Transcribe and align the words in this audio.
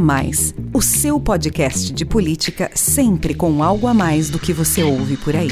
Mais, 0.00 0.54
o 0.72 0.80
seu 0.80 1.20
podcast 1.20 1.92
de 1.92 2.06
política 2.06 2.70
sempre 2.74 3.34
com 3.34 3.62
algo 3.62 3.86
a 3.86 3.92
mais 3.92 4.30
do 4.30 4.38
que 4.38 4.50
você 4.50 4.82
ouve 4.82 5.18
por 5.18 5.36
aí. 5.36 5.50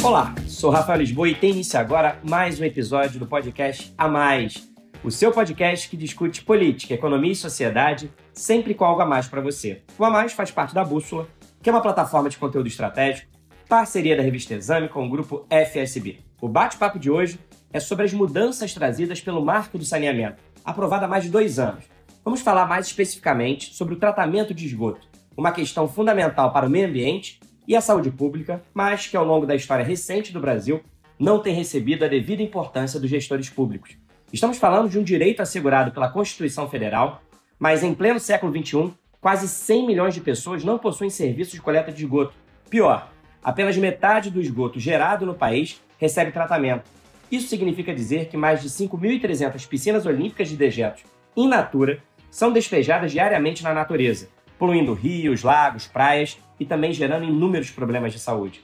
Olá, 0.00 0.32
sou 0.46 0.70
Rafael 0.70 1.00
Lisboa 1.00 1.28
e 1.28 1.34
tem 1.34 1.50
início 1.50 1.76
agora 1.78 2.20
mais 2.22 2.60
um 2.60 2.64
episódio 2.64 3.18
do 3.18 3.26
podcast 3.26 3.92
A 3.98 4.06
Mais, 4.06 4.70
o 5.02 5.10
seu 5.10 5.32
podcast 5.32 5.88
que 5.88 5.96
discute 5.96 6.44
política, 6.44 6.94
economia 6.94 7.32
e 7.32 7.36
sociedade, 7.36 8.12
sempre 8.32 8.74
com 8.74 8.84
algo 8.84 9.02
a 9.02 9.06
mais 9.06 9.26
para 9.26 9.40
você. 9.40 9.82
O 9.98 10.04
A 10.04 10.10
Mais 10.10 10.32
faz 10.32 10.52
parte 10.52 10.72
da 10.72 10.84
Bússola, 10.84 11.26
que 11.60 11.68
é 11.68 11.72
uma 11.72 11.82
plataforma 11.82 12.30
de 12.30 12.38
conteúdo 12.38 12.68
estratégico, 12.68 13.28
parceria 13.68 14.16
da 14.16 14.22
revista 14.22 14.54
Exame 14.54 14.88
com 14.88 15.04
o 15.04 15.10
grupo 15.10 15.44
FSB. 15.50 16.20
O 16.40 16.48
bate-papo 16.48 17.00
de 17.00 17.10
hoje 17.10 17.40
é 17.72 17.80
sobre 17.80 18.04
as 18.04 18.12
mudanças 18.12 18.72
trazidas 18.72 19.20
pelo 19.20 19.44
Marco 19.44 19.78
do 19.78 19.84
Saneamento, 19.84 20.40
aprovado 20.64 21.06
há 21.06 21.08
mais 21.08 21.24
de 21.24 21.30
dois 21.30 21.58
anos 21.58 21.92
Vamos 22.24 22.40
falar 22.40 22.66
mais 22.66 22.86
especificamente 22.86 23.74
sobre 23.74 23.92
o 23.92 23.98
tratamento 23.98 24.54
de 24.54 24.64
esgoto, 24.64 25.06
uma 25.36 25.52
questão 25.52 25.86
fundamental 25.86 26.50
para 26.54 26.66
o 26.66 26.70
meio 26.70 26.88
ambiente 26.88 27.38
e 27.68 27.76
a 27.76 27.82
saúde 27.82 28.10
pública, 28.10 28.62
mas 28.72 29.06
que 29.06 29.16
ao 29.16 29.26
longo 29.26 29.44
da 29.44 29.54
história 29.54 29.84
recente 29.84 30.32
do 30.32 30.40
Brasil 30.40 30.80
não 31.18 31.38
tem 31.38 31.54
recebido 31.54 32.02
a 32.02 32.08
devida 32.08 32.42
importância 32.42 32.98
dos 32.98 33.10
gestores 33.10 33.50
públicos. 33.50 33.98
Estamos 34.32 34.56
falando 34.56 34.88
de 34.88 34.98
um 34.98 35.02
direito 35.02 35.42
assegurado 35.42 35.90
pela 35.90 36.08
Constituição 36.08 36.66
Federal, 36.66 37.20
mas 37.58 37.82
em 37.82 37.92
pleno 37.92 38.18
século 38.18 38.50
XXI, 38.50 38.94
quase 39.20 39.46
100 39.46 39.86
milhões 39.86 40.14
de 40.14 40.22
pessoas 40.22 40.64
não 40.64 40.78
possuem 40.78 41.10
serviços 41.10 41.52
de 41.52 41.60
coleta 41.60 41.92
de 41.92 42.04
esgoto. 42.04 42.32
Pior, 42.70 43.06
apenas 43.42 43.76
metade 43.76 44.30
do 44.30 44.40
esgoto 44.40 44.80
gerado 44.80 45.26
no 45.26 45.34
país 45.34 45.78
recebe 45.98 46.32
tratamento. 46.32 46.84
Isso 47.30 47.48
significa 47.48 47.94
dizer 47.94 48.28
que 48.28 48.36
mais 48.36 48.62
de 48.62 48.70
5.300 48.70 49.68
piscinas 49.68 50.06
olímpicas 50.06 50.48
de 50.48 50.56
dejetos 50.56 51.02
in 51.36 51.48
natura 51.48 52.00
são 52.34 52.52
despejadas 52.52 53.12
diariamente 53.12 53.62
na 53.62 53.72
natureza, 53.72 54.28
poluindo 54.58 54.92
rios, 54.92 55.44
lagos, 55.44 55.86
praias 55.86 56.36
e 56.58 56.64
também 56.64 56.92
gerando 56.92 57.24
inúmeros 57.24 57.70
problemas 57.70 58.12
de 58.12 58.18
saúde. 58.18 58.60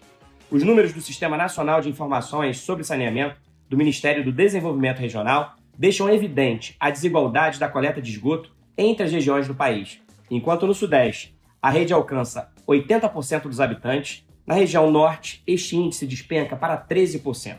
Os 0.50 0.64
números 0.64 0.92
do 0.92 1.00
Sistema 1.00 1.36
Nacional 1.36 1.80
de 1.80 1.88
Informações 1.88 2.58
sobre 2.58 2.82
Saneamento 2.82 3.36
do 3.68 3.76
Ministério 3.76 4.24
do 4.24 4.32
Desenvolvimento 4.32 4.98
Regional 4.98 5.54
deixam 5.78 6.10
evidente 6.10 6.74
a 6.80 6.90
desigualdade 6.90 7.60
da 7.60 7.68
coleta 7.68 8.02
de 8.02 8.10
esgoto 8.10 8.50
entre 8.76 9.04
as 9.04 9.12
regiões 9.12 9.46
do 9.46 9.54
país. 9.54 10.00
Enquanto 10.28 10.66
no 10.66 10.74
Sudeste 10.74 11.32
a 11.62 11.70
rede 11.70 11.92
alcança 11.92 12.50
80% 12.66 13.42
dos 13.42 13.60
habitantes, 13.60 14.26
na 14.44 14.54
região 14.54 14.90
Norte 14.90 15.44
este 15.46 15.76
índice 15.76 16.08
despenca 16.08 16.56
para 16.56 16.76
13%. 16.76 17.58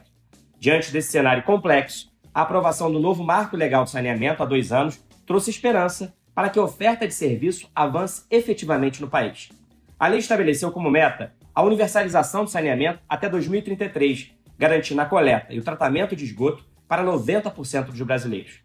Diante 0.60 0.92
desse 0.92 1.10
cenário 1.10 1.44
complexo, 1.44 2.12
a 2.34 2.42
aprovação 2.42 2.92
do 2.92 3.00
novo 3.00 3.24
Marco 3.24 3.56
Legal 3.56 3.86
de 3.86 3.92
Saneamento 3.92 4.44
há 4.44 4.46
dois 4.46 4.74
anos 4.74 5.02
trouxe 5.26 5.50
esperança 5.50 6.14
para 6.34 6.50
que 6.50 6.60
a 6.60 6.64
oferta 6.64 7.08
de 7.08 7.14
serviço 7.14 7.70
avance 7.76 8.24
efetivamente 8.30 9.02
no 9.02 9.10
país. 9.10 9.50
A 10.00 10.08
lei 10.08 10.20
estabeleceu 10.20 10.72
como 10.72 10.90
meta 10.90 11.34
a 11.54 11.62
universalização 11.62 12.44
do 12.44 12.50
saneamento 12.50 13.00
até 13.08 13.30
2033, 13.30 14.32
garantindo 14.58 15.02
a 15.02 15.06
coleta 15.06 15.54
e 15.54 15.60
o 15.60 15.64
tratamento 15.64 16.16
de 16.16 16.24
esgoto 16.24 16.66
para 16.88 17.04
90% 17.04 17.86
dos 17.86 18.02
brasileiros. 18.02 18.60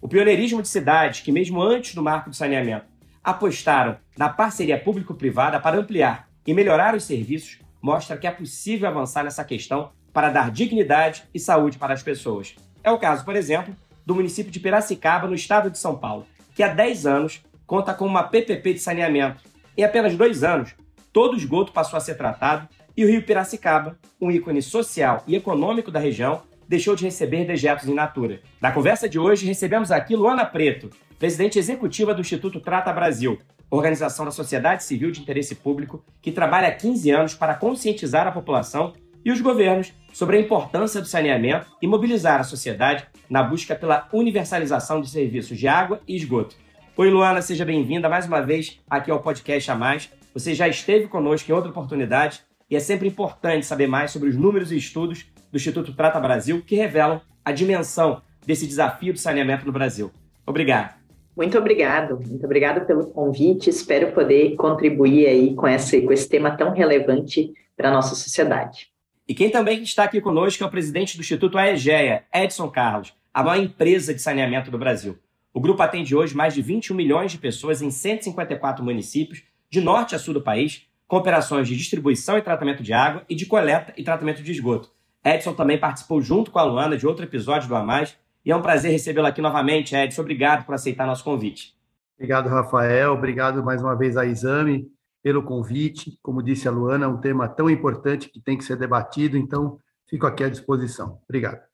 O 0.00 0.08
pioneirismo 0.08 0.60
de 0.60 0.68
cidades 0.68 1.20
que, 1.20 1.30
mesmo 1.30 1.62
antes 1.62 1.94
do 1.94 2.02
marco 2.02 2.28
do 2.28 2.36
saneamento, 2.36 2.86
apostaram 3.22 3.96
na 4.18 4.28
parceria 4.28 4.78
público-privada 4.78 5.60
para 5.60 5.78
ampliar 5.78 6.28
e 6.46 6.52
melhorar 6.52 6.94
os 6.94 7.04
serviços 7.04 7.60
mostra 7.80 8.16
que 8.16 8.26
é 8.26 8.30
possível 8.30 8.88
avançar 8.88 9.22
nessa 9.24 9.44
questão 9.44 9.92
para 10.12 10.30
dar 10.30 10.50
dignidade 10.50 11.24
e 11.32 11.38
saúde 11.38 11.78
para 11.78 11.94
as 11.94 12.02
pessoas. 12.02 12.54
É 12.82 12.90
o 12.90 12.98
caso, 12.98 13.24
por 13.24 13.36
exemplo, 13.36 13.74
do 14.04 14.14
município 14.14 14.52
de 14.52 14.60
Piracicaba, 14.60 15.26
no 15.26 15.34
estado 15.34 15.70
de 15.70 15.78
São 15.78 15.96
Paulo, 15.96 16.26
que 16.54 16.62
há 16.62 16.68
10 16.68 17.06
anos 17.06 17.42
conta 17.66 17.94
com 17.94 18.06
uma 18.06 18.24
PPP 18.24 18.74
de 18.74 18.80
saneamento. 18.80 19.42
Em 19.76 19.84
apenas 19.84 20.16
dois 20.16 20.44
anos, 20.44 20.74
todo 21.12 21.34
o 21.34 21.36
esgoto 21.36 21.72
passou 21.72 21.96
a 21.96 22.00
ser 22.00 22.16
tratado 22.16 22.68
e 22.96 23.04
o 23.04 23.08
Rio 23.08 23.22
Piracicaba, 23.22 23.98
um 24.20 24.30
ícone 24.30 24.60
social 24.60 25.22
e 25.26 25.34
econômico 25.34 25.90
da 25.90 25.98
região, 25.98 26.42
deixou 26.68 26.94
de 26.94 27.04
receber 27.04 27.44
dejetos 27.44 27.88
in 27.88 27.94
natura. 27.94 28.40
Na 28.60 28.72
conversa 28.72 29.08
de 29.08 29.18
hoje, 29.18 29.46
recebemos 29.46 29.90
aqui 29.90 30.16
Luana 30.16 30.44
Preto, 30.44 30.90
presidente 31.18 31.58
executiva 31.58 32.14
do 32.14 32.20
Instituto 32.20 32.60
Trata 32.60 32.92
Brasil, 32.92 33.38
organização 33.70 34.24
da 34.24 34.30
sociedade 34.30 34.84
civil 34.84 35.10
de 35.10 35.20
interesse 35.20 35.54
público 35.54 36.04
que 36.20 36.30
trabalha 36.30 36.68
há 36.68 36.72
15 36.72 37.10
anos 37.10 37.34
para 37.34 37.54
conscientizar 37.54 38.26
a 38.26 38.32
população 38.32 38.92
e 39.24 39.30
os 39.30 39.40
governos 39.40 39.92
sobre 40.12 40.36
a 40.36 40.40
importância 40.40 41.00
do 41.00 41.06
saneamento 41.06 41.66
e 41.80 41.86
mobilizar 41.86 42.40
a 42.40 42.44
sociedade 42.44 43.06
na 43.32 43.42
busca 43.42 43.74
pela 43.74 44.06
universalização 44.12 45.00
de 45.00 45.08
serviços 45.08 45.58
de 45.58 45.66
água 45.66 46.02
e 46.06 46.14
esgoto. 46.14 46.54
Oi, 46.94 47.08
Luana, 47.08 47.40
seja 47.40 47.64
bem-vinda 47.64 48.06
mais 48.06 48.26
uma 48.26 48.42
vez 48.42 48.78
aqui 48.90 49.10
ao 49.10 49.22
podcast 49.22 49.70
A 49.70 49.74
Mais. 49.74 50.12
Você 50.34 50.54
já 50.54 50.68
esteve 50.68 51.08
conosco 51.08 51.50
em 51.50 51.54
outra 51.54 51.70
oportunidade 51.70 52.42
e 52.68 52.76
é 52.76 52.78
sempre 52.78 53.08
importante 53.08 53.64
saber 53.64 53.86
mais 53.86 54.10
sobre 54.10 54.28
os 54.28 54.36
números 54.36 54.70
e 54.70 54.76
estudos 54.76 55.24
do 55.50 55.56
Instituto 55.56 55.94
Trata 55.94 56.20
Brasil 56.20 56.60
que 56.60 56.76
revelam 56.76 57.22
a 57.42 57.52
dimensão 57.52 58.20
desse 58.46 58.66
desafio 58.66 59.14
do 59.14 59.18
saneamento 59.18 59.64
no 59.64 59.72
Brasil. 59.72 60.10
Obrigado. 60.46 60.94
Muito 61.34 61.56
obrigado, 61.56 62.20
muito 62.20 62.44
obrigado 62.44 62.86
pelo 62.86 63.06
convite. 63.06 63.70
Espero 63.70 64.12
poder 64.12 64.56
contribuir 64.56 65.26
aí 65.26 65.54
com 65.54 65.66
esse, 65.66 66.02
com 66.02 66.12
esse 66.12 66.28
tema 66.28 66.54
tão 66.54 66.74
relevante 66.74 67.50
para 67.78 67.88
a 67.88 67.92
nossa 67.92 68.14
sociedade. 68.14 68.88
E 69.26 69.34
quem 69.34 69.48
também 69.48 69.82
está 69.82 70.04
aqui 70.04 70.20
conosco 70.20 70.62
é 70.62 70.66
o 70.66 70.70
presidente 70.70 71.16
do 71.16 71.22
Instituto 71.22 71.56
Aegea, 71.56 72.24
Edson 72.34 72.68
Carlos, 72.68 73.14
a 73.32 73.42
maior 73.42 73.62
empresa 73.62 74.12
de 74.12 74.20
saneamento 74.20 74.70
do 74.70 74.78
Brasil. 74.78 75.18
O 75.54 75.60
grupo 75.60 75.82
atende 75.82 76.14
hoje 76.14 76.34
mais 76.34 76.54
de 76.54 76.62
21 76.62 76.94
milhões 76.94 77.32
de 77.32 77.38
pessoas 77.38 77.82
em 77.82 77.90
154 77.90 78.84
municípios, 78.84 79.42
de 79.70 79.80
norte 79.80 80.14
a 80.14 80.18
sul 80.18 80.34
do 80.34 80.42
país, 80.42 80.86
com 81.06 81.16
operações 81.16 81.68
de 81.68 81.76
distribuição 81.76 82.38
e 82.38 82.42
tratamento 82.42 82.82
de 82.82 82.92
água 82.92 83.24
e 83.28 83.34
de 83.34 83.46
coleta 83.46 83.92
e 83.96 84.02
tratamento 84.02 84.42
de 84.42 84.50
esgoto. 84.50 84.90
Edson 85.24 85.54
também 85.54 85.78
participou 85.78 86.20
junto 86.20 86.50
com 86.50 86.58
a 86.58 86.64
Luana 86.64 86.96
de 86.96 87.06
outro 87.06 87.24
episódio 87.24 87.68
do 87.68 87.76
A 87.76 87.82
Mais, 87.82 88.16
e 88.44 88.50
é 88.50 88.56
um 88.56 88.62
prazer 88.62 88.90
recebê-lo 88.90 89.26
aqui 89.26 89.40
novamente, 89.40 89.94
Edson. 89.94 90.22
Obrigado 90.22 90.64
por 90.64 90.74
aceitar 90.74 91.06
nosso 91.06 91.22
convite. 91.22 91.74
Obrigado, 92.16 92.48
Rafael. 92.48 93.12
Obrigado 93.12 93.62
mais 93.62 93.82
uma 93.82 93.96
vez 93.96 94.16
à 94.16 94.26
Exame 94.26 94.90
pelo 95.22 95.42
convite. 95.42 96.18
Como 96.22 96.42
disse 96.42 96.66
a 96.66 96.70
Luana, 96.70 97.04
é 97.04 97.08
um 97.08 97.20
tema 97.20 97.48
tão 97.48 97.70
importante 97.70 98.28
que 98.28 98.40
tem 98.40 98.58
que 98.58 98.64
ser 98.64 98.76
debatido, 98.76 99.36
então 99.36 99.78
fico 100.08 100.26
aqui 100.26 100.42
à 100.42 100.48
disposição. 100.48 101.20
Obrigado. 101.28 101.71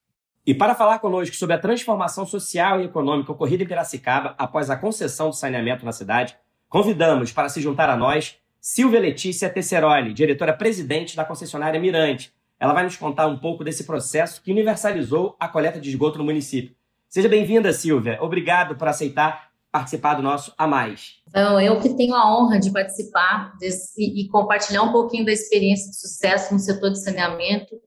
E 0.49 0.55
para 0.55 0.75
falar 0.75 0.99
conosco 0.99 1.37
sobre 1.37 1.57
a 1.57 1.59
transformação 1.59 2.25
social 2.25 2.81
e 2.81 2.87
econômica 2.87 3.31
ocorrida 3.31 3.65
em 3.65 3.67
Piracicaba 3.67 4.35
após 4.39 4.71
a 4.71 4.79
concessão 4.79 5.29
do 5.29 5.37
saneamento 5.37 5.85
na 5.85 5.93
cidade, 5.93 6.39
convidamos 6.71 7.31
para 7.31 7.51
se 7.51 7.61
juntar 7.61 7.91
a 7.91 7.99
nós 7.99 8.37
Silvia 8.59 8.99
Letícia 8.99 9.51
Tesseroli, 9.51 10.15
diretora-presidente 10.15 11.15
da 11.15 11.23
concessionária 11.23 11.79
Mirante. 11.79 12.33
Ela 12.59 12.73
vai 12.73 12.83
nos 12.83 12.97
contar 12.97 13.27
um 13.27 13.37
pouco 13.37 13.63
desse 13.63 13.85
processo 13.85 14.41
que 14.41 14.51
universalizou 14.51 15.37
a 15.39 15.47
coleta 15.49 15.79
de 15.79 15.91
esgoto 15.91 16.17
no 16.17 16.25
município. 16.25 16.75
Seja 17.11 17.29
bem-vinda, 17.29 17.71
Silvia. 17.75 18.17
Obrigado 18.23 18.75
por 18.75 18.89
aceitar 18.89 19.49
participar 19.71 20.15
do 20.15 20.23
nosso 20.23 20.55
A 20.57 20.67
Mais. 20.67 21.17
Então, 21.29 21.61
eu 21.61 21.79
que 21.79 21.91
tenho 21.91 22.15
a 22.15 22.35
honra 22.35 22.59
de 22.59 22.71
participar 22.71 23.55
desse, 23.59 24.03
e 24.03 24.27
compartilhar 24.29 24.83
um 24.83 24.93
pouquinho 24.93 25.27
da 25.27 25.33
experiência 25.33 25.91
de 25.91 25.97
sucesso 26.01 26.55
no 26.55 26.59
setor 26.59 26.91
de 26.91 27.03
saneamento 27.03 27.79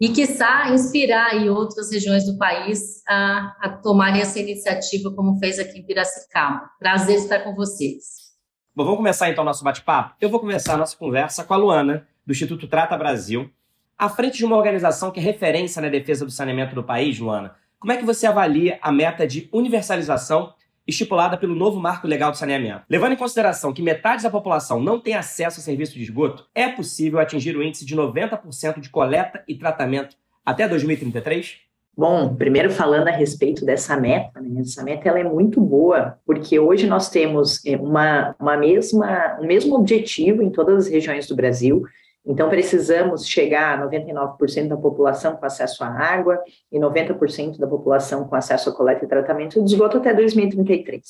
e, 0.00 0.10
quiçá, 0.10 0.70
inspirar 0.70 1.32
aí 1.32 1.48
outras 1.48 1.90
regiões 1.90 2.26
do 2.26 2.36
país 2.36 3.02
a, 3.08 3.56
a 3.60 3.68
tomarem 3.82 4.20
essa 4.20 4.38
iniciativa, 4.38 5.10
como 5.14 5.38
fez 5.38 5.58
aqui 5.58 5.78
em 5.78 5.86
Piracicaba. 5.86 6.68
Prazer 6.78 7.16
estar 7.16 7.40
com 7.40 7.54
vocês. 7.54 8.26
Bom, 8.74 8.84
vamos 8.84 8.98
começar 8.98 9.30
então 9.30 9.42
o 9.42 9.44
nosso 9.46 9.64
bate-papo? 9.64 10.14
Eu 10.20 10.28
vou 10.28 10.38
começar 10.38 10.74
a 10.74 10.76
nossa 10.76 10.96
conversa 10.96 11.44
com 11.44 11.54
a 11.54 11.56
Luana, 11.56 12.06
do 12.26 12.32
Instituto 12.32 12.68
Trata 12.68 12.96
Brasil, 12.98 13.50
à 13.96 14.08
frente 14.08 14.36
de 14.36 14.44
uma 14.44 14.56
organização 14.56 15.10
que 15.10 15.18
é 15.18 15.22
referência 15.22 15.80
na 15.80 15.88
defesa 15.88 16.26
do 16.26 16.30
saneamento 16.30 16.74
do 16.74 16.84
país, 16.84 17.18
Luana. 17.18 17.54
Como 17.78 17.92
é 17.92 17.96
que 17.96 18.04
você 18.04 18.26
avalia 18.26 18.78
a 18.82 18.92
meta 18.92 19.26
de 19.26 19.48
universalização 19.50 20.52
estipulada 20.86 21.36
pelo 21.36 21.54
novo 21.54 21.80
Marco 21.80 22.06
Legal 22.06 22.30
de 22.30 22.38
Saneamento. 22.38 22.84
Levando 22.88 23.12
em 23.12 23.16
consideração 23.16 23.72
que 23.72 23.82
metade 23.82 24.22
da 24.22 24.30
população 24.30 24.80
não 24.80 25.00
tem 25.00 25.14
acesso 25.14 25.60
a 25.60 25.62
serviço 25.62 25.94
de 25.94 26.02
esgoto, 26.02 26.46
é 26.54 26.68
possível 26.68 27.18
atingir 27.18 27.56
o 27.56 27.62
índice 27.62 27.84
de 27.84 27.96
90% 27.96 28.80
de 28.80 28.90
coleta 28.90 29.42
e 29.48 29.54
tratamento 29.54 30.16
até 30.44 30.68
2033? 30.68 31.66
Bom, 31.96 32.34
primeiro 32.34 32.70
falando 32.70 33.08
a 33.08 33.10
respeito 33.10 33.64
dessa 33.64 33.96
meta, 33.96 34.38
né? 34.38 34.60
essa 34.60 34.84
meta 34.84 35.08
ela 35.08 35.18
é 35.18 35.24
muito 35.24 35.60
boa, 35.62 36.18
porque 36.26 36.58
hoje 36.58 36.86
nós 36.86 37.08
temos 37.08 37.64
é, 37.64 37.74
uma, 37.76 38.36
uma 38.38 38.54
mesma, 38.54 39.38
um 39.40 39.46
mesmo 39.46 39.74
objetivo 39.74 40.42
em 40.42 40.50
todas 40.50 40.84
as 40.84 40.92
regiões 40.92 41.26
do 41.26 41.34
Brasil, 41.34 41.86
então, 42.26 42.48
precisamos 42.48 43.26
chegar 43.26 43.78
a 43.78 43.86
99% 43.86 44.66
da 44.66 44.76
população 44.76 45.36
com 45.36 45.46
acesso 45.46 45.84
à 45.84 45.88
água 45.88 46.42
e 46.72 46.78
90% 46.78 47.58
da 47.58 47.68
população 47.68 48.26
com 48.26 48.34
acesso 48.34 48.68
a 48.68 48.74
coleta 48.74 49.04
e 49.04 49.08
tratamento 49.08 49.62
de 49.62 49.72
esgoto 49.72 49.98
até 49.98 50.12
2033. 50.12 51.02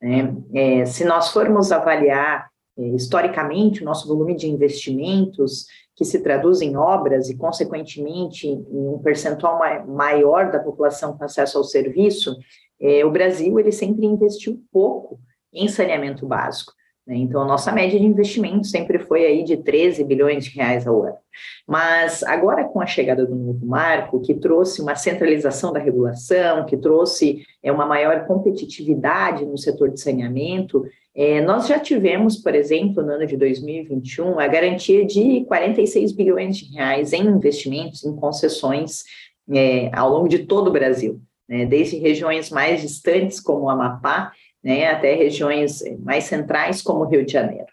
Né? 0.00 0.34
É, 0.54 0.86
se 0.86 1.04
nós 1.04 1.30
formos 1.30 1.70
avaliar 1.70 2.48
é, 2.78 2.82
historicamente 2.88 3.82
o 3.82 3.84
nosso 3.84 4.08
volume 4.08 4.34
de 4.34 4.48
investimentos, 4.48 5.66
que 5.94 6.04
se 6.04 6.22
traduz 6.22 6.62
em 6.62 6.76
obras 6.76 7.28
e, 7.28 7.36
consequentemente, 7.36 8.48
em 8.48 8.88
um 8.88 8.98
percentual 8.98 9.60
maior 9.86 10.50
da 10.50 10.58
população 10.58 11.16
com 11.16 11.24
acesso 11.24 11.58
ao 11.58 11.64
serviço, 11.64 12.34
é, 12.80 13.04
o 13.04 13.10
Brasil 13.10 13.60
ele 13.60 13.70
sempre 13.70 14.06
investiu 14.06 14.60
pouco 14.72 15.20
em 15.52 15.68
saneamento 15.68 16.26
básico. 16.26 16.72
Né? 17.06 17.16
Então, 17.16 17.42
a 17.42 17.46
nossa 17.46 17.70
média 17.70 17.98
de 17.98 18.06
investimento 18.06 18.66
sempre 18.66 18.98
foi 18.98 19.24
aí 19.24 19.44
de 19.44 19.56
13 19.56 20.04
bilhões 20.04 20.44
de 20.44 20.50
reais 20.50 20.86
ao 20.86 21.02
ano. 21.02 21.16
Mas 21.66 22.22
agora, 22.22 22.64
com 22.64 22.80
a 22.80 22.86
chegada 22.86 23.26
do 23.26 23.34
novo 23.34 23.66
marco, 23.66 24.20
que 24.20 24.34
trouxe 24.34 24.80
uma 24.80 24.94
centralização 24.94 25.72
da 25.72 25.80
regulação, 25.80 26.64
que 26.64 26.76
trouxe 26.76 27.44
é, 27.62 27.70
uma 27.70 27.86
maior 27.86 28.26
competitividade 28.26 29.44
no 29.44 29.58
setor 29.58 29.90
de 29.90 30.00
saneamento, 30.00 30.84
é, 31.16 31.40
nós 31.40 31.68
já 31.68 31.78
tivemos, 31.78 32.36
por 32.36 32.54
exemplo, 32.54 33.02
no 33.02 33.12
ano 33.12 33.26
de 33.26 33.36
2021, 33.36 34.40
a 34.40 34.48
garantia 34.48 35.04
de 35.04 35.44
46 35.44 36.12
bilhões 36.12 36.56
de 36.56 36.74
reais 36.74 37.12
em 37.12 37.24
investimentos, 37.26 38.04
em 38.04 38.16
concessões 38.16 39.04
é, 39.52 39.90
ao 39.94 40.10
longo 40.10 40.28
de 40.28 40.40
todo 40.40 40.68
o 40.68 40.72
Brasil, 40.72 41.20
né? 41.48 41.66
desde 41.66 41.98
regiões 41.98 42.50
mais 42.50 42.80
distantes, 42.80 43.38
como 43.38 43.66
o 43.66 43.70
Amapá, 43.70 44.32
né, 44.64 44.86
até 44.86 45.14
regiões 45.14 45.82
mais 46.02 46.24
centrais, 46.24 46.80
como 46.80 47.00
o 47.00 47.08
Rio 47.08 47.24
de 47.24 47.32
Janeiro. 47.32 47.66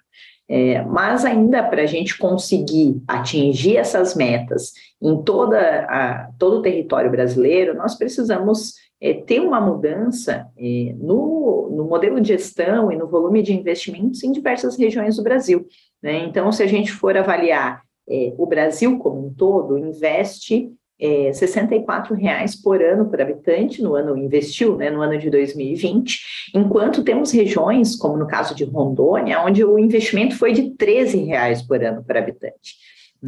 É, 0.54 0.82
mas 0.82 1.24
ainda 1.24 1.64
para 1.64 1.84
a 1.84 1.86
gente 1.86 2.18
conseguir 2.18 3.02
atingir 3.08 3.78
essas 3.78 4.16
metas 4.16 4.74
em 5.02 5.24
toda 5.24 5.86
a, 5.86 6.30
todo 6.38 6.58
o 6.58 6.62
território 6.62 7.10
brasileiro, 7.10 7.74
nós 7.74 7.96
precisamos 7.96 8.74
é, 9.00 9.14
ter 9.14 9.40
uma 9.40 9.62
mudança 9.62 10.48
é, 10.58 10.94
no, 10.98 11.70
no, 11.72 11.86
modelo 11.86 12.20
de 12.20 12.28
gestão 12.28 12.92
e 12.92 12.98
no 12.98 13.08
volume 13.08 13.42
de 13.42 13.54
investimentos 13.54 14.22
em 14.24 14.32
diversas 14.34 14.78
regiões 14.78 15.16
do 15.16 15.24
Brasil. 15.24 15.66
Né? 16.04 16.26
Então, 16.26 16.52
se 16.52 16.62
a 16.62 16.68
gente 16.68 16.92
for 16.92 17.16
avaliar 17.16 17.82
é, 18.10 18.34
o 18.38 18.46
Brasil 18.46 19.00
como 19.00 19.28
um 19.28 19.34
todo, 19.34 19.78
investe 19.78 20.70
é, 21.02 21.34
64 21.34 22.16
reais 22.16 22.56
por 22.56 22.82
ano 22.82 23.10
por 23.10 23.20
habitante 23.20 23.82
no 23.82 23.96
ano 23.96 24.16
investiu, 24.16 24.78
né, 24.78 24.92
no 24.92 25.02
ano 25.02 25.18
de 25.18 25.30
2020, 25.30 26.52
enquanto 26.54 27.04
temos 27.04 27.32
regiões, 27.32 27.96
como 27.96 28.16
no 28.16 28.28
caso 28.28 28.54
de 28.54 28.64
Rondônia, 28.64 29.42
onde 29.42 29.66
o 29.66 29.80
investimento 29.80 30.38
foi 30.38 30.54
de 30.54 30.70
13 30.76 31.24
reais 31.24 31.62
por 31.62 31.84
ano 31.84 32.04
por 32.04 32.16
habitante. 32.16 32.76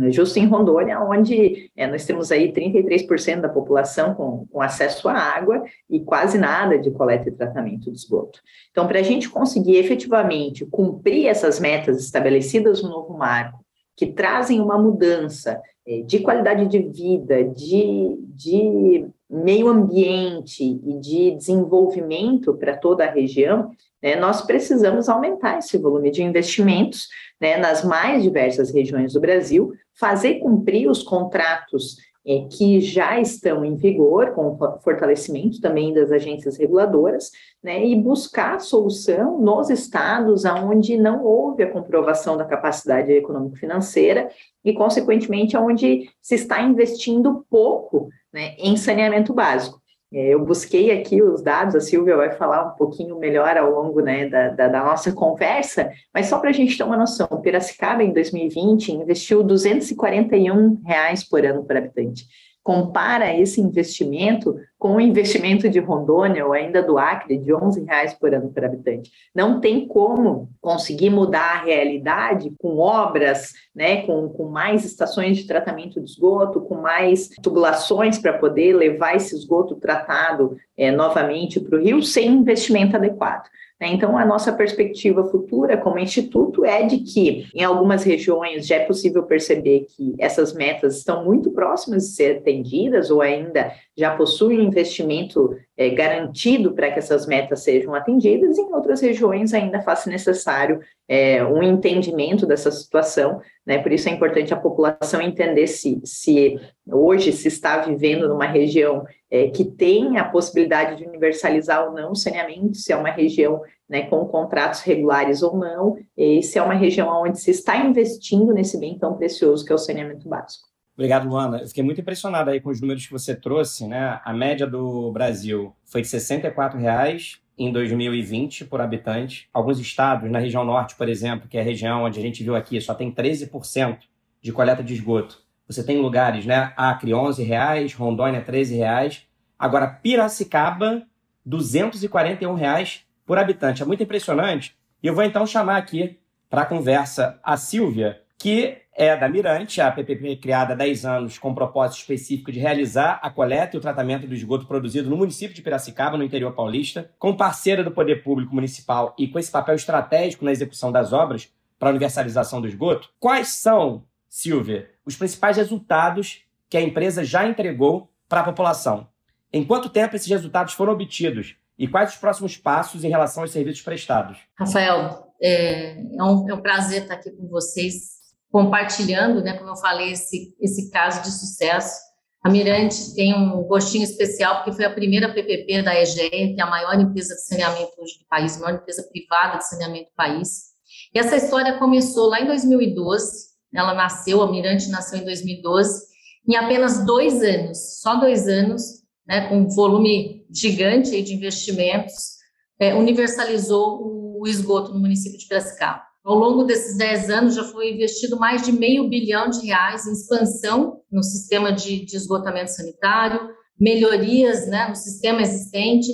Justo 0.09 0.39
em 0.39 0.47
Rondônia, 0.47 0.99
onde 0.99 1.69
é, 1.77 1.85
nós 1.85 2.03
temos 2.03 2.31
aí 2.31 2.51
33% 2.51 3.41
da 3.41 3.49
população 3.49 4.15
com, 4.15 4.47
com, 4.47 4.59
acesso 4.59 5.07
à 5.07 5.13
água 5.13 5.63
e 5.87 5.99
quase 5.99 6.35
nada 6.35 6.79
de 6.79 6.89
coleta 6.89 7.29
e 7.29 7.31
tratamento 7.31 7.91
de 7.91 7.97
esgoto. 7.97 8.39
Então, 8.71 8.87
para 8.87 8.99
a 8.99 9.03
gente 9.03 9.29
conseguir 9.29 9.75
efetivamente 9.75 10.65
cumprir 10.65 11.27
essas 11.27 11.59
metas 11.59 12.03
estabelecidas 12.03 12.81
no 12.81 12.89
novo 12.89 13.15
marco, 13.15 13.63
que 13.95 14.07
trazem 14.07 14.59
uma 14.59 14.79
mudança 14.79 15.61
de 16.06 16.19
qualidade 16.19 16.68
de 16.68 16.80
vida, 16.80 17.44
de, 17.44 18.18
de 18.30 19.06
meio 19.30 19.68
ambiente 19.68 20.63
e 20.63 21.00
de 21.00 21.31
desenvolvimento 21.31 22.53
para 22.53 22.77
toda 22.77 23.03
a 23.03 23.12
região, 23.12 23.71
né, 24.01 24.15
nós 24.15 24.41
precisamos 24.41 25.09
aumentar 25.09 25.57
esse 25.57 25.77
volume 25.77 26.12
de 26.12 26.24
investimentos 26.24 27.07
né, 27.39 27.57
nas 27.57 27.83
mais 27.83 28.24
diversas 28.24 28.71
regiões 28.71 29.13
do 29.13 29.19
Brasil, 29.19 29.74
fazer 29.94 30.35
cumprir 30.35 30.89
os 30.89 31.03
contratos 31.03 31.97
é, 32.25 32.47
que 32.49 32.79
já 32.79 33.19
estão 33.19 33.65
em 33.65 33.75
vigor, 33.75 34.31
com 34.31 34.47
o 34.47 34.79
fortalecimento 34.79 35.59
também 35.59 35.93
das 35.93 36.11
agências 36.11 36.57
reguladoras, 36.57 37.31
né, 37.61 37.85
e 37.85 37.95
buscar 37.95 38.59
solução 38.61 39.39
nos 39.39 39.69
estados 39.69 40.45
onde 40.45 40.97
não 40.97 41.23
houve 41.23 41.63
a 41.63 41.71
comprovação 41.71 42.37
da 42.37 42.45
capacidade 42.45 43.11
econômico-financeira 43.11 44.29
e, 44.63 44.73
consequentemente, 44.73 45.57
onde 45.57 46.09
se 46.21 46.35
está 46.35 46.61
investindo 46.61 47.45
pouco 47.49 48.09
né, 48.31 48.55
em 48.57 48.77
saneamento 48.77 49.33
básico. 49.33 49.82
É, 50.13 50.27
eu 50.27 50.45
busquei 50.45 50.92
aqui 50.92 51.24
os 51.24 51.42
dados, 51.42 51.74
a 51.74 51.81
Silvia 51.81 52.15
vai 52.15 52.31
falar 52.33 52.68
um 52.68 52.77
pouquinho 52.77 53.18
melhor 53.18 53.57
ao 53.57 53.71
longo 53.71 54.00
né, 54.00 54.30
da, 54.30 54.50
da, 54.50 54.68
da, 54.68 54.83
nossa 54.83 55.12
conversa, 55.12 55.89
mas 56.13 56.27
só 56.27 56.38
para 56.38 56.51
a 56.51 56.54
gente 56.54 56.77
ter 56.77 56.83
uma 56.83 56.95
noção, 56.95 57.27
Piracicaba, 57.42 58.04
em 58.04 58.13
2020, 58.13 58.92
investiu 58.92 59.42
241 59.42 60.81
reais 60.86 61.27
por 61.27 61.44
ano 61.44 61.63
por 61.63 61.75
habitante 61.75 62.27
compara 62.63 63.38
esse 63.38 63.60
investimento 63.60 64.56
com 64.80 64.95
o 64.95 65.01
investimento 65.01 65.69
de 65.69 65.80
Rondônia 65.80 66.45
ou 66.45 66.54
ainda 66.54 66.81
do 66.81 66.98
Acre, 66.98 67.38
de 67.38 67.54
11 67.54 67.83
reais 67.83 68.13
por 68.13 68.33
ano 68.33 68.51
por 68.51 68.63
habitante. 68.63 69.12
Não 69.36 69.60
tem 69.60 69.86
como 69.88 70.50
conseguir 70.62 71.10
mudar 71.10 71.57
a 71.57 71.63
realidade 71.63 72.54
com 72.57 72.77
obras, 72.77 73.54
né, 73.75 74.06
com, 74.06 74.30
com 74.30 74.45
mais 74.45 74.86
estações 74.86 75.38
de 75.38 75.48
tratamento 75.48 76.00
de 76.00 76.10
esgoto, 76.10 76.62
com 76.62 76.75
mais 76.75 77.30
tubulações 77.42 78.18
para 78.18 78.38
poder 78.38 78.74
levar 78.75 79.15
esse 79.15 79.36
esgoto 79.36 79.75
tratado 79.75 80.56
é, 80.77 80.89
novamente 80.89 81.60
para 81.60 81.77
o 81.77 81.81
rio, 81.81 82.01
sem 82.01 82.27
investimento 82.27 82.95
adequado. 82.95 83.50
Né? 83.83 83.89
Então, 83.91 84.18
a 84.18 84.25
nossa 84.25 84.53
perspectiva 84.53 85.25
futura 85.25 85.75
como 85.75 86.00
instituto 86.00 86.63
é 86.63 86.83
de 86.83 87.00
que, 87.00 87.47
em 87.53 87.65
algumas 87.65 88.03
regiões, 88.03 88.65
já 88.65 88.77
é 88.77 88.85
possível 88.85 89.24
perceber 89.24 89.88
que 89.89 90.15
essas 90.18 90.53
metas 90.53 90.97
estão 90.97 91.25
muito 91.25 91.51
próximas 91.51 92.03
de 92.03 92.15
ser 92.15 92.38
atendidas 92.38 93.12
ou 93.12 93.21
ainda 93.21 93.74
já 93.97 94.15
possuem 94.15 94.63
investimento 94.63 95.57
é, 95.77 95.89
garantido 95.89 96.73
para 96.73 96.91
que 96.91 96.99
essas 96.99 97.25
metas 97.25 97.63
sejam 97.63 97.95
atendidas, 97.95 98.57
e 98.57 98.61
em 98.61 98.73
outras 98.73 99.01
regiões 99.01 99.53
ainda 99.53 99.81
faz 99.81 100.05
necessário 100.05 100.79
é, 101.07 101.43
um 101.43 101.63
entendimento 101.63 102.45
dessa 102.45 102.71
situação, 102.71 103.41
né? 103.65 103.79
Por 103.79 103.91
isso 103.91 104.07
é 104.07 104.11
importante 104.11 104.53
a 104.53 104.59
população 104.59 105.21
entender 105.21 105.67
se, 105.67 106.01
se 106.03 106.59
hoje 106.87 107.31
se 107.31 107.47
está 107.47 107.77
vivendo 107.77 108.27
numa 108.27 108.45
região 108.45 109.03
é, 109.31 109.49
que 109.49 109.65
tem 109.65 110.17
a 110.17 110.25
possibilidade 110.25 110.97
de 110.97 111.07
universalizar 111.07 111.87
ou 111.87 111.91
não 111.93 112.11
o 112.11 112.15
saneamento, 112.15 112.75
se 112.75 112.93
é 112.93 112.95
uma 112.95 113.09
região 113.09 113.61
né, 113.89 114.03
com 114.03 114.25
contratos 114.25 114.81
regulares 114.81 115.41
ou 115.41 115.57
não, 115.57 115.97
e 116.15 116.41
se 116.43 116.57
é 116.57 116.61
uma 116.61 116.73
região 116.73 117.09
onde 117.09 117.39
se 117.39 117.51
está 117.51 117.77
investindo 117.77 118.53
nesse 118.53 118.79
bem 118.79 118.97
tão 118.97 119.15
precioso 119.15 119.65
que 119.65 119.71
é 119.71 119.75
o 119.75 119.79
saneamento 119.79 120.27
básico. 120.27 120.72
Obrigado, 120.95 121.27
Luana. 121.27 121.59
Eu 121.59 121.67
fiquei 121.67 121.83
muito 121.83 122.01
impressionado 122.01 122.51
aí 122.51 122.61
com 122.61 122.69
os 122.69 122.79
números 122.79 123.05
que 123.05 123.11
você 123.11 123.35
trouxe, 123.35 123.87
né? 123.87 124.19
A 124.23 124.31
média 124.31 124.67
do 124.67 125.11
Brasil 125.11 125.75
foi 125.85 126.01
de 126.01 126.07
64 126.07 126.79
reais 126.79 127.41
em 127.57 127.71
2020 127.71 128.65
por 128.65 128.79
habitante. 128.79 129.49
Alguns 129.51 129.79
estados, 129.79 130.29
na 130.29 130.39
região 130.39 130.63
norte, 130.63 130.95
por 130.95 131.09
exemplo, 131.09 131.47
que 131.47 131.57
é 131.57 131.61
a 131.61 131.63
região 131.63 132.03
onde 132.03 132.19
a 132.19 132.21
gente 132.21 132.43
viu 132.43 132.55
aqui, 132.55 132.79
só 132.79 132.93
tem 132.93 133.11
13% 133.11 133.99
de 134.41 134.51
coleta 134.51 134.83
de 134.83 134.93
esgoto. 134.93 135.41
Você 135.67 135.83
tem 135.83 135.99
lugares, 135.99 136.45
né? 136.45 136.73
Acre, 136.77 137.13
11 137.13 137.41
reais, 137.43 137.93
Rondônia, 137.93 138.41
13 138.41 138.75
reais. 138.75 139.25
Agora, 139.57 139.87
Piracicaba, 139.87 141.03
241 141.45 142.53
reais 142.53 143.03
por 143.25 143.39
habitante. 143.39 143.81
É 143.81 143.85
muito 143.85 144.03
impressionante. 144.03 144.75
E 145.01 145.07
eu 145.07 145.15
vou 145.15 145.23
então 145.23 145.47
chamar 145.47 145.77
aqui 145.77 146.19
para 146.50 146.62
a 146.62 146.65
conversa 146.65 147.39
a 147.43 147.57
Silvia, 147.57 148.21
que 148.38 148.82
é 148.95 149.15
da 149.17 149.27
Mirante, 149.27 149.81
a 149.81 149.91
PPP 149.91 150.38
criada 150.38 150.73
há 150.73 150.75
10 150.75 151.05
anos 151.05 151.38
com 151.38 151.53
propósito 151.53 152.00
específico 152.00 152.51
de 152.51 152.59
realizar 152.59 153.19
a 153.23 153.29
coleta 153.29 153.75
e 153.75 153.79
o 153.79 153.81
tratamento 153.81 154.27
do 154.27 154.33
esgoto 154.33 154.67
produzido 154.67 155.09
no 155.09 155.17
município 155.17 155.55
de 155.55 155.62
Piracicaba, 155.62 156.17
no 156.17 156.23
interior 156.23 156.53
paulista, 156.53 157.09
com 157.17 157.35
parceira 157.35 157.83
do 157.83 157.91
poder 157.91 158.23
público 158.23 158.53
municipal 158.53 159.15
e 159.17 159.27
com 159.27 159.39
esse 159.39 159.51
papel 159.51 159.75
estratégico 159.75 160.45
na 160.45 160.51
execução 160.51 160.91
das 160.91 161.12
obras 161.12 161.51
para 161.79 161.89
a 161.89 161.91
universalização 161.91 162.62
do 162.62 162.67
esgoto. 162.67 163.09
Quais 163.19 163.50
são, 163.50 164.03
Silvia, 164.29 164.89
os 165.05 165.15
principais 165.15 165.57
resultados 165.57 166.43
que 166.69 166.77
a 166.77 166.81
empresa 166.81 167.23
já 167.23 167.47
entregou 167.47 168.09
para 168.29 168.41
a 168.41 168.45
população? 168.45 169.07
Em 169.51 169.63
quanto 169.63 169.89
tempo 169.89 170.15
esses 170.15 170.29
resultados 170.29 170.73
foram 170.73 170.93
obtidos? 170.93 171.55
E 171.77 171.88
quais 171.88 172.12
os 172.12 172.17
próximos 172.17 172.55
passos 172.55 173.03
em 173.03 173.09
relação 173.09 173.43
aos 173.43 173.51
serviços 173.51 173.81
prestados? 173.81 174.38
Rafael, 174.57 175.33
é, 175.41 175.93
é, 175.93 176.23
um, 176.23 176.50
é 176.50 176.53
um 176.53 176.62
prazer 176.62 177.03
estar 177.03 177.15
aqui 177.15 177.31
com 177.31 177.47
vocês 177.47 178.23
compartilhando, 178.53 179.41
né, 179.41 179.57
como 179.57 179.72
eu 179.72 179.75
falei, 179.75 180.12
esse, 180.12 180.55
esse 180.62 180.91
caso 180.91 181.24
de 181.24 181.31
sucesso. 181.31 182.00
A 182.43 182.51
Mirante 182.51 183.15
tem 183.15 183.33
um 183.33 183.63
gostinho 183.63 184.03
especial, 184.03 184.57
porque 184.57 184.74
foi 184.74 184.86
a 184.86 184.93
primeira 184.93 185.33
PPP 185.33 185.81
da 185.81 186.00
EGE, 186.00 186.29
que 186.29 186.55
é 186.60 186.62
a 186.62 186.69
maior 186.69 186.93
empresa 187.00 187.33
de 187.33 187.41
saneamento 187.41 187.93
hoje 187.98 188.19
do 188.19 188.27
país, 188.29 188.55
a 188.55 188.60
maior 188.60 188.75
empresa 188.77 189.10
privada 189.12 189.57
de 189.57 189.67
saneamento 189.67 190.12
do 190.12 190.15
país. 190.15 190.65
E 191.12 191.17
essa 191.17 191.36
história 191.36 191.79
começou 191.79 192.29
lá 192.29 192.41
em 192.41 192.45
2012, 192.45 193.53
ela 193.74 193.95
nasceu, 193.95 194.43
a 194.43 194.51
Mirante 194.51 194.88
nasceu 194.89 195.17
em 195.17 195.25
2012, 195.25 196.03
em 196.48 196.55
apenas 196.55 197.03
dois 197.07 197.41
anos, 197.41 198.01
só 198.01 198.17
dois 198.17 198.48
anos, 198.48 198.83
né, 199.27 199.48
com 199.50 199.62
um 199.62 199.69
volume 199.69 200.45
gigante 200.53 201.19
de 201.24 201.33
investimentos, 201.33 202.33
é, 202.79 202.93
universalizou 202.93 204.38
o 204.39 204.45
esgoto 204.45 204.93
no 204.93 205.00
município 205.00 205.39
de 205.39 205.48
Piracicaba. 205.48 206.12
Ao 206.24 206.36
longo 206.36 206.63
desses 206.63 206.98
10 206.98 207.30
anos, 207.30 207.56
já 207.56 207.65
foi 207.65 207.92
investido 207.92 208.39
mais 208.39 208.63
de 208.63 208.72
meio 208.72 209.10
bilhão 209.10 209.50
de 209.50 209.65
reais 209.65 210.08
em 210.08 210.13
expansão 210.13 211.01
no 211.12 211.22
sistema 211.22 211.72
de, 211.74 212.06
de 212.06 212.15
esgotamento 212.15 212.72
sanitário, 212.72 213.50
melhorias 213.77 214.65
né, 214.68 214.88
no 214.88 214.96
sistema 214.96 215.42
existente. 215.42 216.08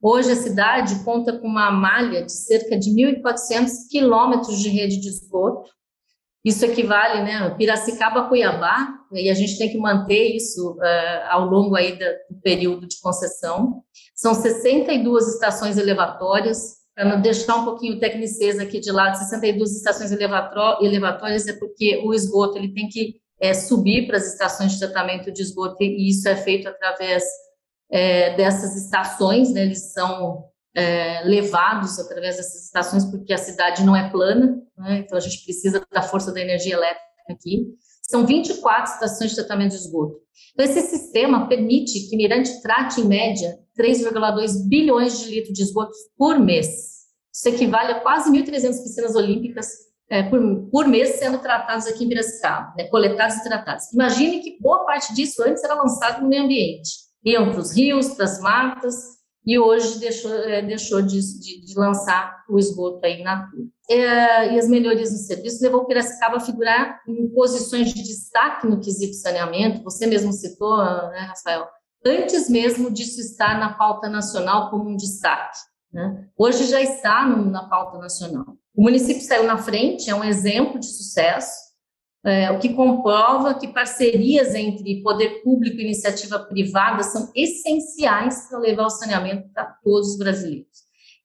Hoje, 0.00 0.32
a 0.32 0.36
cidade 0.36 1.04
conta 1.04 1.38
com 1.38 1.46
uma 1.46 1.70
malha 1.70 2.24
de 2.24 2.32
cerca 2.32 2.78
de 2.78 2.90
1.400 2.90 3.70
quilômetros 3.90 4.58
de 4.58 4.70
rede 4.70 4.98
de 4.98 5.08
esgoto. 5.08 5.70
Isso 6.42 6.64
equivale, 6.64 7.22
né, 7.22 7.50
Piracicaba 7.50 8.28
Cuiabá, 8.28 8.88
e 9.12 9.30
a 9.30 9.34
gente 9.34 9.58
tem 9.58 9.70
que 9.70 9.78
manter 9.78 10.34
isso 10.34 10.72
uh, 10.72 11.28
ao 11.28 11.44
longo 11.44 11.76
aí 11.76 11.96
do 11.96 12.40
período 12.42 12.88
de 12.88 12.98
concessão. 13.00 13.82
São 14.14 14.34
62 14.34 15.34
estações 15.34 15.76
elevatórias, 15.76 16.81
para 16.94 17.08
não 17.08 17.20
deixar 17.20 17.56
um 17.56 17.64
pouquinho 17.64 17.96
o 17.96 18.00
tecniceza 18.00 18.62
aqui 18.62 18.78
de 18.80 18.92
lado, 18.92 19.16
62 19.16 19.76
estações 19.76 20.12
elevatórias 20.12 21.48
é 21.48 21.54
porque 21.54 22.02
o 22.04 22.12
esgoto 22.12 22.58
ele 22.58 22.72
tem 22.72 22.88
que 22.88 23.16
é, 23.40 23.54
subir 23.54 24.06
para 24.06 24.16
as 24.16 24.32
estações 24.32 24.72
de 24.72 24.78
tratamento 24.78 25.32
de 25.32 25.42
esgoto 25.42 25.76
e 25.80 26.08
isso 26.08 26.28
é 26.28 26.36
feito 26.36 26.68
através 26.68 27.24
é, 27.90 28.36
dessas 28.36 28.76
estações, 28.76 29.52
né, 29.52 29.62
eles 29.62 29.92
são 29.92 30.44
é, 30.74 31.22
levados 31.24 31.98
através 31.98 32.36
dessas 32.36 32.64
estações 32.64 33.04
porque 33.04 33.32
a 33.32 33.38
cidade 33.38 33.84
não 33.84 33.96
é 33.96 34.10
plana, 34.10 34.56
né, 34.78 34.98
então 34.98 35.18
a 35.18 35.20
gente 35.20 35.44
precisa 35.44 35.82
da 35.90 36.02
força 36.02 36.32
da 36.32 36.40
energia 36.40 36.74
elétrica 36.74 37.02
aqui. 37.28 37.66
São 38.02 38.26
24 38.26 38.94
estações 38.94 39.30
de 39.30 39.36
tratamento 39.36 39.70
de 39.70 39.76
esgoto. 39.76 40.20
Então, 40.52 40.66
esse 40.66 40.82
sistema 40.82 41.48
permite 41.48 42.08
que 42.08 42.16
Mirante 42.16 42.60
trate, 42.60 43.00
em 43.00 43.06
média, 43.06 43.58
3,2 43.78 44.68
bilhões 44.68 45.20
de 45.20 45.30
litros 45.30 45.54
de 45.54 45.62
esgoto 45.62 45.92
por 46.16 46.38
mês. 46.38 46.92
Isso 47.32 47.48
equivale 47.48 47.92
a 47.92 48.00
quase 48.00 48.30
1.300 48.30 48.82
piscinas 48.82 49.16
olímpicas 49.16 49.68
é, 50.10 50.22
por, 50.22 50.68
por, 50.70 50.86
mês 50.86 51.18
sendo 51.18 51.38
tratados 51.38 51.86
aqui 51.86 52.04
em 52.04 52.08
Piracicaba, 52.08 52.74
né, 52.76 52.84
coletados 52.88 53.36
e 53.36 53.44
tratados. 53.44 53.90
Imagine 53.94 54.40
que 54.40 54.58
boa 54.60 54.84
parte 54.84 55.14
disso 55.14 55.42
antes 55.42 55.64
era 55.64 55.74
lançado 55.74 56.20
no 56.20 56.28
meio 56.28 56.44
ambiente. 56.44 56.90
Iam 57.24 57.50
para 57.50 57.60
os 57.60 57.74
rios, 57.74 58.08
para 58.08 58.26
as 58.26 58.38
matas, 58.40 58.94
e 59.44 59.58
hoje 59.58 59.98
deixou, 59.98 60.34
é, 60.34 60.60
deixou 60.60 61.00
de, 61.02 61.18
de, 61.18 61.64
de, 61.64 61.74
lançar 61.78 62.44
o 62.48 62.58
esgoto 62.58 63.04
aí 63.04 63.22
na 63.22 63.36
natura. 63.36 63.62
É, 63.90 64.54
e 64.54 64.58
as 64.58 64.68
melhorias 64.68 65.10
no 65.10 65.18
serviço 65.18 65.62
levou 65.62 65.86
Piracicaba 65.86 66.36
a 66.36 66.40
figurar 66.40 67.00
em 67.08 67.28
posições 67.30 67.92
de 67.92 68.02
destaque 68.02 68.66
no 68.66 68.80
quesito 68.80 69.14
saneamento, 69.14 69.82
você 69.82 70.06
mesmo 70.06 70.32
citou, 70.32 70.76
né, 70.76 71.20
Rafael, 71.20 71.66
antes 72.04 72.48
mesmo 72.48 72.90
disso 72.90 73.20
estar 73.20 73.58
na 73.58 73.74
pauta 73.74 74.08
nacional 74.08 74.70
como 74.70 74.90
um 74.90 74.96
destaque. 74.96 75.58
Né? 75.92 76.26
Hoje 76.36 76.64
já 76.66 76.80
está 76.80 77.26
no, 77.26 77.50
na 77.50 77.68
pauta 77.68 77.98
nacional. 77.98 78.56
O 78.74 78.82
município 78.82 79.22
saiu 79.22 79.44
na 79.44 79.58
frente, 79.58 80.08
é 80.08 80.14
um 80.14 80.24
exemplo 80.24 80.80
de 80.80 80.86
sucesso, 80.86 81.72
é, 82.24 82.50
o 82.52 82.58
que 82.60 82.72
comprova 82.72 83.54
que 83.54 83.68
parcerias 83.68 84.54
entre 84.54 85.02
poder 85.02 85.42
público 85.42 85.78
e 85.78 85.84
iniciativa 85.84 86.38
privada 86.38 87.02
são 87.02 87.30
essenciais 87.34 88.48
para 88.48 88.58
levar 88.58 88.86
o 88.86 88.90
saneamento 88.90 89.48
para 89.52 89.64
todos 89.82 90.12
os 90.12 90.18
brasileiros. 90.18 90.82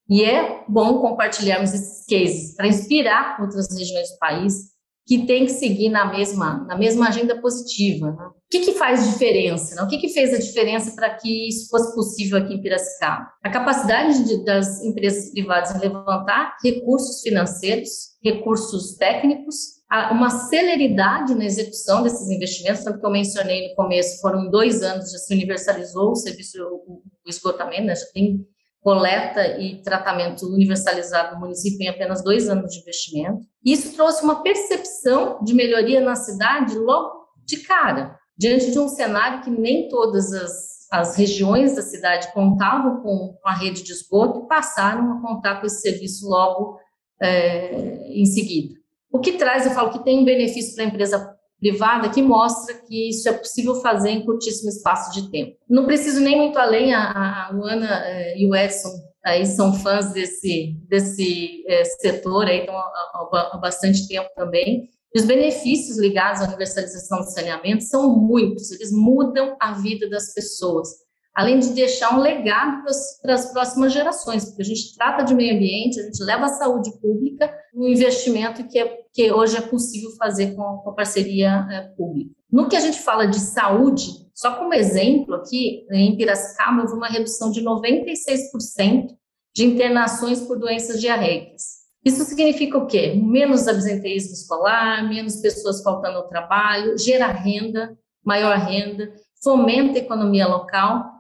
E 0.10 0.24
é 0.24 0.64
bom 0.68 1.00
compartilharmos 1.00 1.74
esses 1.74 2.06
cases 2.06 2.56
para 2.56 2.68
inspirar 2.68 3.40
outras 3.42 3.68
regiões 3.78 4.10
do 4.10 4.18
país 4.18 4.77
que 5.08 5.26
têm 5.26 5.46
que 5.46 5.54
seguir 5.54 5.88
na 5.88 6.12
mesma, 6.12 6.66
na 6.68 6.78
mesma 6.78 7.08
agenda 7.08 7.40
positiva. 7.40 8.12
Né? 8.12 8.26
O 8.26 8.50
que, 8.52 8.60
que 8.60 8.74
faz 8.74 9.10
diferença? 9.10 9.76
Né? 9.76 9.82
O 9.82 9.88
que, 9.88 9.98
que 9.98 10.10
fez 10.10 10.34
a 10.34 10.38
diferença 10.38 10.94
para 10.94 11.16
que 11.16 11.48
isso 11.48 11.70
fosse 11.70 11.96
possível 11.96 12.38
aqui 12.38 12.54
em 12.54 12.62
Piracicaba? 12.62 13.26
A 13.42 13.50
capacidade 13.50 14.26
de, 14.26 14.44
das 14.44 14.84
empresas 14.84 15.32
privadas 15.32 15.74
em 15.74 15.80
levantar 15.80 16.58
recursos 16.62 17.22
financeiros, 17.22 17.90
recursos 18.22 18.98
técnicos, 18.98 19.78
uma 20.12 20.30
celeridade 20.30 21.34
na 21.34 21.46
execução 21.46 22.04
desses 22.04 22.30
investimentos, 22.30 22.84
tanto 22.84 23.00
que 23.00 23.06
eu 23.06 23.10
mencionei 23.10 23.70
no 23.70 23.76
começo, 23.76 24.20
foram 24.20 24.50
dois 24.50 24.84
anos, 24.84 25.10
já 25.10 25.18
se 25.18 25.34
universalizou 25.34 26.12
o 26.12 26.16
serviço, 26.16 26.62
o, 26.86 27.02
esgotamento, 27.26 27.84
né? 27.84 27.96
já 27.96 28.06
tem 28.14 28.46
coleta 28.88 29.60
e 29.60 29.82
tratamento 29.82 30.46
universalizado 30.46 31.36
no 31.36 31.42
município 31.42 31.84
em 31.84 31.90
apenas 31.90 32.24
dois 32.24 32.48
anos 32.48 32.72
de 32.72 32.80
investimento. 32.80 33.42
Isso 33.62 33.94
trouxe 33.94 34.24
uma 34.24 34.42
percepção 34.42 35.44
de 35.44 35.54
melhoria 35.54 36.00
na 36.00 36.16
cidade 36.16 36.74
logo 36.78 37.28
de 37.46 37.58
cara, 37.58 38.18
diante 38.38 38.72
de 38.72 38.80
um 38.80 38.88
cenário 38.88 39.42
que 39.42 39.50
nem 39.50 39.90
todas 39.90 40.32
as, 40.32 40.88
as 40.90 41.18
regiões 41.18 41.76
da 41.76 41.82
cidade 41.82 42.32
contavam 42.32 43.02
com 43.02 43.38
a 43.44 43.54
rede 43.54 43.84
de 43.84 43.92
esgoto 43.92 44.46
e 44.46 44.48
passaram 44.48 45.18
a 45.18 45.22
contar 45.22 45.60
com 45.60 45.68
esse 45.68 45.82
serviço 45.82 46.26
logo 46.26 46.80
é, 47.22 47.74
em 48.08 48.26
seguida. 48.26 48.74
O 49.12 49.20
que 49.20 49.34
traz, 49.34 49.66
eu 49.66 49.74
falo 49.74 49.92
que 49.92 50.02
tem 50.06 50.18
um 50.18 50.24
benefício 50.24 50.74
para 50.76 50.86
a 50.86 50.88
empresa 50.88 51.37
privada 51.60 52.10
que 52.10 52.22
mostra 52.22 52.76
que 52.76 53.10
isso 53.10 53.28
é 53.28 53.34
possível 53.34 53.76
fazer 53.76 54.10
em 54.10 54.26
curtíssimo 54.26 54.70
espaço 54.70 55.12
de 55.12 55.30
tempo. 55.32 55.58
Não 55.70 55.86
preciso 55.86 56.20
nem 56.20 56.38
muito 56.38 56.58
além, 56.58 56.94
a, 56.94 57.48
a 57.48 57.52
Luana 57.52 58.04
eh, 58.06 58.40
e 58.40 58.50
o 58.50 58.56
Edson 58.56 58.90
aí 59.26 59.46
são 59.46 59.74
fãs 59.74 60.14
desse, 60.14 60.76
desse 60.88 61.64
é, 61.68 61.84
setor 61.84 62.46
aí, 62.46 62.62
então, 62.62 62.76
há, 62.76 63.50
há, 63.54 63.58
bastante 63.58 64.08
tempo 64.08 64.30
também. 64.36 64.90
E 65.14 65.20
os 65.20 65.26
benefícios 65.26 65.98
ligados 65.98 66.42
à 66.42 66.46
universalização 66.46 67.20
do 67.20 67.32
saneamento 67.32 67.84
são 67.84 68.16
muitos, 68.16 68.72
eles 68.72 68.92
mudam 68.92 69.56
a 69.60 69.74
vida 69.74 70.10
das 70.10 70.34
pessoas 70.34 70.90
além 71.38 71.60
de 71.60 71.70
deixar 71.70 72.18
um 72.18 72.20
legado 72.20 72.84
para 73.22 73.36
as 73.36 73.52
próximas 73.52 73.94
gerações, 73.94 74.46
porque 74.46 74.64
a 74.64 74.66
gente 74.66 74.96
trata 74.96 75.24
de 75.24 75.36
meio 75.36 75.56
ambiente, 75.56 76.00
a 76.00 76.04
gente 76.04 76.24
leva 76.24 76.46
a 76.46 76.50
saúde 76.50 76.90
pública 77.00 77.54
no 77.72 77.88
investimento 77.88 78.68
que, 78.68 78.80
é, 78.80 78.98
que 79.14 79.32
hoje 79.32 79.56
é 79.56 79.62
possível 79.62 80.10
fazer 80.18 80.56
com, 80.56 80.64
com 80.78 80.90
a 80.90 80.94
parceria 80.96 81.68
é, 81.70 81.82
pública. 81.96 82.32
No 82.52 82.68
que 82.68 82.76
a 82.76 82.80
gente 82.80 83.00
fala 83.00 83.28
de 83.28 83.40
saúde, 83.40 84.28
só 84.34 84.56
como 84.56 84.74
exemplo 84.74 85.36
aqui, 85.36 85.86
em 85.92 86.18
Piracicaba 86.18 86.82
houve 86.82 86.94
uma 86.94 87.08
redução 87.08 87.52
de 87.52 87.64
96% 87.64 89.10
de 89.56 89.64
internações 89.64 90.42
por 90.42 90.58
doenças 90.58 91.00
diarreicas. 91.00 91.86
Isso 92.04 92.24
significa 92.24 92.80
o 92.80 92.88
quê? 92.88 93.14
Menos 93.14 93.68
absenteísmo 93.68 94.34
escolar, 94.34 95.08
menos 95.08 95.36
pessoas 95.36 95.84
faltando 95.84 96.18
ao 96.18 96.28
trabalho, 96.28 96.98
gera 96.98 97.28
renda, 97.28 97.96
maior 98.26 98.58
renda, 98.58 99.14
fomenta 99.44 100.00
a 100.00 100.02
economia 100.02 100.48
local 100.48 101.17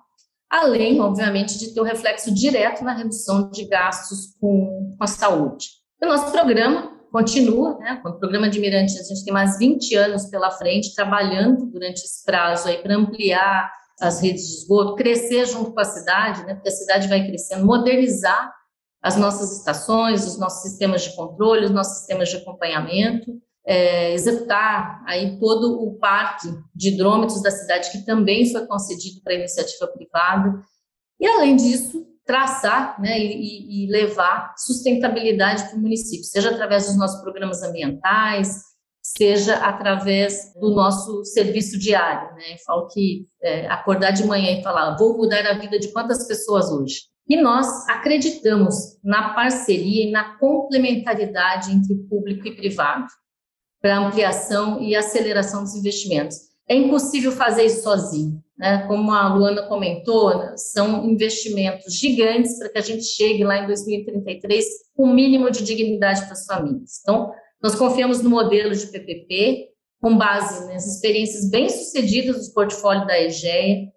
além, 0.49 0.99
obviamente, 0.99 1.57
de 1.57 1.73
ter 1.73 1.81
um 1.81 1.85
reflexo 1.85 2.33
direto 2.33 2.83
na 2.83 2.93
redução 2.93 3.49
de 3.49 3.65
gastos 3.65 4.35
com, 4.39 4.95
com 4.97 5.03
a 5.03 5.07
saúde. 5.07 5.67
O 6.01 6.05
nosso 6.05 6.31
programa 6.31 6.97
continua, 7.11 7.77
né? 7.79 8.01
O 8.05 8.13
programa 8.13 8.49
de 8.49 8.59
Mirante, 8.59 8.99
a 8.99 9.03
gente 9.03 9.23
tem 9.23 9.33
mais 9.33 9.57
20 9.57 9.95
anos 9.95 10.25
pela 10.27 10.51
frente, 10.51 10.93
trabalhando 10.93 11.65
durante 11.65 12.03
esse 12.03 12.23
prazo 12.23 12.67
aí 12.67 12.77
para 12.77 12.95
ampliar 12.95 13.71
as 13.99 14.21
redes 14.21 14.47
de 14.47 14.53
esgoto, 14.57 14.95
crescer 14.95 15.45
junto 15.45 15.73
com 15.73 15.79
a 15.79 15.85
cidade, 15.85 16.45
né? 16.45 16.53
Porque 16.53 16.69
a 16.69 16.71
cidade 16.71 17.07
vai 17.07 17.25
crescendo, 17.25 17.65
modernizar 17.65 18.53
as 19.01 19.15
nossas 19.15 19.57
estações, 19.57 20.25
os 20.25 20.37
nossos 20.37 20.69
sistemas 20.69 21.03
de 21.03 21.15
controle, 21.15 21.65
os 21.65 21.71
nossos 21.71 21.99
sistemas 21.99 22.29
de 22.29 22.37
acompanhamento, 22.37 23.31
é, 23.67 24.13
executar 24.13 25.03
aí 25.05 25.37
todo 25.37 25.83
o 25.83 25.99
parque 25.99 26.47
de 26.73 26.93
hidrômetros 26.93 27.41
da 27.43 27.51
cidade, 27.51 27.91
que 27.91 28.05
também 28.05 28.49
foi 28.49 28.65
concedido 28.65 29.21
para 29.21 29.33
iniciativa 29.33 29.87
privada, 29.87 30.61
e 31.19 31.27
além 31.27 31.57
disso, 31.57 32.05
traçar 32.25 32.99
né, 33.01 33.19
e, 33.19 33.85
e 33.85 33.91
levar 33.91 34.53
sustentabilidade 34.57 35.63
para 35.67 35.77
o 35.77 35.81
município, 35.81 36.23
seja 36.23 36.51
através 36.51 36.85
dos 36.85 36.97
nossos 36.97 37.21
programas 37.21 37.61
ambientais, 37.61 38.61
seja 39.01 39.55
através 39.55 40.53
do 40.59 40.73
nosso 40.73 41.23
serviço 41.25 41.77
diário. 41.79 42.35
Né? 42.35 42.53
Eu 42.53 42.57
falo 42.65 42.87
que 42.87 43.25
é, 43.41 43.67
acordar 43.67 44.11
de 44.11 44.25
manhã 44.25 44.59
e 44.59 44.63
falar, 44.63 44.95
vou 44.97 45.17
mudar 45.17 45.45
a 45.45 45.57
vida 45.57 45.79
de 45.79 45.91
quantas 45.91 46.27
pessoas 46.27 46.69
hoje? 46.69 47.01
E 47.27 47.41
nós 47.41 47.67
acreditamos 47.89 48.75
na 49.03 49.33
parceria 49.33 50.07
e 50.07 50.11
na 50.11 50.37
complementaridade 50.37 51.71
entre 51.71 51.95
público 52.09 52.47
e 52.47 52.55
privado, 52.55 53.07
para 53.81 53.99
ampliação 53.99 54.81
e 54.81 54.95
aceleração 54.95 55.63
dos 55.63 55.75
investimentos. 55.75 56.37
É 56.67 56.75
impossível 56.75 57.31
fazer 57.31 57.63
isso 57.63 57.83
sozinho. 57.83 58.43
Né? 58.57 58.85
Como 58.87 59.11
a 59.11 59.33
Luana 59.33 59.63
comentou, 59.67 60.33
são 60.57 61.05
investimentos 61.05 61.93
gigantes 61.93 62.57
para 62.57 62.69
que 62.69 62.77
a 62.77 62.81
gente 62.81 63.03
chegue 63.03 63.43
lá 63.43 63.59
em 63.59 63.67
2033 63.67 64.65
com 64.95 65.03
o 65.03 65.13
mínimo 65.13 65.49
de 65.51 65.63
dignidade 65.63 66.21
para 66.23 66.33
as 66.33 66.45
famílias. 66.45 66.99
Então, 67.01 67.31
nós 67.61 67.75
confiamos 67.75 68.21
no 68.21 68.29
modelo 68.29 68.75
de 68.75 68.87
PPP, 68.87 69.69
com 70.01 70.17
base 70.17 70.67
nas 70.67 70.85
experiências 70.85 71.49
bem-sucedidas 71.49 72.47
do 72.47 72.53
portfólio 72.53 73.05
da 73.07 73.19
EGEA, 73.19 73.91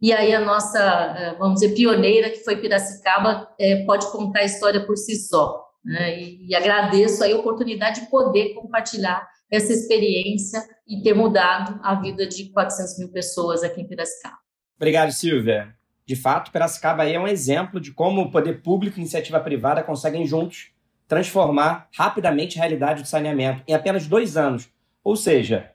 e 0.00 0.12
aí 0.12 0.32
a 0.32 0.40
nossa, 0.40 0.78
eh, 0.78 1.34
vamos 1.38 1.60
dizer, 1.60 1.74
pioneira, 1.74 2.30
que 2.30 2.44
foi 2.44 2.56
Piracicaba, 2.56 3.48
eh, 3.58 3.84
pode 3.84 4.10
contar 4.12 4.40
a 4.40 4.44
história 4.44 4.86
por 4.86 4.96
si 4.96 5.16
só. 5.16 5.67
Né? 5.88 6.20
E, 6.20 6.48
e 6.48 6.54
agradeço 6.54 7.24
a 7.24 7.28
oportunidade 7.28 8.02
de 8.02 8.10
poder 8.10 8.52
compartilhar 8.52 9.26
essa 9.50 9.72
experiência 9.72 10.62
e 10.86 11.02
ter 11.02 11.14
mudado 11.14 11.80
a 11.82 11.94
vida 11.94 12.26
de 12.28 12.50
400 12.50 12.98
mil 12.98 13.08
pessoas 13.08 13.62
aqui 13.62 13.80
em 13.80 13.88
Piracicaba. 13.88 14.36
Obrigado, 14.76 15.10
Silvia. 15.12 15.74
De 16.04 16.14
fato, 16.14 16.52
Piracicaba 16.52 17.08
é 17.08 17.18
um 17.18 17.26
exemplo 17.26 17.80
de 17.80 17.90
como 17.90 18.20
o 18.20 18.30
poder 18.30 18.62
público 18.62 18.98
e 18.98 19.00
iniciativa 19.00 19.40
privada 19.40 19.82
conseguem 19.82 20.26
juntos 20.26 20.72
transformar 21.06 21.88
rapidamente 21.96 22.58
a 22.58 22.60
realidade 22.60 23.02
do 23.02 23.08
saneamento 23.08 23.62
em 23.66 23.72
apenas 23.72 24.06
dois 24.06 24.36
anos. 24.36 24.68
Ou 25.02 25.16
seja, 25.16 25.72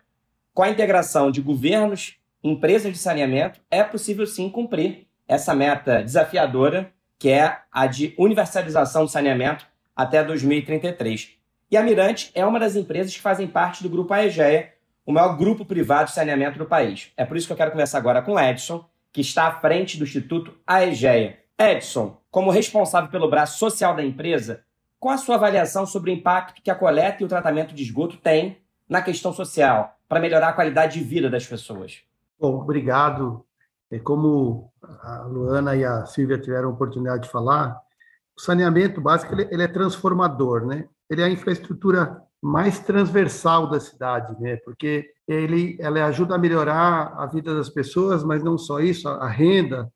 com 0.53 0.61
a 0.61 0.69
integração 0.69 1.31
de 1.31 1.41
governos 1.41 2.19
e 2.43 2.51
empresas 2.51 2.91
de 2.91 2.99
saneamento, 2.99 3.59
é 3.71 3.83
possível 3.83 4.27
sim 4.27 4.47
cumprir 4.47 5.07
essa 5.27 5.55
meta 5.55 6.03
desafiadora, 6.03 6.93
que 7.17 7.29
é 7.29 7.61
a 7.71 7.87
de 7.87 8.13
universalização 8.15 9.05
do 9.05 9.11
saneamento 9.11 9.72
até 9.95 10.23
2033. 10.23 11.37
E 11.69 11.77
a 11.77 11.83
Mirante 11.83 12.31
é 12.35 12.45
uma 12.45 12.59
das 12.59 12.75
empresas 12.75 13.13
que 13.13 13.21
fazem 13.21 13.47
parte 13.47 13.81
do 13.81 13.89
Grupo 13.89 14.13
AEGEA, 14.13 14.73
o 15.05 15.11
maior 15.11 15.37
grupo 15.37 15.65
privado 15.65 16.09
de 16.09 16.15
saneamento 16.15 16.57
do 16.57 16.65
país. 16.65 17.11
É 17.17 17.25
por 17.25 17.35
isso 17.35 17.47
que 17.47 17.53
eu 17.53 17.57
quero 17.57 17.71
conversar 17.71 17.97
agora 17.97 18.21
com 18.21 18.33
o 18.33 18.39
Edson, 18.39 18.85
que 19.11 19.21
está 19.21 19.47
à 19.47 19.59
frente 19.59 19.97
do 19.97 20.03
Instituto 20.03 20.53
AEGEA. 20.65 21.39
Edson, 21.57 22.17
como 22.31 22.51
responsável 22.51 23.09
pelo 23.09 23.29
braço 23.29 23.59
social 23.59 23.95
da 23.95 24.03
empresa, 24.03 24.63
qual 24.99 25.15
a 25.15 25.17
sua 25.17 25.35
avaliação 25.35 25.85
sobre 25.85 26.11
o 26.11 26.13
impacto 26.13 26.61
que 26.61 26.71
a 26.71 26.75
coleta 26.75 27.21
e 27.21 27.25
o 27.25 27.29
tratamento 27.29 27.75
de 27.75 27.83
esgoto 27.83 28.17
têm 28.17 28.57
na 28.87 29.01
questão 29.01 29.33
social, 29.33 29.97
para 30.07 30.19
melhorar 30.19 30.49
a 30.49 30.53
qualidade 30.53 30.99
de 30.99 31.05
vida 31.05 31.29
das 31.29 31.45
pessoas? 31.45 32.01
Bom, 32.39 32.61
obrigado. 32.61 33.43
É 33.89 33.99
como 33.99 34.71
a 35.01 35.23
Luana 35.23 35.75
e 35.75 35.83
a 35.83 36.05
Silvia 36.05 36.37
tiveram 36.37 36.69
a 36.69 36.71
oportunidade 36.71 37.23
de 37.23 37.29
falar, 37.29 37.81
o 38.37 38.41
saneamento 38.41 38.99
básico 39.01 39.33
ele, 39.33 39.47
ele 39.51 39.63
é 39.63 39.67
transformador, 39.67 40.65
né? 40.65 40.85
Ele 41.09 41.21
é 41.21 41.25
a 41.25 41.29
infraestrutura 41.29 42.21
mais 42.41 42.79
transversal 42.79 43.69
da 43.69 43.79
cidade, 43.79 44.35
né? 44.41 44.57
Porque 44.57 45.09
ele, 45.27 45.77
ela 45.79 46.05
ajuda 46.05 46.35
a 46.35 46.39
melhorar 46.39 47.13
a 47.17 47.25
vida 47.25 47.55
das 47.55 47.69
pessoas, 47.69 48.23
mas 48.23 48.43
não 48.43 48.57
só 48.57 48.79
isso, 48.79 49.07
a 49.07 49.27
renda, 49.27 49.89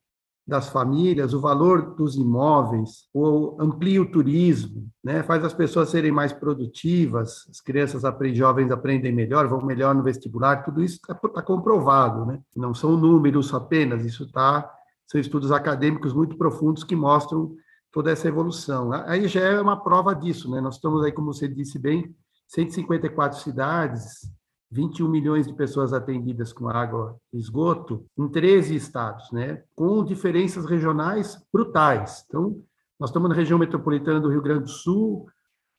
das 0.47 0.69
famílias, 0.69 1.33
o 1.33 1.41
valor 1.41 1.93
dos 1.95 2.15
imóveis, 2.15 3.09
ou 3.13 3.61
amplia 3.61 4.01
o 4.01 4.09
turismo, 4.09 4.87
né? 5.03 5.21
faz 5.21 5.43
as 5.43 5.53
pessoas 5.53 5.89
serem 5.89 6.09
mais 6.09 6.31
produtivas, 6.31 7.45
as 7.49 7.59
crianças 7.59 8.03
jovens 8.33 8.71
aprendem 8.71 9.11
melhor, 9.11 9.45
vão 9.49 9.61
melhor 9.61 9.93
no 9.93 10.01
vestibular, 10.01 10.63
tudo 10.63 10.81
isso 10.81 10.95
está 10.95 11.13
tá 11.13 11.41
comprovado, 11.41 12.25
né? 12.25 12.39
não 12.55 12.73
são 12.73 12.95
números 12.95 13.53
apenas, 13.53 14.05
isso 14.05 14.31
tá, 14.31 14.71
são 15.05 15.19
estudos 15.19 15.51
acadêmicos 15.51 16.13
muito 16.13 16.37
profundos 16.37 16.85
que 16.85 16.95
mostram 16.95 17.51
toda 17.91 18.11
essa 18.11 18.27
evolução. 18.27 18.91
Aí 18.91 19.27
já 19.27 19.41
é 19.41 19.61
uma 19.61 19.81
prova 19.81 20.13
disso, 20.13 20.49
né? 20.49 20.61
nós 20.61 20.75
estamos 20.75 21.03
aí, 21.03 21.11
como 21.11 21.33
você 21.33 21.47
disse 21.47 21.79
bem, 21.79 22.15
154 22.47 23.39
cidades, 23.39 24.29
21 24.71 25.09
milhões 25.09 25.47
de 25.47 25.53
pessoas 25.53 25.93
atendidas 25.93 26.51
com 26.51 26.69
água 26.69 27.17
e 27.33 27.39
esgoto 27.39 28.05
em 28.17 28.27
13 28.27 28.75
estados, 28.75 29.31
né? 29.31 29.63
com 29.75 30.03
diferenças 30.03 30.65
regionais 30.65 31.41
brutais. 31.51 32.23
Então, 32.27 32.61
nós 32.99 33.09
estamos 33.09 33.29
na 33.29 33.35
região 33.35 33.59
metropolitana 33.59 34.19
do 34.19 34.29
Rio 34.29 34.41
Grande 34.41 34.63
do 34.63 34.69
Sul, 34.69 35.27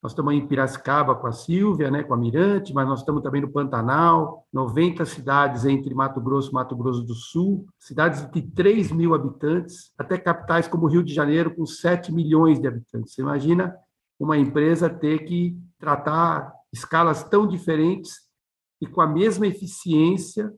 nós 0.02 0.12
estamos 0.12 0.32
em 0.32 0.46
Piracicaba 0.46 1.14
com 1.14 1.26
a 1.26 1.32
Silvia, 1.32 1.90
né, 1.90 2.04
com 2.04 2.14
a 2.14 2.16
Mirante, 2.16 2.72
mas 2.72 2.86
nós 2.86 3.00
estamos 3.00 3.22
também 3.22 3.40
no 3.40 3.50
Pantanal, 3.50 4.46
90 4.52 5.04
cidades 5.04 5.64
entre 5.64 5.92
Mato 5.94 6.20
Grosso 6.20 6.50
e 6.50 6.54
Mato 6.54 6.76
Grosso 6.76 7.02
do 7.02 7.14
Sul, 7.14 7.66
cidades 7.78 8.28
de 8.30 8.42
3 8.42 8.92
mil 8.92 9.12
habitantes, 9.14 9.92
até 9.98 10.16
capitais 10.16 10.68
como 10.68 10.86
Rio 10.86 11.02
de 11.02 11.12
Janeiro, 11.12 11.54
com 11.54 11.66
7 11.66 12.12
milhões 12.12 12.60
de 12.60 12.68
habitantes. 12.68 13.12
Você 13.12 13.22
imagina 13.22 13.76
uma 14.18 14.38
empresa 14.38 14.88
ter 14.88 15.24
que 15.24 15.56
tratar 15.78 16.52
escalas 16.72 17.24
tão 17.24 17.46
diferentes 17.46 18.28
e 18.80 18.86
com 18.86 19.00
a 19.00 19.06
mesma 19.06 19.46
eficiência, 19.46 20.52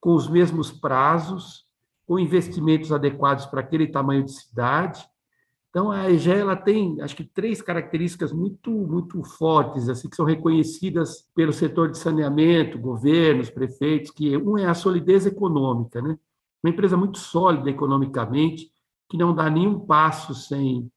com 0.00 0.14
os 0.14 0.28
mesmos 0.28 0.70
prazos, 0.70 1.66
com 2.06 2.18
investimentos 2.18 2.90
adequados 2.90 3.44
para 3.44 3.60
aquele 3.60 3.86
tamanho 3.86 4.24
de 4.24 4.32
cidade. 4.32 5.06
Então, 5.70 5.90
a 5.90 6.10
EGE 6.10 6.30
ela 6.30 6.56
tem, 6.56 7.00
acho 7.02 7.14
que, 7.14 7.24
três 7.24 7.60
características 7.60 8.32
muito, 8.32 8.70
muito 8.70 9.22
fortes, 9.22 9.88
assim, 9.88 10.08
que 10.08 10.16
são 10.16 10.24
reconhecidas 10.24 11.28
pelo 11.34 11.52
setor 11.52 11.90
de 11.90 11.98
saneamento, 11.98 12.78
governos, 12.78 13.50
prefeitos, 13.50 14.10
que 14.10 14.36
um 14.36 14.56
é 14.56 14.64
a 14.64 14.74
solidez 14.74 15.26
econômica, 15.26 16.00
né? 16.00 16.18
Uma 16.62 16.70
empresa 16.70 16.96
muito 16.96 17.18
sólida 17.18 17.70
economicamente, 17.70 18.70
que 19.08 19.18
não 19.18 19.34
dá 19.34 19.50
nenhum 19.50 19.78
passo 19.78 20.34
sem 20.34 20.90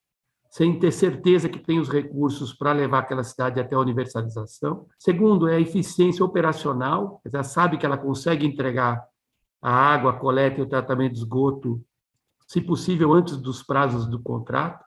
sem 0.51 0.77
ter 0.77 0.91
certeza 0.91 1.47
que 1.47 1.57
tem 1.57 1.79
os 1.79 1.87
recursos 1.87 2.53
para 2.53 2.73
levar 2.73 2.99
aquela 2.99 3.23
cidade 3.23 3.57
até 3.57 3.73
a 3.73 3.79
universalização. 3.79 4.85
Segundo, 4.99 5.47
é 5.47 5.55
a 5.55 5.59
eficiência 5.61 6.25
operacional, 6.25 7.21
ela 7.23 7.41
sabe 7.41 7.77
que 7.77 7.85
ela 7.85 7.97
consegue 7.97 8.45
entregar 8.45 9.01
a 9.61 9.71
água, 9.71 10.11
a 10.11 10.19
coleta 10.19 10.59
e 10.59 10.63
o 10.63 10.67
tratamento 10.67 11.13
de 11.13 11.19
esgoto, 11.19 11.81
se 12.51 12.60
possível, 12.60 13.13
antes 13.13 13.38
dos 13.38 13.63
prazos 13.63 14.05
do 14.05 14.22
contrato. 14.22 14.84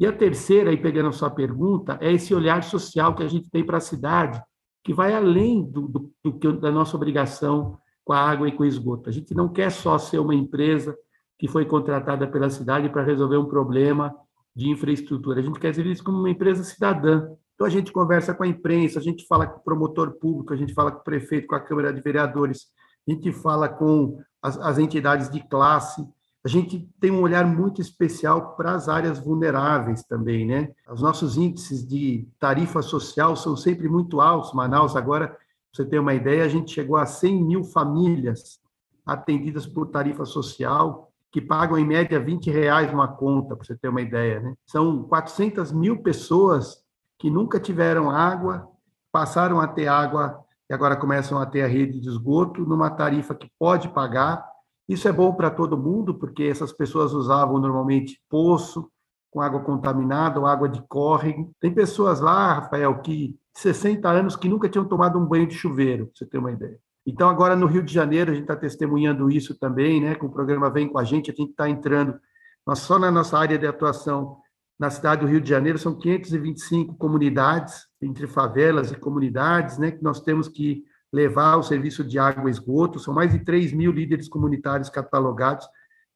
E 0.00 0.06
a 0.06 0.12
terceira, 0.12 0.70
aí 0.70 0.78
pegando 0.78 1.10
a 1.10 1.12
sua 1.12 1.28
pergunta, 1.28 1.98
é 2.00 2.10
esse 2.10 2.34
olhar 2.34 2.62
social 2.62 3.14
que 3.14 3.22
a 3.22 3.28
gente 3.28 3.50
tem 3.50 3.62
para 3.62 3.76
a 3.76 3.80
cidade, 3.80 4.42
que 4.82 4.94
vai 4.94 5.12
além 5.12 5.62
do, 5.62 5.88
do, 5.88 6.10
do, 6.24 6.52
da 6.58 6.72
nossa 6.72 6.96
obrigação 6.96 7.76
com 8.02 8.14
a 8.14 8.18
água 8.18 8.48
e 8.48 8.52
com 8.52 8.62
o 8.62 8.66
esgoto. 8.66 9.10
A 9.10 9.12
gente 9.12 9.34
não 9.34 9.46
quer 9.46 9.70
só 9.70 9.98
ser 9.98 10.20
uma 10.20 10.34
empresa 10.34 10.96
que 11.38 11.46
foi 11.46 11.66
contratada 11.66 12.26
pela 12.26 12.48
cidade 12.48 12.88
para 12.88 13.02
resolver 13.04 13.36
um 13.36 13.44
problema 13.44 14.16
de 14.56 14.70
infraestrutura. 14.70 15.40
A 15.40 15.42
gente 15.42 15.60
quer 15.60 15.70
ver 15.74 15.84
isso 15.88 16.02
como 16.02 16.16
uma 16.16 16.30
empresa 16.30 16.64
cidadã. 16.64 17.28
Então, 17.54 17.66
a 17.66 17.70
gente 17.70 17.92
conversa 17.92 18.32
com 18.32 18.42
a 18.42 18.48
imprensa, 18.48 18.98
a 18.98 19.02
gente 19.02 19.26
fala 19.26 19.46
com 19.46 19.60
o 19.60 19.62
promotor 19.62 20.12
público, 20.12 20.54
a 20.54 20.56
gente 20.56 20.72
fala 20.72 20.90
com 20.90 21.00
o 21.00 21.04
prefeito, 21.04 21.46
com 21.46 21.56
a 21.56 21.60
Câmara 21.60 21.92
de 21.92 22.00
Vereadores, 22.00 22.68
a 23.06 23.10
gente 23.10 23.30
fala 23.32 23.68
com 23.68 24.18
as, 24.40 24.56
as 24.56 24.78
entidades 24.78 25.28
de 25.28 25.46
classe, 25.46 26.02
a 26.44 26.48
gente 26.48 26.88
tem 27.00 27.10
um 27.10 27.22
olhar 27.22 27.46
muito 27.46 27.80
especial 27.80 28.56
para 28.56 28.72
as 28.72 28.88
áreas 28.88 29.18
vulneráveis 29.18 30.02
também, 30.02 30.44
né? 30.44 30.70
Os 30.90 31.00
nossos 31.00 31.36
índices 31.36 31.86
de 31.86 32.28
tarifa 32.38 32.82
social 32.82 33.36
são 33.36 33.56
sempre 33.56 33.88
muito 33.88 34.20
altos. 34.20 34.52
Manaus, 34.52 34.96
agora, 34.96 35.28
para 35.28 35.38
você 35.72 35.84
ter 35.84 36.00
uma 36.00 36.14
ideia, 36.14 36.44
a 36.44 36.48
gente 36.48 36.72
chegou 36.72 36.96
a 36.96 37.06
100 37.06 37.44
mil 37.44 37.64
famílias 37.64 38.60
atendidas 39.06 39.66
por 39.66 39.86
tarifa 39.86 40.24
social, 40.24 41.12
que 41.30 41.40
pagam 41.40 41.78
em 41.78 41.86
média 41.86 42.18
20 42.18 42.50
reais 42.50 42.92
uma 42.92 43.08
conta, 43.08 43.56
para 43.56 43.64
você 43.64 43.76
ter 43.76 43.88
uma 43.88 44.02
ideia. 44.02 44.40
Né? 44.40 44.54
São 44.66 45.04
400 45.04 45.72
mil 45.72 46.02
pessoas 46.02 46.82
que 47.18 47.30
nunca 47.30 47.60
tiveram 47.60 48.10
água, 48.10 48.68
passaram 49.12 49.60
a 49.60 49.68
ter 49.68 49.86
água 49.86 50.44
e 50.68 50.74
agora 50.74 50.96
começam 50.96 51.38
a 51.38 51.46
ter 51.46 51.62
a 51.62 51.68
rede 51.68 52.00
de 52.00 52.08
esgoto 52.08 52.62
numa 52.62 52.90
tarifa 52.90 53.34
que 53.34 53.50
pode 53.58 53.88
pagar. 53.90 54.44
Isso 54.88 55.08
é 55.08 55.12
bom 55.12 55.32
para 55.34 55.50
todo 55.50 55.78
mundo, 55.78 56.14
porque 56.14 56.44
essas 56.44 56.72
pessoas 56.72 57.12
usavam 57.12 57.58
normalmente 57.58 58.20
poço, 58.28 58.90
com 59.30 59.40
água 59.40 59.60
contaminada 59.60 60.38
ou 60.38 60.46
água 60.46 60.68
de 60.68 60.82
córrego. 60.82 61.50
Tem 61.58 61.72
pessoas 61.72 62.20
lá, 62.20 62.54
Rafael, 62.54 63.00
que 63.00 63.34
60 63.54 64.08
anos 64.08 64.36
que 64.36 64.48
nunca 64.48 64.68
tinham 64.68 64.84
tomado 64.84 65.18
um 65.18 65.24
banho 65.24 65.46
de 65.46 65.54
chuveiro, 65.54 66.06
para 66.06 66.14
você 66.16 66.26
ter 66.26 66.38
uma 66.38 66.52
ideia. 66.52 66.78
Então, 67.04 67.28
agora 67.28 67.56
no 67.56 67.66
Rio 67.66 67.82
de 67.82 67.92
Janeiro, 67.92 68.30
a 68.30 68.34
gente 68.34 68.44
está 68.44 68.54
testemunhando 68.54 69.30
isso 69.30 69.58
também, 69.58 70.00
né? 70.00 70.14
Com 70.14 70.26
o 70.26 70.32
programa 70.32 70.70
Vem 70.70 70.88
com 70.88 70.98
a 70.98 71.04
gente, 71.04 71.30
a 71.30 71.34
gente 71.34 71.50
está 71.50 71.68
entrando. 71.68 72.18
Nós, 72.66 72.80
só 72.80 72.98
na 72.98 73.10
nossa 73.10 73.38
área 73.38 73.58
de 73.58 73.66
atuação, 73.66 74.36
na 74.78 74.90
cidade 74.90 75.22
do 75.22 75.26
Rio 75.26 75.40
de 75.40 75.48
Janeiro, 75.48 75.78
são 75.78 75.98
525 75.98 76.94
comunidades, 76.94 77.86
entre 78.00 78.26
favelas 78.26 78.92
e 78.92 78.96
comunidades, 78.96 79.78
né? 79.78 79.90
Que 79.90 80.02
nós 80.02 80.20
temos 80.20 80.46
que 80.46 80.84
levar 81.12 81.56
o 81.56 81.62
serviço 81.62 82.02
de 82.02 82.18
água 82.18 82.48
e 82.48 82.52
esgoto. 82.52 82.98
São 82.98 83.12
mais 83.12 83.32
de 83.32 83.40
3 83.40 83.72
mil 83.72 83.92
líderes 83.92 84.28
comunitários 84.28 84.88
catalogados 84.88 85.66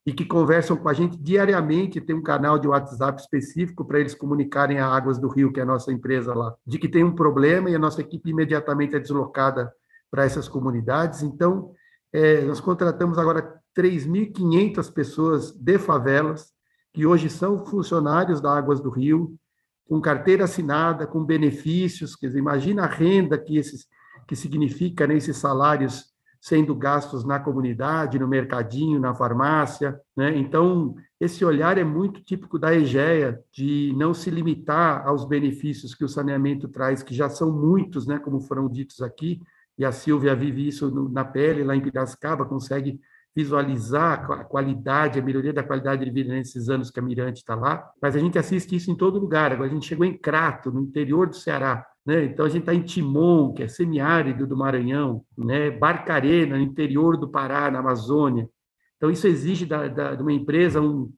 e 0.05 0.13
que 0.13 0.25
conversam 0.25 0.75
com 0.77 0.89
a 0.89 0.93
gente 0.93 1.17
diariamente. 1.17 2.01
Tem 2.01 2.15
um 2.15 2.23
canal 2.23 2.57
de 2.57 2.67
WhatsApp 2.67 3.21
específico 3.21 3.85
para 3.85 3.99
eles 3.99 4.15
comunicarem 4.15 4.79
a 4.79 4.87
Águas 4.87 5.19
do 5.19 5.27
Rio, 5.27 5.51
que 5.51 5.59
é 5.59 5.63
a 5.63 5.65
nossa 5.65 5.91
empresa 5.91 6.33
lá, 6.33 6.55
de 6.65 6.79
que 6.79 6.87
tem 6.87 7.03
um 7.03 7.13
problema 7.13 7.69
e 7.69 7.75
a 7.75 7.79
nossa 7.79 8.01
equipe 8.01 8.29
imediatamente 8.29 8.95
é 8.95 8.99
deslocada 8.99 9.71
para 10.09 10.25
essas 10.25 10.47
comunidades. 10.47 11.21
Então, 11.21 11.71
é, 12.11 12.41
nós 12.41 12.59
contratamos 12.59 13.17
agora 13.17 13.61
3.500 13.77 14.91
pessoas 14.91 15.51
de 15.51 15.77
favelas, 15.77 16.51
que 16.93 17.05
hoje 17.05 17.29
são 17.29 17.63
funcionários 17.65 18.41
da 18.41 18.57
Águas 18.57 18.79
do 18.79 18.89
Rio, 18.89 19.37
com 19.87 20.01
carteira 20.01 20.45
assinada, 20.45 21.05
com 21.05 21.23
benefícios, 21.23 22.15
quer 22.15 22.27
dizer, 22.27 22.39
imagina 22.39 22.83
a 22.83 22.87
renda 22.87 23.37
que, 23.37 23.57
esses, 23.57 23.85
que 24.27 24.35
significa 24.35 25.07
né, 25.07 25.15
esses 25.15 25.37
salários 25.37 26.13
sendo 26.39 26.75
gastos 26.75 27.25
na 27.25 27.39
comunidade, 27.39 28.19
no 28.19 28.27
mercadinho, 28.27 28.99
na 28.99 29.13
farmácia. 29.13 29.99
Né? 30.15 30.37
Então, 30.37 30.95
esse 31.19 31.43
olhar 31.43 31.77
é 31.77 31.83
muito 31.83 32.21
típico 32.21 32.59
da 32.59 32.73
EGEA, 32.73 33.39
de 33.51 33.93
não 33.97 34.13
se 34.13 34.29
limitar 34.29 35.05
aos 35.07 35.25
benefícios 35.25 35.95
que 35.95 36.05
o 36.05 36.09
saneamento 36.09 36.67
traz, 36.67 37.01
que 37.01 37.13
já 37.13 37.29
são 37.29 37.51
muitos, 37.51 38.05
né, 38.05 38.19
como 38.19 38.39
foram 38.39 38.69
ditos 38.69 39.01
aqui, 39.01 39.41
e 39.77 39.85
a 39.85 39.91
Silvia 39.91 40.35
vive 40.35 40.67
isso 40.67 41.09
na 41.09 41.23
pele, 41.23 41.63
lá 41.63 41.75
em 41.75 41.81
Piracicaba, 41.81 42.45
consegue 42.45 42.99
visualizar 43.35 44.31
a 44.31 44.43
qualidade, 44.43 45.19
a 45.19 45.21
melhoria 45.21 45.53
da 45.53 45.61
qualidade 45.61 46.03
de 46.03 46.09
vida 46.09 46.33
nesses 46.33 46.69
anos 46.69 46.89
que 46.89 46.99
a 46.99 47.03
Mirante 47.03 47.37
está 47.37 47.53
lá, 47.53 47.87
mas 48.01 48.15
a 48.15 48.19
gente 48.19 48.39
assiste 48.39 48.75
isso 48.75 48.89
em 48.89 48.95
todo 48.95 49.19
lugar. 49.19 49.51
Agora 49.51 49.69
a 49.69 49.71
gente 49.71 49.85
chegou 49.85 50.03
em 50.03 50.17
Crato, 50.17 50.71
no 50.71 50.81
interior 50.81 51.27
do 51.27 51.35
Ceará, 51.35 51.85
né? 52.07 52.23
Então 52.23 52.45
a 52.45 52.49
gente 52.49 52.61
está 52.61 52.73
em 52.73 52.81
Timon, 52.81 53.53
que 53.53 53.63
é 53.63 53.67
semiárido 53.67 54.47
do 54.47 54.55
Maranhão, 54.55 55.25
né? 55.37 55.69
Barcarena, 55.69 56.55
no 56.55 56.63
interior 56.63 57.17
do 57.17 57.27
Pará, 57.27 57.69
na 57.69 57.79
Amazônia. 57.79 58.49
Então 58.95 59.11
isso 59.11 59.27
exige 59.27 59.65
da, 59.65 59.89
da, 59.89 60.15
de 60.15 60.21
uma 60.23 60.31
empresa 60.31 60.79
um, 60.79 61.11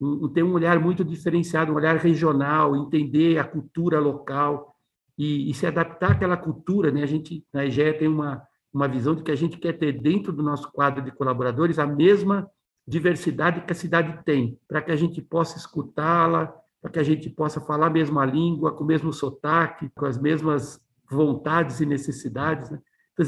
um, 0.00 0.28
ter 0.28 0.42
um 0.42 0.52
olhar 0.52 0.80
muito 0.80 1.04
diferenciado, 1.04 1.70
um 1.70 1.76
olhar 1.76 1.96
regional, 1.96 2.74
entender 2.74 3.38
a 3.38 3.44
cultura 3.44 4.00
local, 4.00 4.72
e, 5.16 5.48
e, 5.48 5.54
se 5.54 5.64
adaptar 5.64 6.12
àquela 6.12 6.36
cultura. 6.36 6.90
Né? 6.90 7.04
A 7.04 7.06
gente, 7.06 7.46
na 7.52 7.64
EGE, 7.64 7.92
tem 7.92 8.08
uma, 8.08 8.42
uma 8.72 8.88
visão 8.88 9.14
de 9.14 9.22
que 9.22 9.30
a 9.30 9.36
gente 9.36 9.58
quer 9.58 9.74
ter 9.74 9.92
dentro 9.92 10.32
do 10.32 10.42
nosso 10.42 10.72
quadro 10.72 11.04
de 11.04 11.12
colaboradores 11.12 11.78
a 11.78 11.86
mesma 11.86 12.50
diversidade 12.88 13.60
que 13.60 13.72
a 13.72 13.76
cidade 13.76 14.24
tem, 14.24 14.58
para 14.66 14.82
que 14.82 14.90
a 14.90 14.96
gente 14.96 15.22
possa 15.22 15.56
escutá-la, 15.56 16.52
para 16.82 16.90
que 16.90 16.98
a 16.98 17.04
gente 17.04 17.30
possa 17.30 17.60
falar 17.60 17.86
a 17.86 17.90
mesma 17.90 18.26
língua, 18.26 18.72
com 18.72 18.82
o 18.82 18.86
mesmo 18.86 19.12
sotaque, 19.12 19.88
com 19.94 20.04
as 20.04 20.18
mesmas 20.18 20.80
vontades 21.08 21.80
e 21.80 21.86
necessidades. 21.86 22.70
Né? 22.70 22.80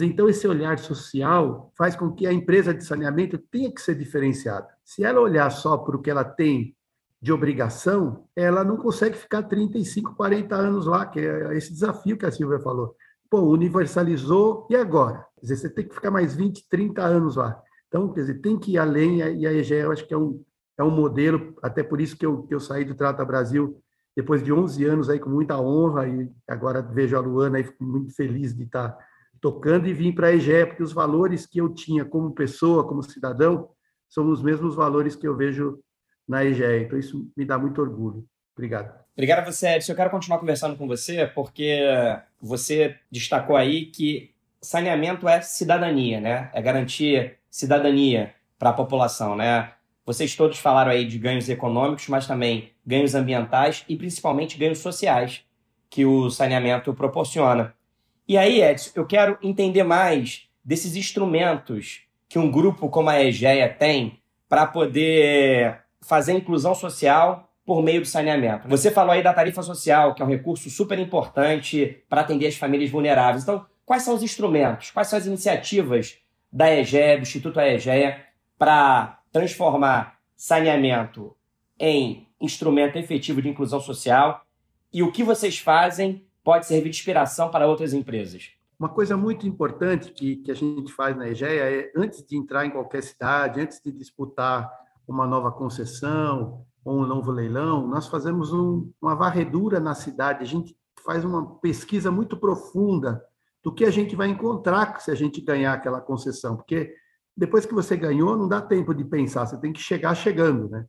Então, 0.03 0.29
esse 0.29 0.49
olhar 0.49 0.77
social 0.79 1.73
faz 1.79 1.95
com 1.95 2.11
que 2.11 2.27
a 2.27 2.33
empresa 2.33 2.75
de 2.75 2.85
saneamento 2.85 3.38
tenha 3.38 3.73
que 3.73 3.81
ser 3.81 3.95
diferenciada. 3.95 4.67
Se 4.85 5.05
ela 5.05 5.21
olhar 5.21 5.49
só 5.51 5.77
para 5.77 5.97
o 5.97 6.03
que 6.03 6.11
ela 6.11 6.25
tem 6.25 6.75
de 7.23 7.33
obrigação, 7.33 8.27
ela 8.35 8.64
não 8.64 8.77
consegue 8.77 9.17
ficar 9.17 9.45
35, 9.45 10.17
40 10.17 10.55
anos 10.57 10.87
lá, 10.87 11.07
que 11.07 11.21
é 11.21 11.57
esse 11.57 11.73
desafio 11.73 12.19
que 12.19 12.27
a 12.27 12.33
Silvia 12.33 12.59
falou. 12.59 12.97
Pô, 13.31 13.40
universalizou, 13.40 14.67
e 14.69 14.75
agora? 14.75 15.25
Quer 15.37 15.40
dizer, 15.43 15.57
você 15.57 15.71
tem 15.71 15.87
que 15.87 15.95
ficar 15.95 16.11
mais 16.11 16.35
20, 16.35 16.69
30 16.69 17.03
anos 17.03 17.37
lá. 17.37 17.62
Então, 17.88 18.12
quer 18.12 18.21
dizer, 18.21 18.40
tem 18.40 18.59
que 18.59 18.73
ir 18.73 18.79
além, 18.79 19.19
e 19.19 19.47
a 19.47 19.53
EGE 19.53 19.75
eu 19.75 19.93
acho 19.93 20.07
que 20.07 20.12
é 20.12 20.19
um, 20.19 20.43
é 20.79 20.83
um 20.83 20.91
modelo, 20.91 21.57
até 21.63 21.83
por 21.83 22.01
isso 22.01 22.17
que 22.17 22.27
eu, 22.27 22.43
que 22.43 22.55
eu 22.55 22.61
saí 22.61 22.85
do 22.85 22.95
Trata 22.95 23.25
Brasil 23.25 23.81
depois 24.17 24.43
de 24.45 24.53
11 24.53 24.85
anos 24.85 25.11
aí 25.11 25.19
com 25.19 25.29
muita 25.29 25.61
honra, 25.61 26.09
e 26.09 26.31
agora 26.49 26.81
vejo 26.81 27.17
a 27.17 27.21
Luana 27.21 27.59
e 27.59 27.65
fico 27.65 27.83
muito 27.83 28.15
feliz 28.15 28.55
de 28.55 28.63
estar 28.63 28.97
tocando 29.41 29.89
e 29.89 29.93
vim 29.93 30.13
para 30.13 30.29
a 30.29 30.33
EGE, 30.33 30.67
porque 30.67 30.83
os 30.83 30.93
valores 30.93 31.47
que 31.47 31.59
eu 31.59 31.69
tinha 31.69 32.05
como 32.05 32.33
pessoa, 32.33 32.87
como 32.87 33.03
cidadão, 33.03 33.71
são 34.09 34.31
os 34.31 34.43
mesmos 34.43 34.75
valores 34.77 35.17
que 35.17 35.27
eu 35.27 35.37
vejo 35.37 35.81
na 36.27 36.45
EGE. 36.45 36.85
Então, 36.85 36.99
isso 36.99 37.29
me 37.37 37.45
dá 37.45 37.59
muito 37.59 37.81
orgulho. 37.81 38.25
Obrigado. 38.57 38.95
Obrigado 39.15 39.41
a 39.41 39.53
você, 39.53 39.69
Edson. 39.75 39.93
Eu 39.93 39.97
quero 39.97 40.11
continuar 40.11 40.39
conversando 40.39 40.77
com 40.77 40.87
você, 40.87 41.27
porque 41.27 41.81
você 42.41 42.97
destacou 43.11 43.57
aí 43.57 43.87
que 43.87 44.33
saneamento 44.63 45.29
é 45.29 45.41
cidadania, 45.41 46.21
né? 46.21 46.51
É 46.55 46.63
garantir 46.63 47.37
cidadania 47.51 48.33
para 48.59 48.71
a 48.71 48.73
população, 48.75 49.37
né? 49.37 49.73
Vocês 50.07 50.37
todos 50.37 50.59
falaram 50.59 50.90
aí 50.90 51.07
de 51.07 51.19
ganhos 51.19 51.49
econômicos, 51.49 52.09
mas 52.09 52.27
também 52.27 52.71
ganhos 52.87 53.14
ambientais 53.14 53.85
e 53.88 53.97
principalmente 53.97 54.59
ganhos 54.59 54.79
sociais 54.79 55.43
que 55.88 56.05
o 56.05 56.31
saneamento 56.31 56.93
proporciona. 56.93 57.75
E 58.29 58.37
aí, 58.37 58.62
Edson, 58.62 58.90
eu 58.95 59.07
quero 59.07 59.38
entender 59.43 59.83
mais 59.83 60.49
desses 60.64 60.97
instrumentos 60.97 62.03
que 62.29 62.38
um 62.38 62.51
grupo 62.51 62.88
como 62.88 63.11
a 63.11 63.23
EGEA 63.23 63.69
tem 63.69 64.19
para 64.49 64.67
poder 64.67 65.81
fazer 66.03 66.33
inclusão 66.33 66.75
social 66.75 67.51
por 67.64 67.83
meio 67.83 68.01
do 68.01 68.07
saneamento. 68.07 68.69
Você 68.69 68.90
falou 68.90 69.12
aí 69.12 69.23
da 69.23 69.33
tarifa 69.33 69.62
social, 69.62 70.14
que 70.14 70.23
é 70.23 70.25
um 70.25 70.29
recurso 70.29 70.69
super 70.69 70.99
importante 70.99 72.03
para 72.09 72.21
atender 72.21 72.47
as 72.47 72.57
famílias 72.57 72.90
vulneráveis. 72.90 73.43
Então, 73.43 73.64
quais 73.87 74.03
são 74.03 74.14
os 74.14 74.23
instrumentos, 74.23 74.90
quais 74.90 75.09
são 75.09 75.19
as 75.19 75.27
iniciativas 75.27 76.19
da 76.53 76.71
EGEA, 76.71 77.17
do 77.17 77.23
Instituto 77.23 77.59
EGEA, 77.59 78.21
para 78.59 79.19
transformar 79.35 80.20
saneamento 80.37 81.35
em 81.77 82.29
instrumento 82.40 82.97
efetivo 82.97 83.42
de 83.42 83.49
inclusão 83.49 83.81
social 83.81 84.47
e 84.92 85.03
o 85.03 85.11
que 85.11 85.25
vocês 85.25 85.59
fazem 85.59 86.25
pode 86.44 86.66
servir 86.66 86.90
de 86.90 86.97
inspiração 86.97 87.51
para 87.51 87.66
outras 87.66 87.92
empresas? 87.92 88.53
Uma 88.79 88.88
coisa 88.88 89.16
muito 89.16 89.44
importante 89.44 90.12
que, 90.12 90.37
que 90.37 90.53
a 90.53 90.55
gente 90.55 90.92
faz 90.92 91.16
na 91.16 91.29
EGEA 91.29 91.81
é, 91.81 91.92
antes 91.97 92.25
de 92.25 92.37
entrar 92.37 92.64
em 92.64 92.70
qualquer 92.70 93.03
cidade, 93.03 93.61
antes 93.61 93.83
de 93.83 93.90
disputar 93.90 94.70
uma 95.07 95.27
nova 95.27 95.51
concessão 95.51 96.64
ou 96.85 97.01
um 97.01 97.07
novo 97.07 97.33
leilão, 97.33 97.88
nós 97.88 98.07
fazemos 98.07 98.53
um, 98.53 98.88
uma 99.03 99.16
varredura 99.16 99.81
na 99.81 99.97
cidade, 99.97 100.44
a 100.44 100.47
gente 100.47 100.77
faz 101.05 101.25
uma 101.25 101.57
pesquisa 101.57 102.09
muito 102.09 102.37
profunda 102.37 103.25
do 103.64 103.75
que 103.75 103.85
a 103.85 103.90
gente 103.90 104.14
vai 104.14 104.29
encontrar 104.29 105.01
se 105.01 105.11
a 105.11 105.14
gente 105.14 105.40
ganhar 105.40 105.73
aquela 105.73 106.01
concessão, 106.01 106.55
porque 106.55 106.94
depois 107.37 107.66
que 107.66 107.75
você 107.75 107.97
ganhou, 107.97 108.37
não 108.37 108.49
dá 108.49 108.61
tempo 108.61 108.94
de 108.94 109.05
pensar, 109.05 109.47
você 109.47 109.59
tem 109.61 109.73
que 109.73 109.81
chegar 109.81 110.14
chegando, 110.14 110.68
né? 110.68 110.87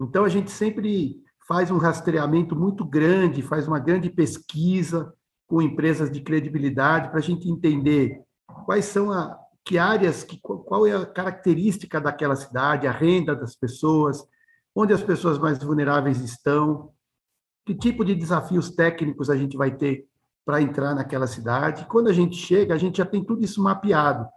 Então 0.00 0.24
a 0.24 0.28
gente 0.28 0.50
sempre 0.50 1.22
faz 1.46 1.70
um 1.70 1.78
rastreamento 1.78 2.56
muito 2.56 2.84
grande, 2.84 3.42
faz 3.42 3.68
uma 3.68 3.78
grande 3.78 4.10
pesquisa 4.10 5.12
com 5.46 5.62
empresas 5.62 6.10
de 6.10 6.20
credibilidade 6.20 7.08
para 7.08 7.18
a 7.18 7.22
gente 7.22 7.48
entender 7.48 8.20
quais 8.64 8.86
são 8.86 9.12
a, 9.12 9.38
que 9.64 9.78
áreas, 9.78 10.24
que, 10.24 10.40
qual 10.40 10.86
é 10.86 10.96
a 10.96 11.06
característica 11.06 12.00
daquela 12.00 12.34
cidade, 12.34 12.86
a 12.86 12.92
renda 12.92 13.34
das 13.34 13.54
pessoas, 13.54 14.24
onde 14.74 14.92
as 14.92 15.02
pessoas 15.02 15.38
mais 15.38 15.58
vulneráveis 15.58 16.20
estão, 16.20 16.90
que 17.64 17.74
tipo 17.74 18.04
de 18.04 18.14
desafios 18.14 18.70
técnicos 18.70 19.30
a 19.30 19.36
gente 19.36 19.56
vai 19.56 19.74
ter 19.74 20.06
para 20.44 20.62
entrar 20.62 20.94
naquela 20.94 21.26
cidade. 21.26 21.86
Quando 21.86 22.08
a 22.08 22.12
gente 22.12 22.36
chega, 22.36 22.74
a 22.74 22.78
gente 22.78 22.98
já 22.98 23.04
tem 23.04 23.24
tudo 23.24 23.42
isso 23.42 23.60
mapeado. 23.60 24.28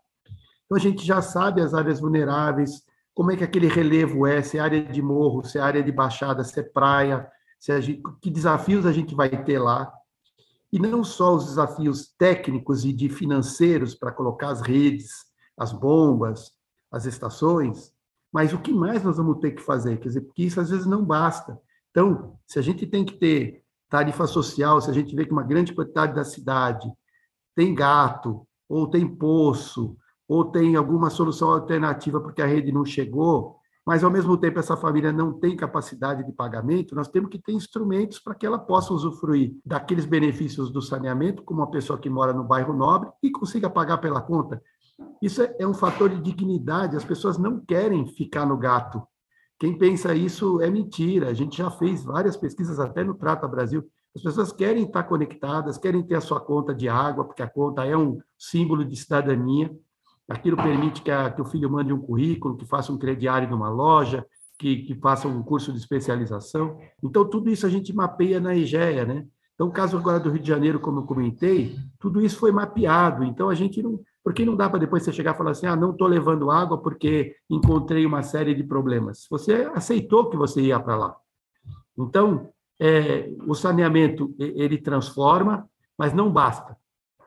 Então 0.69 0.77
a 0.77 0.79
gente 0.79 1.03
já 1.03 1.19
sabe 1.19 1.62
as 1.62 1.73
áreas 1.73 1.99
vulneráveis, 1.99 2.84
como 3.15 3.32
é 3.32 3.36
que 3.36 3.43
aquele 3.43 3.67
relevo 3.67 4.27
é, 4.27 4.43
se 4.43 4.60
é 4.60 4.62
área 4.62 4.84
de 4.84 5.01
morro, 5.01 5.43
se 5.43 5.58
é 5.58 5.62
área 5.62 5.82
de 5.82 5.91
baixada, 5.91 6.43
se 6.43 6.60
é 6.60 6.63
praia, 6.63 7.27
se 7.60 7.82
gente, 7.82 8.03
que 8.21 8.29
desafios 8.29 8.86
a 8.86 8.91
gente 8.91 9.15
vai 9.15 9.29
ter 9.43 9.58
lá 9.58 9.91
e 10.71 10.77
não 10.77 11.03
só 11.03 11.36
os 11.36 11.47
desafios 11.47 12.13
técnicos 12.17 12.86
e 12.86 12.93
de 12.93 13.10
financeiros 13.10 13.95
para 13.95 14.12
colocar 14.12 14.49
as 14.49 14.62
redes, 14.62 15.10
as 15.58 15.73
bombas, 15.73 16.51
as 16.91 17.05
estações, 17.05 17.91
mas 18.32 18.53
o 18.53 18.60
que 18.60 18.71
mais 18.71 19.03
nós 19.03 19.17
vamos 19.17 19.39
ter 19.39 19.51
que 19.51 19.63
fazer? 19.63 19.97
Quer 19.97 20.10
dizer, 20.10 20.21
porque 20.21 20.43
isso 20.43 20.62
às 20.62 20.69
vezes 20.69 20.86
não 20.86 21.03
basta. 21.03 21.60
Então, 21.89 22.38
se 22.45 22.60
a 22.60 22.62
gente 22.62 22.86
tem 22.86 23.03
que 23.03 23.17
ter 23.17 23.63
tarifa 23.89 24.27
social, 24.27 24.79
se 24.79 24.91
a 24.91 24.93
gente 24.93 25.15
vê 25.15 25.25
que 25.25 25.32
uma 25.32 25.43
grande 25.43 25.73
quantidade 25.73 26.13
da 26.13 26.23
cidade 26.23 26.88
tem 27.55 27.73
gato, 27.73 28.47
ou 28.67 28.88
tem 28.88 29.08
poço, 29.08 29.97
ou 30.29 30.45
tem 30.45 30.75
alguma 30.75 31.09
solução 31.09 31.49
alternativa 31.49 32.21
porque 32.21 32.41
a 32.41 32.45
rede 32.45 32.71
não 32.71 32.85
chegou, 32.85 33.57
mas 33.83 34.03
ao 34.03 34.11
mesmo 34.11 34.37
tempo 34.37 34.59
essa 34.59 34.77
família 34.77 35.11
não 35.11 35.33
tem 35.33 35.55
capacidade 35.55 36.23
de 36.23 36.31
pagamento, 36.31 36.93
nós 36.93 37.07
temos 37.07 37.31
que 37.31 37.39
ter 37.39 37.53
instrumentos 37.53 38.19
para 38.19 38.35
que 38.35 38.45
ela 38.45 38.59
possa 38.59 38.93
usufruir 38.93 39.57
daqueles 39.65 40.05
benefícios 40.05 40.71
do 40.71 40.83
saneamento, 40.83 41.41
como 41.41 41.61
uma 41.61 41.71
pessoa 41.71 41.97
que 41.97 42.11
mora 42.11 42.31
no 42.31 42.43
bairro 42.43 42.73
nobre 42.73 43.09
e 43.23 43.31
consiga 43.31 43.67
pagar 43.67 43.97
pela 43.97 44.21
conta. 44.21 44.61
Isso 45.19 45.41
é, 45.41 45.55
é 45.57 45.67
um 45.67 45.73
fator 45.73 46.09
de 46.09 46.21
dignidade, 46.21 46.95
as 46.95 47.03
pessoas 47.03 47.39
não 47.39 47.59
querem 47.59 48.05
ficar 48.05 48.45
no 48.45 48.55
gato. 48.55 49.01
Quem 49.57 49.77
pensa 49.77 50.13
isso 50.13 50.61
é 50.61 50.69
mentira. 50.69 51.29
A 51.29 51.33
gente 51.33 51.57
já 51.57 51.71
fez 51.71 52.03
várias 52.03 52.37
pesquisas 52.37 52.79
até 52.79 53.03
no 53.03 53.15
Trata 53.15 53.47
Brasil. 53.47 53.83
As 54.15 54.21
pessoas 54.21 54.51
querem 54.51 54.83
estar 54.83 55.03
conectadas, 55.03 55.77
querem 55.77 56.03
ter 56.03 56.15
a 56.15 56.21
sua 56.21 56.39
conta 56.39 56.73
de 56.73 56.87
água, 56.87 57.25
porque 57.25 57.41
a 57.41 57.49
conta 57.49 57.83
é 57.85 57.97
um 57.97 58.19
símbolo 58.37 58.85
de 58.85 58.95
cidadania. 58.95 59.69
Aquilo 60.29 60.57
permite 60.57 61.01
que, 61.01 61.09
a, 61.09 61.31
que 61.31 61.41
o 61.41 61.45
filho 61.45 61.69
mande 61.69 61.91
um 61.91 61.99
currículo, 61.99 62.55
que 62.55 62.65
faça 62.65 62.91
um 62.91 62.97
crediário 62.97 63.49
numa 63.49 63.69
loja, 63.69 64.25
que, 64.59 64.83
que 64.83 64.93
faça 64.93 65.27
um 65.27 65.41
curso 65.41 65.71
de 65.71 65.79
especialização. 65.79 66.77
Então, 67.01 67.27
tudo 67.27 67.49
isso 67.49 67.65
a 67.65 67.69
gente 67.69 67.93
mapeia 67.93 68.39
na 68.39 68.55
EGEA, 68.55 69.05
né? 69.05 69.25
Então, 69.55 69.67
o 69.67 69.71
caso 69.71 69.97
agora 69.97 70.19
do 70.19 70.29
Rio 70.29 70.41
de 70.41 70.47
Janeiro, 70.47 70.79
como 70.79 70.99
eu 70.99 71.03
comentei, 71.03 71.75
tudo 71.99 72.21
isso 72.21 72.37
foi 72.37 72.51
mapeado. 72.51 73.23
Então, 73.23 73.49
a 73.49 73.55
gente 73.55 73.81
não. 73.81 73.99
Porque 74.23 74.45
não 74.45 74.55
dá 74.55 74.69
para 74.69 74.79
depois 74.79 75.01
você 75.01 75.11
chegar 75.11 75.33
e 75.33 75.37
falar 75.37 75.51
assim: 75.51 75.65
ah, 75.65 75.75
não 75.75 75.91
estou 75.91 76.07
levando 76.07 76.51
água 76.51 76.77
porque 76.77 77.35
encontrei 77.49 78.05
uma 78.05 78.21
série 78.21 78.53
de 78.53 78.63
problemas. 78.63 79.25
Você 79.29 79.69
aceitou 79.73 80.29
que 80.29 80.37
você 80.37 80.61
ia 80.61 80.79
para 80.79 80.95
lá. 80.95 81.15
Então, 81.97 82.49
é, 82.79 83.29
o 83.47 83.55
saneamento 83.55 84.33
ele 84.37 84.77
transforma, 84.77 85.67
mas 85.97 86.13
não 86.13 86.31
basta. 86.31 86.77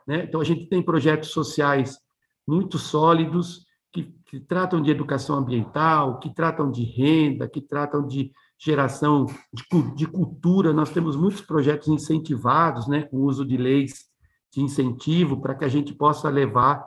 Né? 0.07 0.25
Então, 0.25 0.41
a 0.41 0.45
gente 0.45 0.67
tem 0.67 0.83
projetos 0.83 1.31
sociais 1.31 1.99
muito 2.47 2.79
sólidos, 2.79 3.65
que, 3.93 4.15
que, 4.25 4.41
tratam 4.41 4.81
de 4.81 4.91
educação 4.91 5.37
ambiental, 5.37 6.19
que 6.19 6.35
tratam 6.35 6.71
de 6.71 6.83
renda, 6.83 7.49
que 7.49 7.61
tratam 7.61 8.07
de 8.07 8.33
geração 8.59 9.27
de, 9.53 9.65
de 9.95 10.07
cultura. 10.07 10.73
Nós 10.73 10.91
temos 10.91 11.15
muitos 11.17 11.43
projetos 11.43 11.89
incentivados, 11.89 12.87
né, 12.89 13.03
com 13.03 13.19
o 13.19 13.25
uso 13.25 13.45
de 13.45 13.57
leis 13.57 14.11
de 14.53 14.63
incentivo 14.63 15.41
para 15.41 15.55
que 15.55 15.65
a 15.65 15.69
gente 15.69 15.95
possa 15.95 16.29
levar 16.29 16.85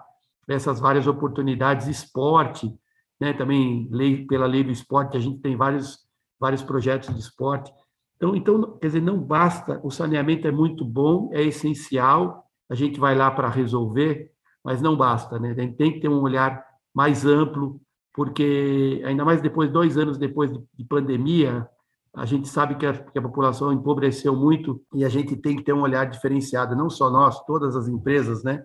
essas 0.48 0.80
várias 0.80 1.08
oportunidades. 1.08 1.88
Esporte, 1.88 2.74
né, 3.20 3.34
também 3.34 3.88
lei, 3.92 4.26
pela 4.26 4.46
lei 4.46 4.64
do 4.64 4.72
esporte, 4.72 5.18
a 5.18 5.20
gente 5.20 5.40
tem 5.40 5.56
vários, 5.56 6.00
vários 6.40 6.62
projetos 6.62 7.14
de 7.14 7.20
esporte. 7.20 7.72
Então, 8.18 8.36
então, 8.36 8.78
quer 8.78 8.88
dizer, 8.88 9.02
não 9.02 9.20
basta, 9.20 9.80
o 9.84 9.92
saneamento 9.92 10.48
é 10.48 10.52
muito 10.52 10.86
bom, 10.86 11.30
é 11.34 11.42
essencial, 11.44 12.46
a 12.70 12.76
gente 12.76 13.00
vai 13.00 13.16
lá 13.16 13.30
para 13.30 13.50
resolver, 13.50 14.32
mas 14.66 14.82
não 14.82 14.98
basta, 14.98 15.38
né? 15.38 15.52
A 15.52 15.54
gente 15.54 15.76
tem 15.76 15.94
que 15.94 16.00
ter 16.00 16.10
um 16.10 16.24
olhar 16.24 16.66
mais 16.92 17.24
amplo, 17.24 17.80
porque 18.12 19.00
ainda 19.06 19.24
mais 19.24 19.40
depois, 19.40 19.72
dois 19.72 19.96
anos 19.96 20.18
depois 20.18 20.52
de 20.74 20.84
pandemia, 20.84 21.70
a 22.12 22.26
gente 22.26 22.48
sabe 22.48 22.74
que 22.76 22.86
a, 22.86 22.94
que 22.94 23.20
a, 23.20 23.22
população 23.22 23.72
empobreceu 23.72 24.36
muito 24.36 24.82
e 24.92 25.06
a 25.06 25.10
gente 25.10 25.36
tem 25.36 25.56
que 25.56 25.64
ter 25.64 25.74
um 25.74 25.82
olhar 25.82 26.10
diferenciado, 26.10 26.76
não 26.76 26.90
só 26.90 27.12
nós, 27.12 27.46
todas 27.46 27.76
as 27.76 27.88
empresas, 27.88 28.44
né? 28.44 28.64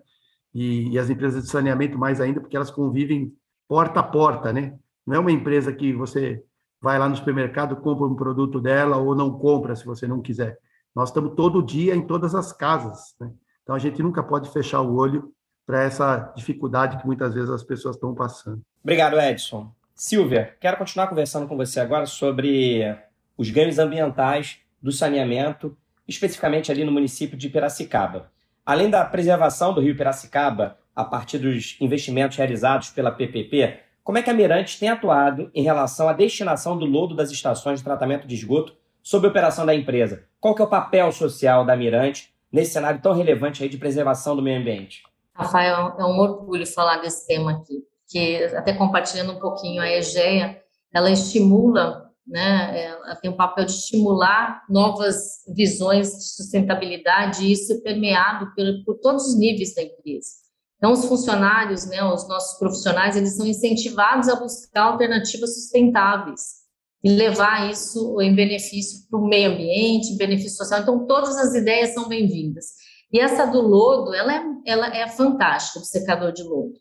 E, 0.55 0.89
e, 0.93 0.99
as 0.99 1.11
empresas 1.11 1.45
de 1.45 1.51
saneamento 1.51 1.99
mais 1.99 2.19
ainda, 2.19 2.41
porque 2.41 2.57
elas 2.57 2.71
convivem 2.71 3.35
porta 3.69 4.01
a 4.01 4.03
porta, 4.03 4.53
né? 4.55 4.79
Não 5.07 5.17
é 5.17 5.19
uma 5.19 5.31
empresa 5.31 5.71
que 5.71 5.93
você 5.93 6.43
vai 6.81 6.99
lá 6.99 7.09
no 7.09 7.17
supermercado, 7.17 7.77
compra 7.77 8.07
um 8.07 8.17
produto 8.17 8.59
dela 8.59 8.97
ou 8.97 9.15
não 9.15 9.39
compra 9.39 9.77
se 9.77 9.85
você 9.85 10.07
não 10.07 10.23
quiser. 10.23 10.59
Nós 10.95 11.11
estamos 11.11 11.35
todo 11.35 11.63
dia 11.63 11.95
em 11.95 12.07
todas 12.07 12.35
as 12.35 12.53
casas, 12.55 13.15
né? 13.21 13.31
Então 13.63 13.75
a 13.75 13.79
gente 13.79 14.03
nunca 14.03 14.23
pode 14.23 14.49
fechar 14.51 14.81
o 14.81 14.95
olho 14.95 15.31
para 15.71 15.85
essa 15.85 16.33
dificuldade 16.35 16.97
que 16.97 17.07
muitas 17.07 17.33
vezes 17.33 17.49
as 17.49 17.63
pessoas 17.63 17.95
estão 17.95 18.13
passando. 18.13 18.61
Obrigado, 18.83 19.21
Edson. 19.21 19.71
Silvia, 19.95 20.57
quero 20.59 20.77
continuar 20.77 21.07
conversando 21.07 21.47
com 21.47 21.57
você 21.57 21.79
agora 21.79 22.07
sobre 22.07 22.97
os 23.39 23.51
ganhos 23.51 23.79
ambientais 23.79 24.59
do 24.83 24.91
saneamento, 24.91 25.77
especificamente 26.09 26.73
ali 26.73 26.85
no 26.85 26.91
município 26.91 27.39
de 27.39 27.49
Piracicaba. 27.49 28.33
Além 28.67 28.91
da 28.91 29.05
preservação 29.05 29.73
do 29.73 29.81
rio 29.81 29.97
Piracicaba, 29.97 30.77
a 30.97 31.05
partir 31.05 31.39
dos 31.39 31.77
investimentos 31.81 32.37
realizados 32.37 32.91
pela 32.91 33.13
PPP, 33.13 33.79
como 34.03 34.19
é 34.19 34.23
que 34.23 34.31
a 34.31 34.35
Mirante 34.35 34.77
tem 34.77 34.89
atuado 34.89 35.53
em 35.55 35.63
relação 35.63 36.09
à 36.09 36.13
destinação 36.13 36.77
do 36.77 36.85
lodo 36.85 37.15
das 37.15 37.31
estações 37.31 37.79
de 37.79 37.85
tratamento 37.85 38.27
de 38.27 38.35
esgoto 38.35 38.75
sob 39.03 39.25
a 39.25 39.31
operação 39.31 39.65
da 39.65 39.75
empresa? 39.75 40.25
Qual 40.41 40.53
que 40.53 40.63
é 40.63 40.65
o 40.65 40.69
papel 40.69 41.13
social 41.13 41.65
da 41.65 41.77
Mirante 41.77 42.35
nesse 42.51 42.73
cenário 42.73 43.01
tão 43.01 43.13
relevante 43.13 43.63
aí 43.63 43.69
de 43.69 43.79
preservação 43.79 44.35
do 44.35 44.43
meio 44.43 44.59
ambiente? 44.59 45.05
Rafael, 45.41 45.97
é 45.99 46.05
um 46.05 46.19
orgulho 46.19 46.67
falar 46.67 46.99
desse 46.99 47.27
tema 47.27 47.53
aqui, 47.53 47.83
que 48.09 48.45
até 48.55 48.73
compartilhando 48.75 49.33
um 49.33 49.41
pouquinho 49.41 49.81
a 49.81 49.89
EGEA, 49.89 50.61
ela 50.93 51.11
estimula, 51.11 52.11
né, 52.27 52.85
ela 52.85 53.17
tem 53.17 53.31
o 53.31 53.37
papel 53.37 53.65
de 53.65 53.73
estimular 53.73 54.63
novas 54.69 55.45
visões 55.55 56.11
de 56.11 56.25
sustentabilidade 56.25 57.45
e 57.45 57.53
isso 57.53 57.73
é 57.73 57.81
permeado 57.81 58.53
por, 58.55 58.65
por 58.85 59.01
todos 59.01 59.29
os 59.29 59.39
níveis 59.39 59.75
da 59.75 59.83
empresa. 59.83 60.41
Então, 60.77 60.93
os 60.93 61.05
funcionários, 61.05 61.87
né, 61.87 62.03
os 62.03 62.27
nossos 62.27 62.59
profissionais, 62.59 63.17
eles 63.17 63.37
são 63.37 63.47
incentivados 63.47 64.29
a 64.29 64.37
buscar 64.37 64.85
alternativas 64.85 65.55
sustentáveis 65.55 66.61
e 67.05 67.11
levar 67.11 67.71
isso 67.71 68.21
em 68.21 68.35
benefício 68.35 69.07
para 69.09 69.19
o 69.19 69.27
meio 69.27 69.53
ambiente, 69.53 70.17
benefício 70.17 70.57
social. 70.57 70.81
Então, 70.81 71.07
todas 71.07 71.37
as 71.37 71.55
ideias 71.55 71.95
são 71.95 72.09
bem-vindas. 72.09 72.80
E 73.13 73.19
essa 73.19 73.45
do 73.45 73.61
lodo, 73.61 74.15
ela 74.15 74.35
é, 74.35 74.43
ela 74.67 74.97
é 74.97 75.09
fantástica, 75.09 75.81
o 75.81 75.85
secador 75.85 76.33
de 76.33 76.43
lodo. 76.43 76.75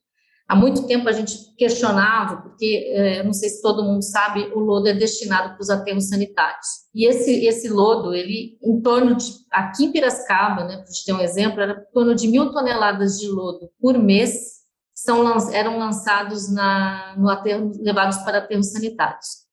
Há 0.48 0.56
muito 0.56 0.88
tempo 0.88 1.08
a 1.08 1.12
gente 1.12 1.56
questionava, 1.56 2.42
porque 2.42 2.92
é, 2.92 3.24
não 3.24 3.34
sei 3.34 3.50
se 3.50 3.62
todo 3.62 3.84
mundo 3.84 4.04
sabe, 4.04 4.52
o 4.56 4.60
lodo 4.60 4.88
é 4.88 4.94
destinado 4.94 5.54
para 5.54 5.62
os 5.62 5.70
aterros 5.70 6.10
sanitários. 6.10 6.65
E 6.94 7.08
esse, 7.08 7.46
esse 7.46 7.70
lodo, 7.70 8.15
ele, 8.15 8.58
em 8.63 8.82
torno 8.82 9.15
de, 9.15 9.26
aqui 9.52 9.86
em 9.86 9.92
Piracicaba, 9.92 10.63
né, 10.63 10.78
para 10.78 10.88
gente 10.88 11.06
ter 11.06 11.13
um 11.13 11.22
exemplo, 11.22 11.62
era 11.62 11.74
em 11.74 11.94
torno 11.94 12.15
de 12.15 12.28
mil 12.28 12.52
toneladas 12.52 13.20
de 13.20 13.28
lodo 13.28 13.70
por 13.80 13.98
mês 14.00 14.60
são, 15.04 15.24
eram 15.52 15.78
lançados 15.78 16.52
na, 16.52 17.15
no 17.15 17.30
aterro, 17.30 17.72
levados 17.80 18.18
para 18.18 18.39
aterros 18.39 18.72
sanitários. 18.72 19.48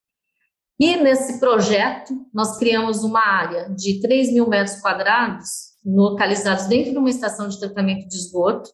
E 0.79 0.95
nesse 0.97 1.39
projeto, 1.39 2.13
nós 2.33 2.57
criamos 2.57 3.03
uma 3.03 3.21
área 3.21 3.69
de 3.69 3.99
3 4.01 4.33
mil 4.33 4.47
metros 4.47 4.79
quadrados, 4.81 5.66
localizados 5.95 6.65
dentro 6.65 6.91
de 6.91 6.97
uma 6.97 7.09
estação 7.09 7.47
de 7.47 7.59
tratamento 7.59 8.07
de 8.07 8.15
esgoto, 8.15 8.69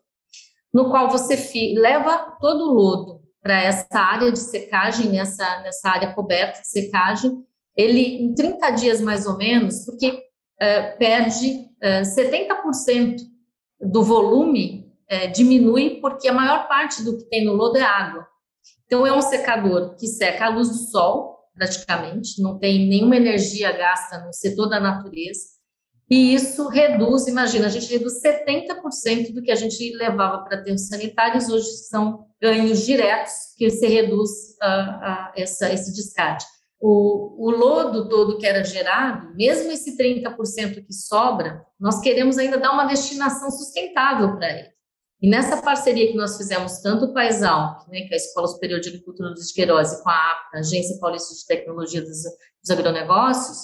no 0.74 0.90
qual 0.90 1.10
você 1.10 1.36
leva 1.76 2.36
todo 2.42 2.70
o 2.70 2.74
lodo 2.74 3.22
para 3.42 3.62
essa 3.62 4.00
área 4.00 4.32
de 4.32 4.40
secagem, 4.40 5.12
nessa, 5.12 5.62
nessa 5.62 5.90
área 5.90 6.14
coberta 6.14 6.62
de 6.62 6.68
secagem, 6.68 7.46
ele 7.76 8.24
em 8.24 8.34
30 8.34 8.72
dias 8.72 9.02
mais 9.02 9.28
ou 9.28 9.38
menos, 9.38 9.86
porque 9.86 10.24
é, 10.60 10.92
perde 10.92 11.70
é, 11.82 12.02
70% 12.02 13.18
do 13.80 14.02
volume, 14.02 14.92
é, 15.08 15.28
diminui, 15.28 16.00
porque 16.00 16.28
a 16.28 16.34
maior 16.34 16.68
parte 16.68 17.04
do 17.04 17.18
que 17.18 17.26
tem 17.26 17.46
no 17.46 17.54
lodo 17.54 17.78
é 17.78 17.84
água. 17.84 18.26
Então, 18.86 19.06
é 19.06 19.14
um 19.14 19.22
secador 19.22 19.96
que 19.96 20.08
seca 20.08 20.46
à 20.46 20.50
luz 20.50 20.70
do 20.70 20.78
sol, 20.90 21.40
praticamente, 21.54 22.42
não 22.42 22.58
tem 22.58 22.88
nenhuma 22.88 23.16
energia 23.16 23.72
gasta 23.72 24.26
no 24.26 24.34
setor 24.34 24.68
da 24.68 24.80
natureza, 24.80 25.53
e 26.10 26.34
isso 26.34 26.68
reduz, 26.68 27.28
imagina, 27.28 27.68
a 27.68 27.70
gente 27.70 27.92
reduz 27.92 28.22
70% 28.22 29.34
do 29.34 29.42
que 29.42 29.52
a 29.52 29.56
gente 29.56 29.96
levava 29.96 30.44
para 30.44 30.62
termos 30.62 30.88
sanitários, 30.88 31.50
hoje 31.50 31.68
são 31.88 32.28
ganhos 32.42 32.86
diretos 32.86 33.34
que 33.58 33.70
se 33.70 33.88
reduz 33.88 34.30
a, 34.62 34.68
a 34.68 35.34
essa, 35.36 35.72
esse 35.72 35.94
descarte. 35.94 36.46
O, 36.80 37.48
o, 37.48 37.50
lodo 37.50 38.10
todo 38.10 38.38
que 38.38 38.46
era 38.46 38.62
gerado, 38.64 39.34
mesmo 39.36 39.72
esse 39.72 39.98
30% 39.98 40.86
que 40.86 40.94
sobra, 40.94 41.66
nós 41.80 42.02
queremos 42.02 42.38
ainda 42.38 42.58
dar 42.58 42.74
uma 42.74 42.86
destinação 42.86 43.50
sustentável 43.50 44.36
para 44.36 44.52
ele. 44.52 44.74
E 45.22 45.30
nessa 45.30 45.62
parceria 45.62 46.12
que 46.12 46.18
nós 46.18 46.36
fizemos, 46.36 46.80
tanto 46.80 47.14
com 47.14 47.18
a 47.18 47.26
Exalc, 47.26 47.88
né, 47.88 48.02
que 48.02 48.14
é 48.14 48.16
a 48.16 48.18
Escola 48.18 48.48
Superior 48.48 48.82
de 48.82 48.90
Agricultura 48.90 49.30
dos 49.30 49.54
Queiroz, 49.54 49.94
e 49.94 50.04
com 50.04 50.10
a 50.10 50.36
Agência 50.56 51.00
Paulista 51.00 51.34
de 51.34 51.46
Tecnologia 51.46 52.02
dos, 52.02 52.24
dos 52.62 52.70
Agronegócios, 52.70 53.60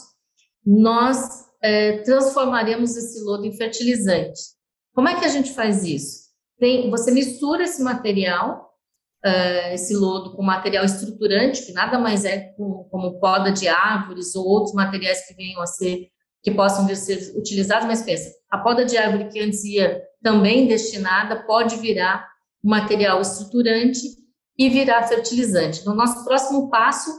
nós 0.65 1.48
é, 1.61 1.99
transformaremos 1.99 2.95
esse 2.95 3.21
lodo 3.23 3.45
em 3.45 3.55
fertilizante. 3.55 4.39
Como 4.93 5.07
é 5.07 5.19
que 5.19 5.25
a 5.25 5.29
gente 5.29 5.51
faz 5.51 5.83
isso? 5.83 6.29
Tem, 6.57 6.89
você 6.89 7.11
mistura 7.11 7.63
esse 7.63 7.81
material, 7.81 8.69
uh, 9.25 9.73
esse 9.73 9.95
lodo, 9.95 10.35
com 10.35 10.43
material 10.43 10.83
estruturante, 10.83 11.65
que 11.65 11.71
nada 11.71 11.97
mais 11.97 12.25
é 12.25 12.53
como, 12.57 12.85
como 12.89 13.19
poda 13.19 13.51
de 13.51 13.67
árvores 13.67 14.35
ou 14.35 14.45
outros 14.45 14.73
materiais 14.73 15.25
que 15.25 15.33
venham 15.33 15.61
a 15.61 15.65
ser, 15.65 16.09
que 16.43 16.51
possam 16.51 16.85
vir 16.85 16.93
a 16.93 16.97
ser 16.97 17.33
utilizados, 17.37 17.87
mas 17.87 18.01
pensa, 18.01 18.29
a 18.49 18.57
poda 18.57 18.83
de 18.83 18.97
árvore 18.97 19.29
que 19.29 19.39
antes 19.39 19.63
ia 19.63 20.01
também 20.21 20.67
destinada 20.67 21.45
pode 21.45 21.77
virar 21.77 22.27
material 22.61 23.21
estruturante 23.21 24.01
e 24.57 24.69
virar 24.69 25.07
fertilizante. 25.07 25.79
Então, 25.79 25.95
nosso 25.95 26.25
próximo 26.25 26.69
passo 26.69 27.09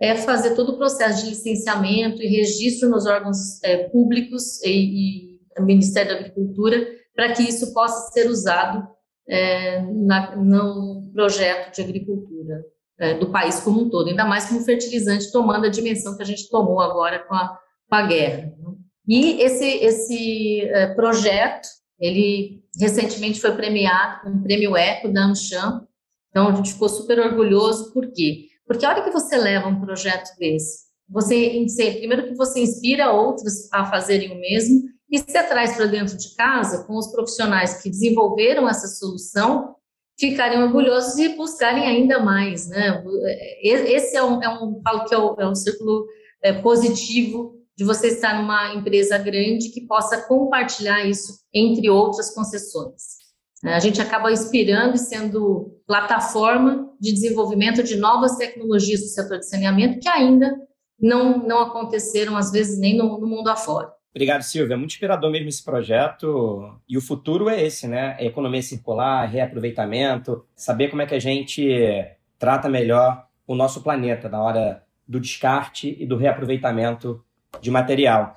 é 0.00 0.16
fazer 0.16 0.54
todo 0.54 0.72
o 0.72 0.76
processo 0.76 1.24
de 1.24 1.30
licenciamento 1.30 2.22
e 2.22 2.26
registro 2.26 2.88
nos 2.88 3.06
órgãos 3.06 3.62
é, 3.62 3.88
públicos 3.88 4.62
e, 4.62 5.38
e 5.56 5.62
Ministério 5.62 6.12
da 6.12 6.20
Agricultura 6.20 6.86
para 7.14 7.32
que 7.32 7.42
isso 7.42 7.72
possa 7.72 8.10
ser 8.12 8.28
usado 8.28 8.86
é, 9.28 9.80
na, 9.80 10.36
no 10.36 11.10
projeto 11.12 11.74
de 11.74 11.82
agricultura 11.82 12.64
é, 12.98 13.14
do 13.14 13.30
país 13.30 13.60
como 13.60 13.82
um 13.82 13.90
todo, 13.90 14.08
ainda 14.08 14.24
mais 14.24 14.46
como 14.46 14.60
fertilizante, 14.60 15.30
tomando 15.32 15.66
a 15.66 15.70
dimensão 15.70 16.16
que 16.16 16.22
a 16.22 16.26
gente 16.26 16.48
tomou 16.48 16.80
agora 16.80 17.20
com 17.20 17.34
a, 17.34 17.58
com 17.88 17.94
a 17.94 18.06
guerra. 18.06 18.52
Né? 18.58 18.74
E 19.06 19.42
esse, 19.42 19.64
esse 19.64 20.60
é, 20.62 20.94
projeto, 20.94 21.68
ele 21.98 22.62
recentemente 22.78 23.40
foi 23.40 23.52
premiado 23.52 24.22
com 24.22 24.30
o 24.30 24.42
Prêmio 24.42 24.76
Eco 24.76 25.12
da 25.12 25.24
AmCham, 25.24 25.86
então 26.30 26.48
a 26.48 26.54
gente 26.54 26.72
ficou 26.72 26.88
super 26.88 27.18
orgulhoso, 27.20 27.92
por 27.92 28.10
quê? 28.12 28.46
Porque 28.66 28.84
a 28.84 28.90
hora 28.90 29.02
que 29.02 29.10
você 29.10 29.36
leva 29.36 29.68
um 29.68 29.80
projeto 29.80 30.30
desse, 30.38 30.84
você, 31.08 31.64
primeiro 31.98 32.28
que 32.28 32.34
você 32.34 32.60
inspira 32.60 33.12
outros 33.12 33.72
a 33.72 33.84
fazerem 33.84 34.32
o 34.32 34.40
mesmo, 34.40 34.82
e 35.10 35.18
você 35.18 35.42
traz 35.42 35.76
para 35.76 35.86
dentro 35.86 36.16
de 36.16 36.34
casa 36.34 36.84
com 36.84 36.96
os 36.96 37.08
profissionais 37.08 37.82
que 37.82 37.90
desenvolveram 37.90 38.68
essa 38.68 38.88
solução, 38.88 39.76
ficarem 40.18 40.62
orgulhosos 40.62 41.18
e 41.18 41.36
buscarem 41.36 41.84
ainda 41.84 42.20
mais, 42.20 42.68
né? 42.68 43.02
Esse 43.62 44.16
é 44.16 44.24
um, 44.24 44.42
é 44.42 44.48
um 44.48 44.80
falo 44.82 45.04
que 45.04 45.14
é 45.14 45.18
um, 45.18 45.34
é 45.38 45.48
um 45.48 45.54
círculo 45.54 46.06
é, 46.42 46.52
positivo 46.52 47.54
de 47.76 47.84
você 47.84 48.08
estar 48.08 48.40
numa 48.40 48.74
empresa 48.74 49.18
grande 49.18 49.70
que 49.70 49.86
possa 49.86 50.22
compartilhar 50.22 51.04
isso 51.04 51.40
entre 51.52 51.90
outras 51.90 52.32
concessões. 52.32 53.23
A 53.64 53.78
gente 53.78 54.00
acaba 54.00 54.30
inspirando 54.30 54.96
e 54.96 54.98
sendo 54.98 55.80
plataforma 55.86 56.90
de 57.00 57.12
desenvolvimento 57.12 57.82
de 57.82 57.96
novas 57.96 58.36
tecnologias 58.36 59.00
do 59.00 59.06
setor 59.06 59.38
de 59.38 59.48
saneamento 59.48 59.98
que 60.00 60.08
ainda 60.08 60.54
não, 61.00 61.38
não 61.38 61.60
aconteceram, 61.60 62.36
às 62.36 62.50
vezes, 62.50 62.78
nem 62.78 62.96
no, 62.96 63.18
no 63.18 63.26
mundo 63.26 63.48
afora. 63.48 63.90
Obrigado, 64.14 64.42
Silvia. 64.42 64.76
Muito 64.76 64.92
inspirador 64.92 65.30
mesmo 65.30 65.48
esse 65.48 65.64
projeto. 65.64 66.78
E 66.88 66.96
o 66.96 67.00
futuro 67.00 67.48
é 67.48 67.64
esse, 67.64 67.88
né? 67.88 68.16
É 68.18 68.26
economia 68.26 68.62
circular, 68.62 69.26
reaproveitamento, 69.26 70.44
saber 70.54 70.88
como 70.88 71.02
é 71.02 71.06
que 71.06 71.14
a 71.14 71.18
gente 71.18 71.66
trata 72.38 72.68
melhor 72.68 73.26
o 73.46 73.54
nosso 73.54 73.82
planeta 73.82 74.28
na 74.28 74.40
hora 74.40 74.82
do 75.06 75.18
descarte 75.18 75.96
e 75.98 76.06
do 76.06 76.16
reaproveitamento 76.16 77.24
de 77.60 77.70
material. 77.70 78.34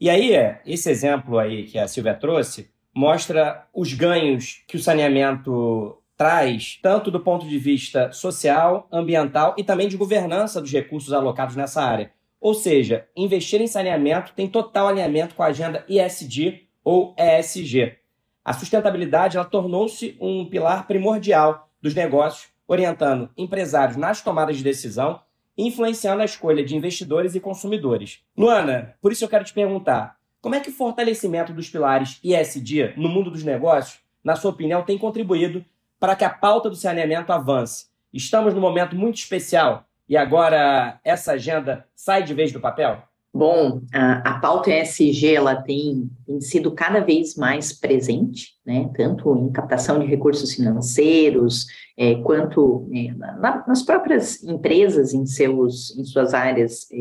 E 0.00 0.10
aí, 0.10 0.32
esse 0.66 0.90
exemplo 0.90 1.38
aí 1.38 1.64
que 1.64 1.78
a 1.78 1.86
Silvia 1.86 2.14
trouxe 2.14 2.70
mostra 2.94 3.66
os 3.74 3.92
ganhos 3.92 4.62
que 4.66 4.76
o 4.76 4.80
saneamento 4.80 5.96
traz, 6.16 6.78
tanto 6.82 7.10
do 7.10 7.20
ponto 7.20 7.48
de 7.48 7.58
vista 7.58 8.12
social, 8.12 8.86
ambiental 8.92 9.54
e 9.56 9.64
também 9.64 9.88
de 9.88 9.96
governança 9.96 10.60
dos 10.60 10.70
recursos 10.70 11.12
alocados 11.12 11.56
nessa 11.56 11.82
área. 11.82 12.12
Ou 12.40 12.54
seja, 12.54 13.06
investir 13.16 13.60
em 13.60 13.66
saneamento 13.66 14.32
tem 14.34 14.48
total 14.48 14.88
alinhamento 14.88 15.34
com 15.34 15.42
a 15.42 15.46
agenda 15.46 15.84
ISD 15.88 16.66
ou 16.84 17.14
ESG. 17.16 17.96
A 18.44 18.52
sustentabilidade 18.52 19.38
tornou-se 19.50 20.16
um 20.20 20.44
pilar 20.44 20.86
primordial 20.86 21.70
dos 21.80 21.94
negócios, 21.94 22.48
orientando 22.66 23.30
empresários 23.36 23.96
nas 23.96 24.22
tomadas 24.22 24.56
de 24.56 24.64
decisão 24.64 25.20
influenciando 25.66 26.22
a 26.22 26.24
escolha 26.24 26.64
de 26.64 26.76
investidores 26.76 27.34
e 27.34 27.40
consumidores. 27.40 28.20
Luana, 28.36 28.94
por 29.00 29.12
isso 29.12 29.24
eu 29.24 29.28
quero 29.28 29.44
te 29.44 29.52
perguntar: 29.52 30.16
como 30.40 30.54
é 30.54 30.60
que 30.60 30.70
o 30.70 30.72
fortalecimento 30.72 31.52
dos 31.52 31.68
pilares 31.68 32.18
ISD 32.24 32.94
no 32.96 33.08
mundo 33.08 33.30
dos 33.30 33.44
negócios, 33.44 34.00
na 34.24 34.36
sua 34.36 34.50
opinião, 34.50 34.82
tem 34.82 34.96
contribuído 34.96 35.64
para 35.98 36.16
que 36.16 36.24
a 36.24 36.30
pauta 36.30 36.70
do 36.70 36.76
saneamento 36.76 37.32
avance? 37.32 37.86
Estamos 38.12 38.54
num 38.54 38.60
momento 38.60 38.96
muito 38.96 39.16
especial 39.16 39.84
e 40.08 40.16
agora 40.16 40.98
essa 41.04 41.32
agenda 41.32 41.86
sai 41.94 42.22
de 42.22 42.34
vez 42.34 42.52
do 42.52 42.60
papel? 42.60 43.02
Bom, 43.32 43.80
a, 43.94 44.30
a 44.30 44.40
pauta 44.40 44.70
ESG 44.70 45.36
ela 45.36 45.54
tem, 45.54 46.10
tem, 46.26 46.40
sido 46.40 46.72
cada 46.72 46.98
vez 46.98 47.36
mais 47.36 47.72
presente, 47.72 48.48
né, 48.66 48.90
tanto 48.96 49.36
em 49.36 49.52
captação 49.52 50.00
de 50.00 50.06
recursos 50.06 50.52
financeiros, 50.52 51.66
é, 51.96 52.16
quanto 52.16 52.88
é, 52.92 53.12
na, 53.14 53.64
nas 53.68 53.84
próprias 53.84 54.42
empresas 54.42 55.14
em, 55.14 55.24
seus, 55.26 55.96
em 55.96 56.02
suas 56.02 56.34
áreas 56.34 56.88
é, 56.90 56.96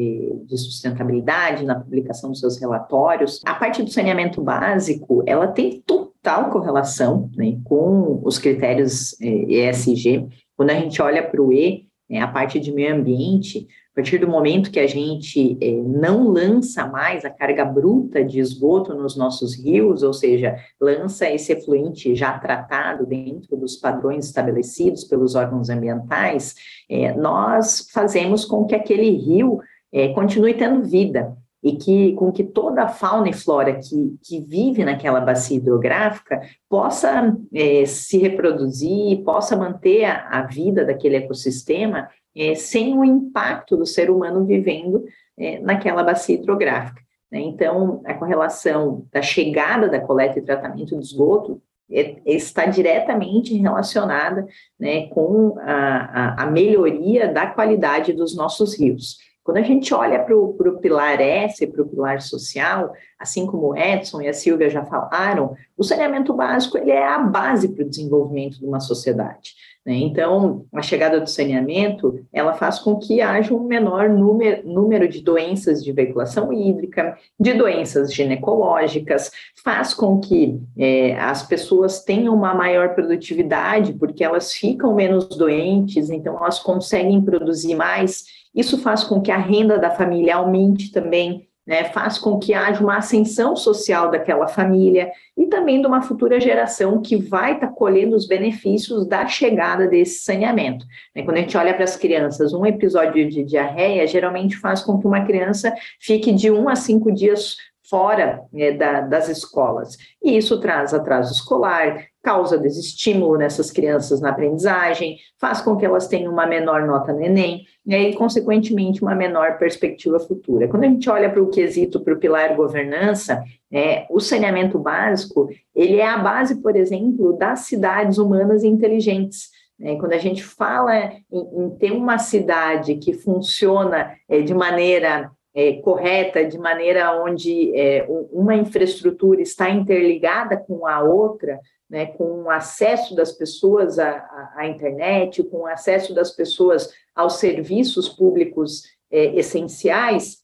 de 0.45 0.55
sustentabilidade, 0.55 1.65
na 1.65 1.79
publicação 1.79 2.29
dos 2.29 2.39
seus 2.39 2.59
relatórios. 2.59 3.41
A 3.43 3.55
parte 3.55 3.81
do 3.81 3.89
saneamento 3.89 4.39
básico, 4.39 5.23
ela 5.25 5.47
tem 5.47 5.81
total 5.83 6.51
correlação 6.51 7.31
né, 7.35 7.57
com 7.63 8.21
os 8.23 8.37
critérios 8.37 9.19
ESG, 9.19 10.27
Quando 10.55 10.69
a 10.69 10.75
gente 10.75 11.01
olha 11.01 11.27
para 11.27 11.41
o 11.41 11.51
E, 11.51 11.88
né, 12.09 12.19
a 12.21 12.27
parte 12.27 12.59
de 12.59 12.71
meio 12.71 12.95
ambiente, 12.95 13.67
a 13.91 13.95
partir 13.95 14.17
do 14.17 14.27
momento 14.27 14.71
que 14.71 14.79
a 14.79 14.87
gente 14.87 15.57
é, 15.61 15.71
não 15.71 16.29
lança 16.29 16.87
mais 16.87 17.23
a 17.25 17.29
carga 17.29 17.65
bruta 17.65 18.23
de 18.23 18.39
esgoto 18.39 18.93
nos 18.93 19.15
nossos 19.15 19.55
rios, 19.55 20.03
ou 20.03 20.13
seja, 20.13 20.57
lança 20.79 21.29
esse 21.29 21.51
efluente 21.51 22.15
já 22.15 22.37
tratado 22.39 23.05
dentro 23.05 23.57
dos 23.57 23.75
padrões 23.75 24.25
estabelecidos 24.25 25.03
pelos 25.03 25.35
órgãos 25.35 25.69
ambientais, 25.69 26.55
é, 26.89 27.13
nós 27.13 27.89
fazemos 27.93 28.45
com 28.45 28.65
que 28.65 28.75
aquele 28.75 29.09
rio 29.11 29.59
é, 29.91 30.09
continue 30.09 30.53
tendo 30.53 30.83
vida 30.83 31.35
e 31.61 31.73
que 31.75 32.13
com 32.13 32.31
que 32.31 32.43
toda 32.43 32.83
a 32.83 32.87
fauna 32.87 33.29
e 33.29 33.33
flora 33.33 33.75
que, 33.75 34.17
que 34.23 34.39
vive 34.39 34.85
naquela 34.85 35.19
bacia 35.19 35.57
hidrográfica 35.57 36.41
possa 36.69 37.35
é, 37.53 37.85
se 37.85 38.17
reproduzir, 38.17 39.23
possa 39.23 39.57
manter 39.57 40.05
a, 40.05 40.27
a, 40.29 40.41
vida 40.43 40.85
daquele 40.85 41.17
ecossistema 41.17 42.09
é, 42.35 42.55
sem 42.55 42.97
o 42.97 43.03
impacto 43.03 43.75
do 43.75 43.85
ser 43.85 44.09
humano 44.09 44.45
vivendo 44.45 45.03
é, 45.37 45.59
naquela 45.59 46.03
bacia 46.03 46.35
hidrográfica. 46.35 47.01
Né? 47.31 47.41
Então, 47.41 48.01
a 48.05 48.13
correlação 48.13 49.05
da 49.11 49.21
chegada 49.21 49.89
da 49.89 49.99
coleta 49.99 50.39
e 50.39 50.43
tratamento 50.43 50.95
do 50.95 51.01
esgoto 51.01 51.61
é, 51.91 52.21
está 52.25 52.67
diretamente 52.67 53.55
relacionada 53.57 54.47
né, 54.79 55.07
com 55.07 55.57
a, 55.59 56.43
a, 56.43 56.43
a 56.43 56.45
melhoria 56.51 57.27
da 57.27 57.47
qualidade 57.47 58.13
dos 58.13 58.35
nossos 58.35 58.79
rios. 58.79 59.17
Quando 59.49 59.57
a 59.57 59.63
gente 59.63 59.91
olha 59.95 60.19
para 60.19 60.38
o 60.38 60.77
pilar 60.79 61.19
S, 61.19 61.65
para 61.65 61.81
o 61.81 61.88
pilar 61.88 62.21
social, 62.21 62.93
assim 63.17 63.47
como 63.47 63.69
o 63.69 63.75
Edson 63.75 64.21
e 64.21 64.27
a 64.27 64.33
Silvia 64.33 64.69
já 64.69 64.85
falaram, 64.85 65.55
o 65.75 65.83
saneamento 65.83 66.35
básico 66.35 66.77
ele 66.77 66.91
é 66.91 67.03
a 67.03 67.17
base 67.17 67.69
para 67.69 67.83
o 67.83 67.89
desenvolvimento 67.89 68.59
de 68.59 68.65
uma 68.67 68.79
sociedade. 68.79 69.55
Né? 69.83 69.95
Então, 69.95 70.67
a 70.71 70.83
chegada 70.83 71.19
do 71.19 71.27
saneamento, 71.27 72.23
ela 72.31 72.53
faz 72.53 72.77
com 72.77 72.97
que 72.97 73.21
haja 73.21 73.51
um 73.51 73.63
menor 73.63 74.07
número, 74.07 74.67
número 74.69 75.07
de 75.07 75.19
doenças 75.19 75.83
de 75.83 75.91
veiculação 75.91 76.53
hídrica, 76.53 77.17
de 77.39 77.53
doenças 77.53 78.13
ginecológicas, 78.13 79.31
faz 79.63 79.95
com 79.95 80.19
que 80.19 80.62
é, 80.77 81.19
as 81.19 81.41
pessoas 81.41 82.03
tenham 82.03 82.35
uma 82.35 82.53
maior 82.53 82.93
produtividade, 82.93 83.93
porque 83.93 84.23
elas 84.23 84.53
ficam 84.53 84.93
menos 84.93 85.27
doentes, 85.29 86.12
então 86.12 86.38
elas 86.38 86.59
conseguem 86.59 87.19
produzir 87.19 87.73
mais 87.73 88.38
isso 88.53 88.77
faz 88.79 89.03
com 89.03 89.21
que 89.21 89.31
a 89.31 89.38
renda 89.38 89.77
da 89.77 89.91
família 89.91 90.35
aumente 90.35 90.91
também, 90.91 91.47
né, 91.65 91.83
faz 91.85 92.17
com 92.17 92.39
que 92.39 92.53
haja 92.53 92.81
uma 92.81 92.97
ascensão 92.97 93.55
social 93.55 94.09
daquela 94.09 94.47
família 94.47 95.12
e 95.38 95.45
também 95.45 95.79
de 95.79 95.85
uma 95.85 96.01
futura 96.01 96.39
geração 96.39 96.99
que 96.99 97.15
vai 97.15 97.53
estar 97.53 97.67
tá 97.67 97.73
colhendo 97.73 98.15
os 98.15 98.27
benefícios 98.27 99.05
da 99.05 99.27
chegada 99.27 99.88
desse 99.88 100.23
saneamento. 100.23 100.85
Né, 101.15 101.21
quando 101.23 101.38
a 101.38 101.41
gente 101.41 101.55
olha 101.55 101.73
para 101.73 101.83
as 101.83 101.95
crianças, 101.95 102.53
um 102.53 102.65
episódio 102.65 103.29
de 103.29 103.43
diarreia 103.43 104.07
geralmente 104.07 104.57
faz 104.57 104.81
com 104.81 104.97
que 104.99 105.05
uma 105.05 105.25
criança 105.25 105.73
fique 105.99 106.31
de 106.31 106.49
um 106.49 106.67
a 106.67 106.75
cinco 106.75 107.12
dias 107.12 107.55
fora 107.89 108.43
né, 108.53 108.71
da, 108.71 109.01
das 109.01 109.29
escolas. 109.29 109.97
E 110.23 110.38
isso 110.38 110.59
traz 110.59 110.93
atraso 110.93 111.33
escolar, 111.33 112.05
causa 112.21 112.58
desestímulo 112.58 113.38
nessas 113.38 113.71
crianças 113.71 114.19
na 114.19 114.29
aprendizagem, 114.29 115.17
faz 115.39 115.62
com 115.62 115.77
que 115.77 115.86
elas 115.86 116.08
tenham 116.08 116.32
uma 116.32 116.45
menor 116.45 116.86
nota 116.86 117.13
no 117.13 117.23
Enem, 117.23 117.63
e, 117.86 118.13
consequentemente, 118.13 119.01
uma 119.01 119.15
menor 119.15 119.58
perspectiva 119.58 120.19
futura. 120.19 120.67
Quando 120.67 120.84
a 120.84 120.88
gente 120.88 121.10
olha 121.10 121.29
para 121.29 121.41
o 121.41 121.49
quesito, 121.49 122.01
para 122.01 122.13
o 122.13 122.19
pilar 122.19 122.55
governança, 122.55 123.43
é, 123.71 124.05
o 124.10 124.19
saneamento 124.19 124.77
básico, 124.77 125.49
ele 125.73 125.97
é 125.97 126.08
a 126.08 126.17
base, 126.17 126.62
por 126.62 126.75
exemplo, 126.75 127.38
das 127.38 127.62
cidades 127.62 128.17
humanas 128.17 128.63
inteligentes. 128.63 129.49
Né? 129.79 129.95
Quando 129.95 130.13
a 130.13 130.17
gente 130.17 130.43
fala 130.43 131.13
em, 131.32 131.63
em 131.63 131.69
ter 131.77 131.91
uma 131.91 132.17
cidade 132.17 132.95
que 132.95 133.13
funciona 133.13 134.13
é, 134.27 134.41
de 134.41 134.53
maneira 134.53 135.32
é, 135.55 135.73
correta, 135.73 136.45
de 136.45 136.58
maneira 136.58 137.21
onde 137.23 137.75
é, 137.75 138.05
uma 138.32 138.55
infraestrutura 138.55 139.41
está 139.41 139.69
interligada 139.69 140.58
com 140.58 140.86
a 140.86 141.01
outra, 141.01 141.60
né, 141.89 142.06
com 142.06 142.43
o 142.43 142.49
acesso 142.49 143.15
das 143.15 143.32
pessoas 143.32 143.97
à, 143.97 144.52
à, 144.56 144.67
internet, 144.67 145.43
com 145.43 145.62
o 145.62 145.67
acesso 145.67 146.13
das 146.13 146.32
pessoas 146.32 146.93
aos 147.15 147.38
serviços 147.38 148.08
públicos 148.08 148.84
é, 149.12 149.36
essenciais, 149.36 150.38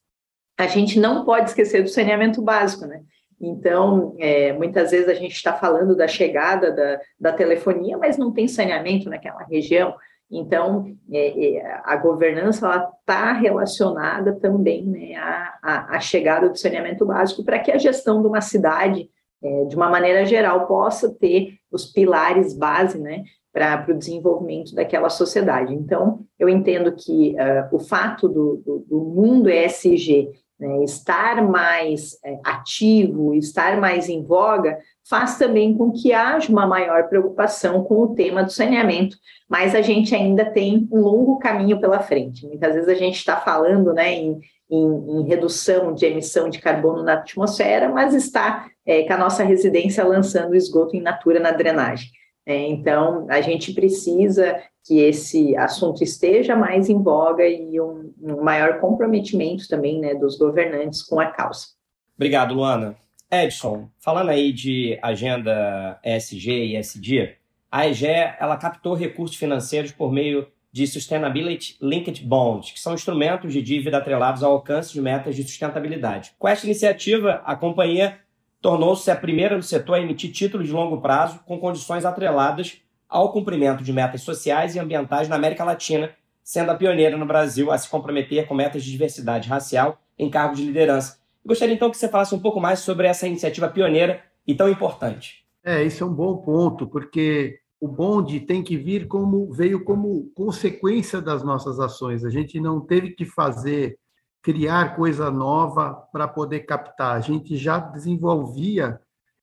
a 0.57 0.67
gente 0.67 0.99
não 0.99 1.23
pode 1.23 1.49
esquecer 1.49 1.83
do 1.83 1.89
saneamento 1.89 2.41
básico, 2.41 2.85
né? 2.85 3.03
Então, 3.39 4.15
é, 4.17 4.53
muitas 4.53 4.91
vezes 4.91 5.09
a 5.09 5.13
gente 5.13 5.33
está 5.33 5.53
falando 5.53 5.95
da 5.95 6.07
chegada 6.07 6.71
da, 6.71 6.99
da 7.19 7.33
telefonia, 7.33 7.97
mas 7.97 8.17
não 8.17 8.31
tem 8.31 8.47
saneamento 8.47 9.09
naquela 9.09 9.43
região. 9.43 9.93
Então, 10.31 10.95
é, 11.11 11.57
é, 11.57 11.81
a 11.83 11.95
governança 11.97 12.91
está 12.99 13.33
relacionada 13.33 14.33
também 14.39 14.85
né, 14.85 15.15
à, 15.15 15.95
à, 15.95 15.99
chegada 15.99 16.49
do 16.49 16.57
saneamento 16.57 17.05
básico 17.05 17.43
para 17.43 17.59
que 17.59 17.71
a 17.71 17.77
gestão 17.77 18.21
de 18.21 18.27
uma 18.27 18.41
cidade 18.41 19.09
é, 19.43 19.65
de 19.65 19.75
uma 19.75 19.89
maneira 19.89 20.25
geral, 20.25 20.67
possa 20.67 21.13
ter 21.13 21.55
os 21.71 21.85
pilares 21.85 22.53
base, 22.53 22.97
né, 22.97 23.23
para 23.53 23.85
o 23.89 23.97
desenvolvimento 23.97 24.75
daquela 24.75 25.09
sociedade. 25.09 25.73
Então, 25.73 26.25
eu 26.37 26.49
entendo 26.49 26.93
que 26.93 27.33
uh, 27.35 27.73
o 27.73 27.79
fato 27.79 28.27
do, 28.27 28.61
do, 28.65 28.79
do 28.79 28.99
mundo 28.99 29.49
ESG 29.49 30.29
né, 30.59 30.83
estar 30.83 31.43
mais 31.43 32.17
é, 32.23 32.39
ativo, 32.43 33.33
estar 33.33 33.79
mais 33.79 34.07
em 34.07 34.23
voga, 34.23 34.77
faz 35.07 35.37
também 35.37 35.77
com 35.77 35.91
que 35.91 36.13
haja 36.13 36.51
uma 36.51 36.65
maior 36.65 37.07
preocupação 37.07 37.83
com 37.83 38.01
o 38.01 38.15
tema 38.15 38.43
do 38.43 38.51
saneamento, 38.51 39.17
mas 39.49 39.75
a 39.75 39.81
gente 39.81 40.15
ainda 40.15 40.45
tem 40.45 40.87
um 40.91 40.99
longo 41.01 41.37
caminho 41.37 41.79
pela 41.79 41.99
frente. 41.99 42.47
Muitas 42.47 42.73
vezes 42.73 42.89
a 42.89 42.95
gente 42.95 43.17
está 43.17 43.37
falando 43.37 43.93
né, 43.93 44.13
em, 44.13 44.39
em, 44.69 45.19
em, 45.19 45.23
redução 45.27 45.93
de 45.93 46.05
emissão 46.05 46.49
de 46.49 46.59
carbono 46.59 47.03
na 47.03 47.13
atmosfera, 47.13 47.89
mas 47.89 48.13
está 48.13 48.67
é, 48.85 49.03
com 49.03 49.13
a 49.13 49.17
nossa 49.17 49.43
residência 49.43 50.03
lançando 50.03 50.55
esgoto 50.55 50.95
em 50.95 51.01
natura 51.01 51.39
na 51.39 51.51
drenagem. 51.51 52.09
É, 52.45 52.67
então, 52.67 53.25
a 53.29 53.41
gente 53.41 53.73
precisa 53.73 54.61
que 54.85 54.99
esse 54.99 55.57
assunto 55.57 56.03
esteja 56.03 56.55
mais 56.55 56.89
em 56.89 57.01
voga 57.01 57.47
e 57.47 57.81
um, 57.81 58.13
um 58.21 58.43
maior 58.43 58.79
comprometimento 58.79 59.67
também 59.67 59.99
né, 59.99 60.13
dos 60.13 60.37
governantes 60.37 61.01
com 61.01 61.19
a 61.19 61.25
causa. 61.25 61.69
Obrigado, 62.15 62.53
Luana. 62.53 62.95
Edson, 63.31 63.89
falando 63.97 64.29
aí 64.29 64.53
de 64.53 64.99
agenda 65.01 65.99
ESG 66.03 66.51
e 66.51 66.77
ESG, 66.77 67.35
a 67.71 67.87
EGE 67.87 68.05
ela 68.39 68.55
captou 68.57 68.93
recursos 68.93 69.35
financeiros 69.35 69.91
por 69.91 70.11
meio 70.11 70.47
de 70.71 70.85
Sustainability 70.85 71.77
Linked 71.81 72.23
Bonds, 72.23 72.71
que 72.71 72.79
são 72.79 72.93
instrumentos 72.93 73.51
de 73.53 73.61
dívida 73.61 73.97
atrelados 73.97 74.43
ao 74.43 74.51
alcance 74.51 74.93
de 74.93 75.01
metas 75.01 75.35
de 75.35 75.43
sustentabilidade. 75.43 76.33
Com 76.37 76.47
esta 76.47 76.65
iniciativa, 76.65 77.41
a 77.45 77.55
companhia 77.55 78.19
tornou-se 78.65 79.11
a 79.11 79.15
primeira 79.15 79.55
do 79.55 79.61
setor 79.61 79.93
a 79.93 80.01
emitir 80.01 80.31
títulos 80.31 80.65
de 80.65 80.73
longo 80.73 80.99
prazo 80.99 81.39
com 81.45 81.59
condições 81.59 82.03
atreladas 82.03 82.81
ao 83.07 83.31
cumprimento 83.31 83.83
de 83.83 83.93
metas 83.93 84.21
sociais 84.21 84.73
e 84.73 84.79
ambientais 84.79 85.29
na 85.29 85.35
América 85.35 85.63
Latina, 85.63 86.09
sendo 86.43 86.71
a 86.71 86.75
pioneira 86.75 87.15
no 87.15 87.27
Brasil 87.27 87.71
a 87.71 87.77
se 87.77 87.87
comprometer 87.87 88.47
com 88.47 88.55
metas 88.55 88.83
de 88.83 88.89
diversidade 88.89 89.47
racial 89.47 90.01
em 90.17 90.31
cargos 90.31 90.57
de 90.57 90.65
liderança. 90.65 91.19
Gostaria 91.45 91.75
então 91.75 91.91
que 91.91 91.97
você 91.97 92.09
falasse 92.09 92.33
um 92.33 92.39
pouco 92.39 92.59
mais 92.59 92.79
sobre 92.79 93.05
essa 93.05 93.27
iniciativa 93.27 93.69
pioneira 93.69 94.23
e 94.47 94.55
tão 94.55 94.67
importante. 94.67 95.45
É, 95.63 95.83
isso 95.83 96.03
é 96.03 96.07
um 96.07 96.13
bom 96.15 96.37
ponto, 96.37 96.87
porque 96.87 97.59
o 97.79 97.87
bonde 97.87 98.39
tem 98.39 98.63
que 98.63 98.77
vir 98.77 99.07
como 99.07 99.53
veio 99.53 99.83
como 99.83 100.31
consequência 100.33 101.21
das 101.21 101.43
nossas 101.43 101.79
ações. 101.79 102.25
A 102.25 102.31
gente 102.31 102.59
não 102.59 102.81
teve 102.81 103.11
que 103.11 103.25
fazer 103.25 103.99
criar 104.45 104.95
coisa 104.95 105.31
nova 105.31 105.91
para 106.11 106.27
poder 106.27 106.59
captar. 106.67 107.15
A 107.15 107.19
gente 107.19 107.57
já 107.57 107.79
desenvolvia, 107.79 109.01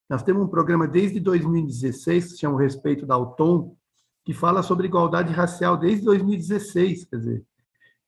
nós 0.09 0.23
temos 0.23 0.45
um 0.45 0.47
programa 0.47 0.87
desde 0.87 1.19
2016, 1.19 2.25
que 2.25 2.31
se 2.31 2.38
chama 2.38 2.61
Respeito 2.61 3.05
da 3.05 3.17
Autom, 3.17 3.75
que 4.25 4.33
fala 4.33 4.63
sobre 4.63 4.87
igualdade 4.87 5.33
racial 5.33 5.77
desde 5.77 6.05
2016, 6.05 7.07
quer 7.07 7.17
dizer, 7.17 7.44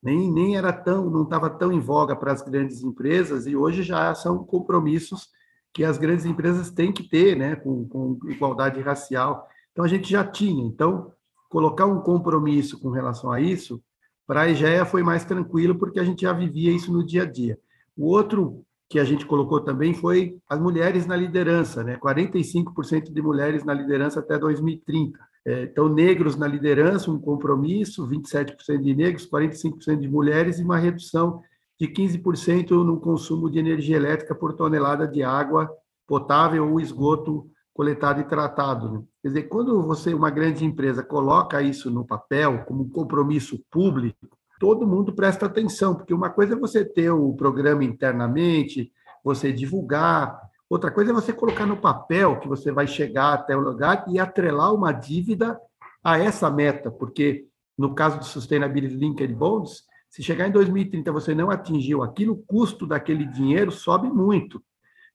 nem, 0.00 0.30
nem 0.30 0.56
era 0.56 0.72
tão, 0.72 1.10
não 1.10 1.24
estava 1.24 1.50
tão 1.50 1.72
em 1.72 1.80
voga 1.80 2.14
para 2.14 2.30
as 2.30 2.42
grandes 2.42 2.80
empresas, 2.84 3.48
e 3.48 3.56
hoje 3.56 3.82
já 3.82 4.14
são 4.14 4.44
compromissos 4.44 5.30
que 5.72 5.82
as 5.82 5.98
grandes 5.98 6.24
empresas 6.24 6.70
têm 6.70 6.92
que 6.92 7.02
ter, 7.02 7.36
né, 7.36 7.56
com, 7.56 7.88
com 7.88 8.20
igualdade 8.28 8.80
racial. 8.80 9.48
Então, 9.72 9.84
a 9.84 9.88
gente 9.88 10.08
já 10.08 10.24
tinha. 10.24 10.64
Então, 10.64 11.10
colocar 11.48 11.86
um 11.86 12.00
compromisso 12.02 12.78
com 12.78 12.90
relação 12.90 13.32
a 13.32 13.40
isso 13.40 13.82
para 14.26 14.42
a 14.42 14.50
EGEA 14.50 14.84
foi 14.84 15.02
mais 15.02 15.24
tranquilo, 15.24 15.74
porque 15.74 16.00
a 16.00 16.04
gente 16.04 16.22
já 16.22 16.32
vivia 16.32 16.72
isso 16.72 16.92
no 16.92 17.04
dia 17.04 17.22
a 17.22 17.26
dia. 17.26 17.58
O 17.96 18.06
outro 18.06 18.64
que 18.88 18.98
a 18.98 19.04
gente 19.04 19.26
colocou 19.26 19.60
também 19.60 19.94
foi 19.94 20.38
as 20.48 20.60
mulheres 20.60 21.06
na 21.06 21.16
liderança, 21.16 21.82
né? 21.82 21.96
45% 21.96 23.12
de 23.12 23.22
mulheres 23.22 23.64
na 23.64 23.74
liderança 23.74 24.20
até 24.20 24.38
2030. 24.38 25.18
É, 25.46 25.64
então, 25.64 25.88
negros 25.88 26.36
na 26.36 26.46
liderança, 26.46 27.10
um 27.10 27.18
compromisso, 27.18 28.08
27% 28.08 28.80
de 28.80 28.94
negros, 28.94 29.28
45% 29.28 30.00
de 30.00 30.08
mulheres 30.08 30.58
e 30.58 30.64
uma 30.64 30.78
redução 30.78 31.42
de 31.78 31.88
15% 31.88 32.70
no 32.84 33.00
consumo 33.00 33.50
de 33.50 33.58
energia 33.58 33.96
elétrica 33.96 34.34
por 34.34 34.54
tonelada 34.54 35.06
de 35.06 35.22
água 35.22 35.70
potável 36.06 36.70
ou 36.70 36.80
esgoto 36.80 37.50
coletado 37.74 38.20
e 38.20 38.24
tratado. 38.24 38.92
Né? 38.92 39.02
Quer 39.20 39.28
dizer, 39.28 39.42
quando 39.44 39.82
você, 39.82 40.14
uma 40.14 40.30
grande 40.30 40.64
empresa, 40.64 41.02
coloca 41.02 41.60
isso 41.60 41.90
no 41.90 42.06
papel 42.06 42.64
como 42.64 42.84
um 42.84 42.88
compromisso 42.88 43.60
público, 43.70 44.28
todo 44.60 44.86
mundo 44.86 45.12
presta 45.12 45.46
atenção, 45.46 45.94
porque 45.94 46.14
uma 46.14 46.30
coisa 46.30 46.54
é 46.54 46.58
você 46.58 46.84
ter 46.84 47.10
o 47.10 47.34
programa 47.34 47.84
internamente, 47.84 48.92
você 49.22 49.52
divulgar, 49.52 50.40
outra 50.70 50.90
coisa 50.90 51.10
é 51.10 51.14
você 51.14 51.32
colocar 51.32 51.66
no 51.66 51.76
papel 51.76 52.38
que 52.38 52.48
você 52.48 52.70
vai 52.70 52.86
chegar 52.86 53.34
até 53.34 53.56
o 53.56 53.60
lugar 53.60 54.04
e 54.08 54.20
atrelar 54.20 54.72
uma 54.72 54.92
dívida 54.92 55.58
a 56.02 56.18
essa 56.18 56.48
meta, 56.50 56.90
porque 56.90 57.46
no 57.76 57.94
caso 57.94 58.18
do 58.18 58.24
Sustainability 58.24 58.94
Linked 58.94 59.34
Bonds, 59.34 59.82
se 60.08 60.22
chegar 60.22 60.46
em 60.46 60.52
2030 60.52 61.10
você 61.10 61.34
não 61.34 61.50
atingiu 61.50 62.04
aquilo, 62.04 62.34
o 62.34 62.42
custo 62.46 62.86
daquele 62.86 63.26
dinheiro 63.26 63.72
sobe 63.72 64.08
muito. 64.08 64.62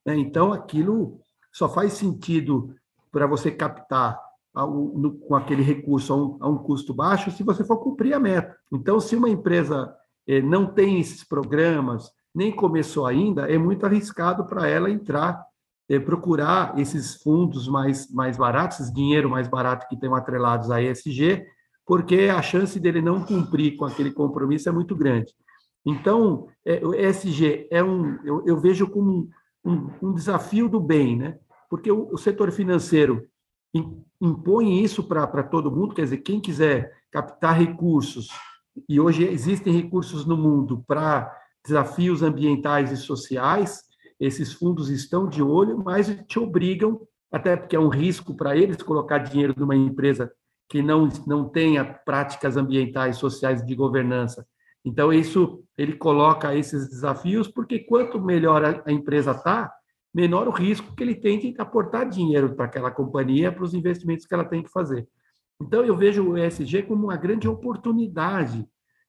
Né? 0.06 0.18
Então, 0.18 0.52
aquilo 0.52 1.22
só 1.52 1.70
faz 1.70 1.94
sentido 1.94 2.76
para 3.12 3.28
você 3.28 3.52
captar 3.52 4.20
no, 4.54 5.14
com 5.20 5.36
aquele 5.36 5.62
recurso 5.62 6.14
a 6.14 6.16
um, 6.16 6.38
a 6.42 6.50
um, 6.50 6.58
custo 6.58 6.94
baixo 6.94 7.32
se 7.32 7.44
você 7.44 7.64
for 7.64 7.78
cumprir 7.78 8.14
a 8.14 8.20
meta. 8.20 8.56
Então, 8.72 9.00
se 9.00 9.16
uma 9.16 9.30
empresa 9.30 9.94
eh, 10.28 10.42
não 10.42 10.66
tem 10.66 11.00
esses 11.00 11.24
programas, 11.24 12.12
nem 12.34 12.52
começou 12.52 13.06
ainda, 13.06 13.50
é 13.50 13.58
muito 13.58 13.86
arriscado 13.86 14.46
para 14.46 14.68
ela 14.68 14.90
entrar, 14.90 15.44
eh, 15.88 16.00
procurar 16.00 16.78
esses 16.78 17.22
fundos 17.22 17.68
mais, 17.68 18.12
mais 18.12 18.38
baratos, 18.38 18.80
esse 18.80 18.94
dinheiro 18.94 19.30
mais 19.30 19.48
barato 19.48 19.88
que 19.88 19.98
tem 19.98 20.14
atrelados 20.14 20.72
a 20.72 20.82
ESG, 20.82 21.46
porque 21.86 22.30
a 22.36 22.42
chance 22.42 22.80
dele 22.80 23.02
não 23.02 23.24
cumprir 23.24 23.76
com 23.76 23.86
aquele 23.86 24.12
compromisso 24.12 24.70
é 24.70 24.72
muito 24.72 24.96
grande. 24.96 25.34
Então, 25.86 26.48
é, 26.66 26.86
o 26.86 26.94
ESG 26.94 27.68
é 27.72 27.84
um, 27.84 28.20
eu, 28.24 28.44
eu 28.46 28.60
vejo 28.60 28.88
como 28.88 29.30
um, 29.64 29.90
um, 30.02 30.14
desafio 30.14 30.70
do 30.70 30.80
bem, 30.80 31.18
né? 31.18 31.40
Porque 31.70 31.92
o, 31.92 32.14
o 32.14 32.18
setor 32.18 32.52
financeiro 32.52 33.28
impõe 34.22 34.84
isso 34.84 35.04
para 35.04 35.44
todo 35.44 35.72
mundo, 35.72 35.94
quer 35.94 36.04
dizer, 36.04 36.18
quem 36.18 36.40
quiser 36.40 36.92
captar 37.12 37.58
recursos, 37.58 38.30
e 38.88 39.00
hoje 39.00 39.24
existem 39.24 39.74
recursos 39.74 40.26
no 40.26 40.38
mundo 40.38 40.84
para 40.88 41.32
desafios 41.66 42.24
ambientais 42.24 42.92
e 42.92 42.98
sociais, 42.98 43.84
esses 44.20 44.54
fundos 44.54 44.90
estão 44.90 45.28
de 45.28 45.42
olho, 45.42 45.78
mas 45.78 46.08
te 46.28 46.40
obrigam, 46.40 47.02
até 47.32 47.56
porque 47.56 47.76
é 47.76 47.80
um 47.80 47.90
risco 47.90 48.36
para 48.36 48.56
eles 48.56 48.82
colocar 48.82 49.20
dinheiro 49.20 49.54
numa 49.58 49.76
empresa 49.76 50.32
que 50.68 50.82
não, 50.82 51.08
não 51.26 51.48
tenha 51.48 51.84
práticas 51.84 52.58
ambientais, 52.58 53.18
sociais 53.18 53.66
de 53.66 53.76
governança. 53.76 54.46
Então, 54.90 55.14
isso 55.14 55.64
ele 55.78 55.94
coloca 55.94 56.56
esses 56.56 56.90
desafios, 56.90 57.48
porque 57.48 57.80
quanto 57.80 58.20
melhor 58.20 58.84
a, 58.86 58.92
empresa 58.92 59.32
está, 59.32 59.72
menor 60.12 60.48
o 60.48 60.52
risco 60.52 60.96
que 60.96 61.04
ele 61.04 61.14
tem 61.14 61.40
de 61.40 61.54
aportar 61.60 62.10
dinheiro 62.10 62.56
para 62.56 62.66
aquela 62.66 62.90
companhia, 62.90 63.52
para 63.52 63.64
os 63.64 63.76
investimentos 63.76 64.26
que 64.26 64.34
ela 64.34 64.44
tem 64.44 64.64
que 64.64 64.72
fazer. 64.72 65.08
Então, 65.62 65.86
eu 65.86 65.96
vejo 65.96 66.28
o 66.28 66.38
ESG 66.38 66.84
como 66.84 67.04
uma 67.06 67.18
grande 67.18 67.48
oportunidade 67.48 68.66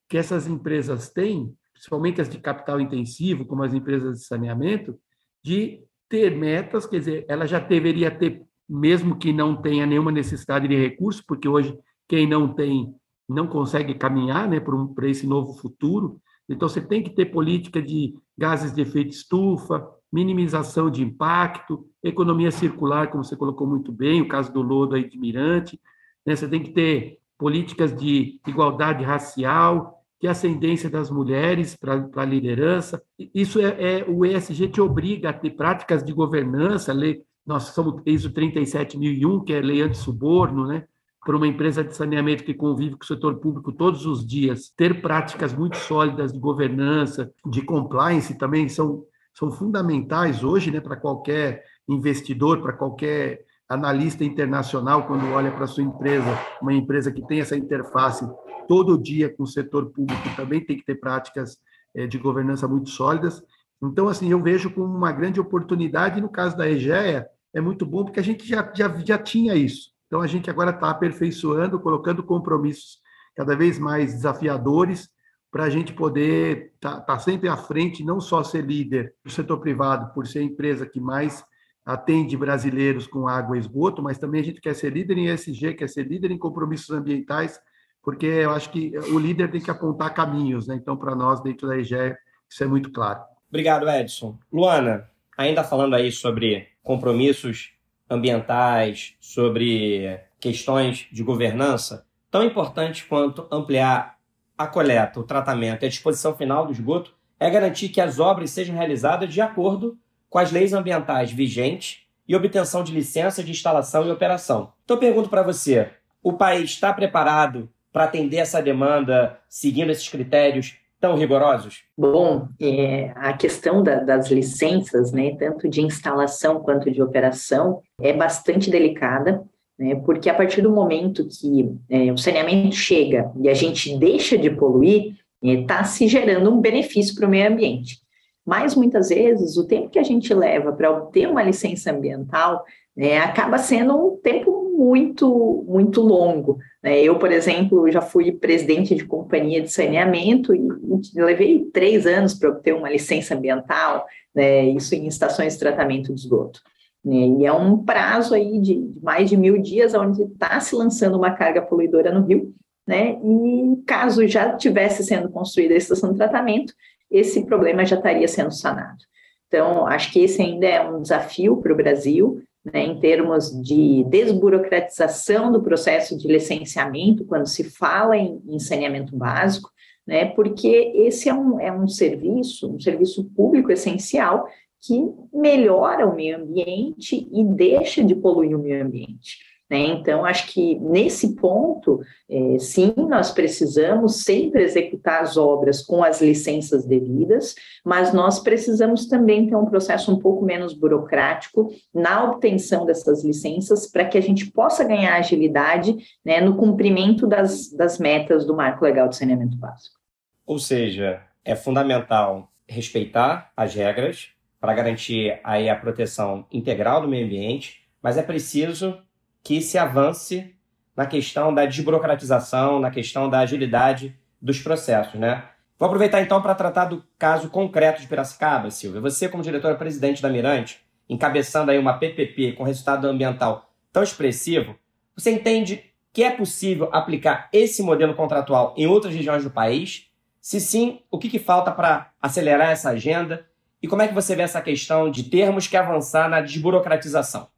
que 0.07 0.19
essas 0.19 0.47
empresas 0.47 1.09
têm, 1.11 1.55
principalmente 1.73 2.21
as 2.21 2.29
de 2.29 2.39
capital 2.39 2.79
intensivo, 2.79 3.47
como 3.47 3.63
as 3.63 3.73
empresas 3.73 4.19
de 4.19 4.27
saneamento, 4.27 4.99
de 5.43 5.83
ter 6.11 6.37
metas, 6.37 6.85
quer 6.85 6.99
dizer, 6.99 7.25
ela 7.27 7.47
já 7.47 7.59
deveria 7.59 8.11
ter, 8.11 8.43
mesmo 8.69 9.17
que 9.17 9.33
não 9.33 9.57
tenha 9.57 9.87
nenhuma 9.87 10.13
necessidade 10.13 10.69
de 10.69 10.77
recursos, 10.77 11.23
porque 11.23 11.49
hoje 11.49 11.75
quem 12.07 12.27
não 12.27 12.53
tem 12.53 12.95
não 13.35 13.47
consegue 13.47 13.95
caminhar 13.95 14.49
né, 14.49 14.59
para, 14.59 14.75
um, 14.75 14.93
esse 15.05 15.27
novo 15.27 15.55
futuro. 15.55 16.21
Então, 16.49 16.69
você 16.69 16.81
tem 16.81 17.03
que 17.03 17.11
ter 17.11 17.27
política 17.27 17.81
de 17.81 18.15
gases 18.37 18.75
de 18.75 18.81
efeito 18.81 19.11
estufa, 19.11 19.87
minimização 20.13 20.91
de 20.91 21.03
impacto, 21.03 21.87
economia 22.03 22.51
circular, 22.51 23.09
como 23.09 23.23
você 23.23 23.37
colocou 23.37 23.67
muito 23.67 23.93
bem, 23.93 24.21
o 24.21 24.29
caso 24.29 24.53
do 24.53 24.61
lodo 24.61 24.97
aí 24.97 25.09
de 25.09 25.17
Mirante, 25.17 25.81
né? 26.27 26.35
você 26.35 26.49
tem 26.49 26.61
que 26.61 26.71
ter 26.71 27.19
políticas 27.39 27.95
de 27.97 28.41
igualdade 28.47 29.05
racial, 29.05 30.03
de 30.21 30.27
ascendência 30.27 30.91
das 30.91 31.09
mulheres 31.09 31.77
para 31.77 32.05
a 32.17 32.25
liderança. 32.25 33.01
Isso 33.33 33.61
é, 33.61 34.01
é, 34.01 34.05
o 34.07 34.27
ESG 34.27 34.69
te 34.69 34.81
obriga 34.81 35.31
a 35.31 35.33
ter 35.33 35.51
práticas 35.51 36.03
de 36.03 36.13
governança, 36.13 36.93
lei, 36.93 37.23
nós 37.47 37.63
somos 37.65 38.03
ISO 38.05 38.31
37001, 38.31 39.45
que 39.45 39.53
é 39.53 39.61
lei 39.61 39.81
anti-suborno, 39.81 40.67
né? 40.67 40.85
Para 41.25 41.37
uma 41.37 41.47
empresa 41.47 41.85
de 41.85 41.95
saneamento 41.95 42.45
que 42.45 42.55
convive 42.55 42.97
com 42.97 43.05
o 43.05 43.07
setor 43.07 43.37
público 43.37 43.73
todos 43.73 44.07
os 44.07 44.27
dias, 44.27 44.73
ter 44.77 45.03
práticas 45.03 45.53
muito 45.53 45.77
sólidas 45.77 46.33
de 46.33 46.39
governança, 46.39 47.31
de 47.47 47.63
compliance 47.63 48.37
também 48.39 48.69
são 48.69 49.05
são 49.33 49.51
fundamentais 49.51 50.43
hoje 50.43 50.71
né, 50.71 50.81
para 50.81 50.97
qualquer 50.97 51.65
investidor, 51.89 52.61
para 52.61 52.73
qualquer 52.73 53.45
analista 53.69 54.25
internacional, 54.25 55.07
quando 55.07 55.25
olha 55.33 55.53
para 55.53 55.67
sua 55.67 55.85
empresa, 55.85 56.27
uma 56.61 56.75
empresa 56.75 57.13
que 57.13 57.25
tem 57.27 57.41
essa 57.41 57.57
interface 57.57 58.29
todo 58.67 59.01
dia 59.01 59.35
com 59.35 59.45
o 59.45 59.47
setor 59.47 59.87
público, 59.91 60.37
também 60.37 60.61
tem 60.61 60.77
que 60.77 60.85
ter 60.85 60.97
práticas 60.97 61.57
é, 61.95 62.07
de 62.07 62.19
governança 62.19 62.67
muito 62.67 62.91
sólidas. 62.91 63.43
Então, 63.83 64.09
assim, 64.09 64.31
eu 64.31 64.43
vejo 64.43 64.71
como 64.71 64.95
uma 64.95 65.13
grande 65.13 65.41
oportunidade, 65.41 66.21
no 66.21 66.29
caso 66.29 66.57
da 66.57 66.69
EGEA, 66.69 67.27
é 67.55 67.61
muito 67.61 67.87
bom, 67.87 68.05
porque 68.05 68.21
a 68.21 68.25
gente 68.25 68.47
já, 68.47 68.71
já, 68.75 68.89
já 68.99 69.19
tinha 69.19 69.55
isso. 69.55 69.91
Então, 70.11 70.21
a 70.21 70.27
gente 70.27 70.51
agora 70.51 70.73
está 70.73 70.91
aperfeiçoando, 70.91 71.79
colocando 71.79 72.21
compromissos 72.25 72.99
cada 73.37 73.55
vez 73.55 73.79
mais 73.79 74.13
desafiadores, 74.13 75.09
para 75.53 75.65
a 75.65 75.71
gente 75.71 75.93
poder 75.93 76.73
estar 76.75 76.97
tá, 76.97 77.01
tá 77.01 77.19
sempre 77.21 77.49
à 77.49 77.57
frente, 77.57 78.03
não 78.03 78.21
só 78.21 78.43
ser 78.43 78.65
líder 78.65 79.15
do 79.25 79.31
setor 79.31 79.59
privado, 79.59 80.13
por 80.13 80.27
ser 80.27 80.41
a 80.41 80.43
empresa 80.43 80.85
que 80.85 80.99
mais 80.99 81.45
atende 81.87 82.37
brasileiros 82.37 83.07
com 83.07 83.29
água 83.29 83.57
e 83.57 83.61
esgoto, 83.61 84.03
mas 84.03 84.19
também 84.19 84.41
a 84.41 84.45
gente 84.45 84.61
quer 84.61 84.75
ser 84.75 84.93
líder 84.93 85.17
em 85.17 85.29
ESG, 85.29 85.75
quer 85.75 85.89
ser 85.89 86.09
líder 86.09 86.33
em 86.33 86.39
compromissos 86.39 86.91
ambientais, 86.91 87.61
porque 88.03 88.27
eu 88.27 88.51
acho 88.51 88.69
que 88.71 88.93
o 89.13 89.19
líder 89.19 89.49
tem 89.49 89.61
que 89.61 89.71
apontar 89.71 90.13
caminhos, 90.13 90.67
né? 90.67 90.75
Então, 90.75 90.97
para 90.97 91.15
nós, 91.15 91.41
dentro 91.41 91.69
da 91.69 91.79
EGE, 91.79 92.17
isso 92.49 92.65
é 92.65 92.67
muito 92.67 92.91
claro. 92.91 93.21
Obrigado, 93.49 93.89
Edson. 93.89 94.37
Luana, 94.53 95.09
ainda 95.39 95.63
falando 95.63 95.95
aí 95.95 96.11
sobre 96.11 96.67
compromissos 96.83 97.79
ambientais, 98.11 99.15
sobre 99.21 100.21
questões 100.41 101.07
de 101.13 101.23
governança, 101.23 102.05
tão 102.31 102.45
importante 102.45 103.05
quanto 103.05 103.47
ampliar 103.51 104.19
a 104.59 104.67
coleta, 104.67 105.21
o 105.21 105.25
tratamento 105.25 105.83
e 105.83 105.87
a 105.87 105.89
disposição 105.89 106.37
final 106.37 106.67
do 106.67 106.73
esgoto 106.73 107.15
é 107.39 107.49
garantir 107.49 107.89
que 107.89 108.01
as 108.01 108.19
obras 108.19 108.51
sejam 108.51 108.77
realizadas 108.77 109.33
de 109.33 109.41
acordo 109.41 109.97
com 110.29 110.39
as 110.39 110.53
leis 110.53 110.73
ambientais 110.73 111.33
vigentes 111.33 112.03
e 112.29 112.37
obtenção 112.37 112.85
de 112.85 112.93
licença 112.93 113.43
de 113.43 113.51
instalação 113.51 114.07
e 114.07 114.11
operação. 114.11 114.73
Então 114.85 114.97
eu 114.97 115.01
pergunto 115.01 115.31
para 115.31 115.43
você, 115.43 115.91
o 116.23 116.35
país 116.35 116.71
está 116.71 116.93
preparado 116.93 117.71
para 117.93 118.05
atender 118.05 118.37
essa 118.37 118.63
demanda 118.63 119.41
seguindo 119.49 119.91
esses 119.91 120.09
critérios 120.09 120.77
tão 121.01 121.17
rigorosos? 121.17 121.83
Bom, 121.97 122.49
é, 122.61 123.13
a 123.17 123.33
questão 123.33 123.83
da, 123.83 124.01
das 124.01 124.31
licenças, 124.31 125.13
né, 125.13 125.35
tanto 125.39 125.69
de 125.69 125.81
instalação 125.81 126.61
quanto 126.61 126.91
de 126.91 127.03
operação, 127.03 127.81
é 128.01 128.13
bastante 128.13 128.71
delicada 128.71 129.43
né? 129.81 129.95
porque 130.05 130.29
a 130.29 130.35
partir 130.35 130.61
do 130.61 130.71
momento 130.71 131.27
que 131.27 131.75
é, 131.89 132.13
o 132.13 132.19
saneamento 132.19 132.77
chega 132.77 133.33
e 133.41 133.49
a 133.49 133.55
gente 133.55 133.97
deixa 133.97 134.37
de 134.37 134.51
poluir, 134.51 135.15
está 135.43 135.81
é, 135.81 135.85
se 135.85 136.07
gerando 136.07 136.53
um 136.53 136.61
benefício 136.61 137.15
para 137.15 137.27
o 137.27 137.31
meio 137.31 137.51
ambiente. 137.51 137.99
Mas 138.45 138.75
muitas 138.75 139.09
vezes 139.09 139.57
o 139.57 139.67
tempo 139.67 139.89
que 139.89 139.99
a 139.99 140.03
gente 140.03 140.35
leva 140.35 140.71
para 140.73 140.91
obter 140.91 141.27
uma 141.27 141.43
licença 141.43 141.91
ambiental 141.91 142.63
né, 142.95 143.19
acaba 143.19 143.57
sendo 143.57 143.97
um 143.97 144.17
tempo 144.19 144.60
muito, 144.81 145.63
muito 145.69 146.01
longo. 146.01 146.59
Né? 146.83 147.03
Eu, 147.03 147.19
por 147.19 147.31
exemplo, 147.31 147.91
já 147.91 148.01
fui 148.01 148.33
presidente 148.33 148.95
de 148.95 149.05
companhia 149.05 149.61
de 149.61 149.71
saneamento 149.71 150.55
e, 150.55 150.59
e 150.59 151.23
levei 151.23 151.67
três 151.71 152.07
anos 152.07 152.33
para 152.33 152.49
obter 152.49 152.75
uma 152.75 152.89
licença 152.89 153.35
ambiental, 153.35 154.07
né, 154.35 154.65
isso 154.65 154.95
em 154.95 155.07
estações 155.07 155.53
de 155.53 155.59
tratamento 155.59 156.15
de 156.15 156.21
esgoto. 156.21 156.63
Né? 157.05 157.15
E 157.41 157.45
é 157.45 157.53
um 157.53 157.85
prazo 157.85 158.35
aí 158.35 158.59
de, 158.59 158.91
mais 159.03 159.29
de 159.29 159.37
mil 159.37 159.61
dias 159.61 159.93
onde 159.93 160.23
está 160.23 160.59
se 160.61 160.75
lançando 160.75 161.19
uma 161.19 161.33
carga 161.33 161.61
poluidora 161.61 162.11
no 162.11 162.27
rio, 162.27 162.55
né? 162.87 163.19
E 163.23 163.83
caso 163.87 164.27
já 164.27 164.57
tivesse 164.57 165.05
sendo 165.05 165.31
construída 165.31 165.75
a 165.75 165.77
estação 165.77 166.11
de 166.13 166.19
tratamento, 166.19 166.73
esse 167.11 167.45
problema 167.45 167.85
já 167.85 167.97
estaria 167.97 168.27
sendo 168.27 168.51
sanado. 168.51 169.05
Então, 169.47 169.87
acho 169.87 170.13
que 170.13 170.21
esse 170.21 170.41
ainda 170.41 170.67
é 170.67 170.81
um 170.81 171.03
desafio 171.03 171.57
para 171.59 171.73
o 171.73 171.77
Brasil, 171.77 172.43
né, 172.65 172.85
em 172.85 173.01
termos 173.01 173.51
de 173.63 174.05
desburocratização 174.05 175.51
do 175.51 175.63
processo 175.63 176.17
de 176.17 176.29
licenciamento, 176.29 177.25
quando 177.25 177.47
se 177.47 177.65
fala 177.65 178.17
em, 178.17 178.43
em 178.49 178.59
saneamento 178.59 179.17
básico, 179.17 179.71
né, 180.07 180.27
porque 180.27 180.93
esse 180.95 181.29
é 181.29 181.35
um, 181.35 181.59
é 181.61 181.73
um 181.73 181.89
serviço, 181.89 182.75
um 182.75 182.81
serviço 182.81 183.25
público 183.35 183.71
essencial 183.71 184.47
que 184.81 185.13
melhora 185.33 186.07
o 186.07 186.15
meio 186.15 186.39
ambiente 186.39 187.29
e 187.31 187.45
deixa 187.45 188.03
de 188.03 188.15
poluir 188.15 188.57
o 188.57 188.63
meio 188.63 188.85
ambiente. 188.85 189.39
Né? 189.71 189.79
Então, 189.79 190.25
acho 190.25 190.49
que 190.49 190.75
nesse 190.81 191.37
ponto, 191.37 192.01
é, 192.29 192.59
sim, 192.59 192.93
nós 192.97 193.31
precisamos 193.31 194.25
sempre 194.25 194.65
executar 194.65 195.23
as 195.23 195.37
obras 195.37 195.81
com 195.81 196.03
as 196.03 196.21
licenças 196.21 196.85
devidas, 196.85 197.55
mas 197.85 198.13
nós 198.13 198.41
precisamos 198.41 199.07
também 199.07 199.47
ter 199.47 199.55
um 199.55 199.67
processo 199.67 200.13
um 200.13 200.19
pouco 200.19 200.45
menos 200.45 200.75
burocrático 200.75 201.71
na 201.95 202.25
obtenção 202.25 202.85
dessas 202.85 203.25
licenças 203.25 203.87
para 203.87 204.05
que 204.05 204.19
a 204.19 204.21
gente 204.21 204.51
possa 204.51 204.83
ganhar 204.83 205.15
agilidade 205.15 205.97
né, 206.25 206.41
no 206.41 206.57
cumprimento 206.57 207.27
das, 207.27 207.71
das 207.71 207.99
metas 207.99 208.45
do 208.45 208.57
marco 208.57 208.85
legal 208.85 209.09
de 209.09 209.17
saneamento 209.17 209.57
básico. 209.57 210.01
Ou 210.45 210.59
seja, 210.59 211.23
é 211.45 211.55
fundamental 211.55 212.51
respeitar 212.67 213.53
as 213.57 213.75
regras 213.75 214.31
para 214.61 214.75
garantir 214.75 215.39
aí 215.45 215.69
a 215.69 215.77
proteção 215.77 216.45
integral 216.51 217.01
do 217.01 217.09
meio 217.09 217.25
ambiente, 217.25 217.83
mas 218.03 218.19
é 218.19 218.23
preciso 218.23 218.99
que 219.43 219.61
se 219.61 219.79
avance 219.79 220.55
na 220.97 221.07
questão 221.07 221.55
da 221.55 221.65
desburocratização, 221.65 222.79
na 222.79 222.91
questão 222.91 223.29
da 223.29 223.41
agilidade 223.41 224.19
dos 224.41 224.61
processos, 224.61 225.19
né? 225.19 225.45
Vou 225.79 225.87
aproveitar 225.87 226.21
então 226.21 226.43
para 226.43 226.55
tratar 226.55 226.85
do 226.85 227.03
caso 227.19 227.49
concreto 227.49 228.03
de 228.03 228.07
Piracicaba, 228.07 228.71
Silvia. 228.71 229.01
Você, 229.01 229.29
como 229.29 229.43
diretora-presidente 229.43 230.21
da 230.21 230.29
Mirante, 230.29 230.81
encabeçando 231.09 231.71
aí 231.71 231.79
uma 231.79 231.99
PPP 231.99 232.53
com 232.53 232.65
resultado 232.65 233.07
ambiental 233.09 233.71
tão 233.91 234.03
expressivo, 234.03 234.77
você 235.17 235.31
entende 235.31 235.83
que 236.13 236.23
é 236.23 236.31
possível 236.31 236.89
aplicar 236.93 237.49
esse 237.53 237.83
modelo 237.83 238.15
contratual 238.15 238.75
em 238.77 238.87
outras 238.87 239.15
regiões 239.15 239.43
do 239.43 239.51
país? 239.51 240.11
Se 240.41 240.61
sim, 240.61 241.01
o 241.11 241.19
que, 241.19 241.29
que 241.29 241.39
falta 241.39 241.71
para 241.71 242.13
acelerar 242.21 242.71
essa 242.71 242.91
agenda? 242.91 243.47
E 243.83 243.89
como 243.89 244.03
é 244.03 244.09
que 244.09 244.15
você 244.15 244.37
vê 244.37 244.43
essa 244.43 244.61
questão 244.61 245.11
de 245.11 245.25
termos 245.25 245.67
que 245.67 245.77
avançar 245.77 246.29
na 246.29 246.41
desburocratização? 246.41 247.49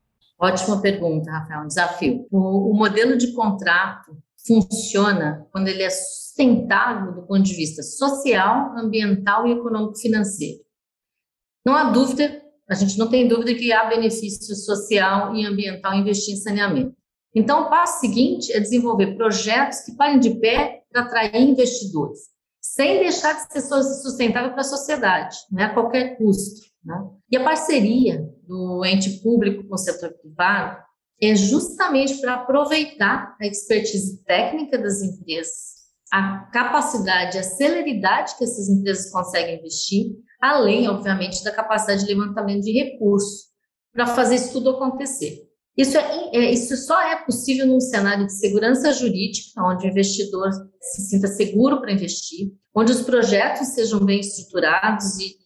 Ótima 0.42 0.82
pergunta, 0.82 1.30
Rafael, 1.30 1.62
um 1.62 1.68
desafio. 1.68 2.26
O, 2.28 2.72
o 2.72 2.74
modelo 2.74 3.16
de 3.16 3.32
contrato 3.32 4.16
funciona 4.44 5.46
quando 5.52 5.68
ele 5.68 5.84
é 5.84 5.90
sustentável 5.90 7.12
do 7.12 7.22
ponto 7.22 7.42
de 7.42 7.54
vista 7.54 7.80
social, 7.80 8.76
ambiental 8.76 9.46
e 9.46 9.52
econômico-financeiro. 9.52 10.58
Não 11.64 11.76
há 11.76 11.92
dúvida, 11.92 12.42
a 12.68 12.74
gente 12.74 12.98
não 12.98 13.08
tem 13.08 13.28
dúvida 13.28 13.54
que 13.54 13.72
há 13.72 13.84
benefício 13.84 14.56
social 14.56 15.32
e 15.36 15.46
ambiental 15.46 15.94
investir 15.94 16.34
em 16.34 16.38
saneamento. 16.38 16.96
Então, 17.32 17.62
o 17.62 17.70
passo 17.70 18.00
seguinte 18.00 18.52
é 18.52 18.58
desenvolver 18.58 19.16
projetos 19.16 19.82
que 19.82 19.94
parem 19.94 20.18
de 20.18 20.40
pé 20.40 20.82
para 20.90 21.02
atrair 21.02 21.40
investidores, 21.40 22.18
sem 22.60 22.98
deixar 22.98 23.32
de 23.34 23.52
ser 23.52 23.60
sustentável 23.60 24.50
para 24.50 24.62
a 24.62 24.64
sociedade, 24.64 25.36
não 25.52 25.62
é 25.62 25.66
a 25.66 25.72
qualquer 25.72 26.18
custo. 26.18 26.72
Né? 26.84 27.00
E 27.30 27.36
a 27.36 27.44
parceria 27.44 28.28
do 28.52 28.84
ente 28.84 29.22
público 29.22 29.66
com 29.66 29.74
o 29.74 29.78
setor 29.78 30.12
privado 30.12 30.76
é 31.20 31.34
justamente 31.34 32.20
para 32.20 32.34
aproveitar 32.34 33.34
a 33.40 33.46
expertise 33.46 34.22
técnica 34.24 34.76
das 34.76 35.00
empresas, 35.00 35.82
a 36.12 36.50
capacidade, 36.52 37.38
a 37.38 37.42
celeridade 37.42 38.36
que 38.36 38.44
essas 38.44 38.68
empresas 38.68 39.10
conseguem 39.10 39.58
investir, 39.58 40.12
além, 40.40 40.88
obviamente, 40.88 41.42
da 41.42 41.52
capacidade 41.52 42.04
de 42.04 42.12
levantamento 42.12 42.62
de 42.62 42.72
recursos 42.72 43.52
para 43.92 44.06
fazer 44.06 44.34
isso 44.34 44.52
tudo 44.52 44.70
acontecer. 44.70 45.38
Isso, 45.76 45.96
é, 45.96 46.30
é, 46.34 46.52
isso 46.52 46.76
só 46.76 47.00
é 47.00 47.24
possível 47.24 47.66
num 47.66 47.80
cenário 47.80 48.26
de 48.26 48.34
segurança 48.34 48.92
jurídica, 48.92 49.62
onde 49.62 49.86
o 49.86 49.90
investidor 49.90 50.50
se 50.80 51.02
sinta 51.02 51.28
seguro 51.28 51.80
para 51.80 51.92
investir, 51.92 52.52
onde 52.74 52.92
os 52.92 53.00
projetos 53.00 53.68
sejam 53.68 54.04
bem 54.04 54.20
estruturados 54.20 55.18
e, 55.18 55.36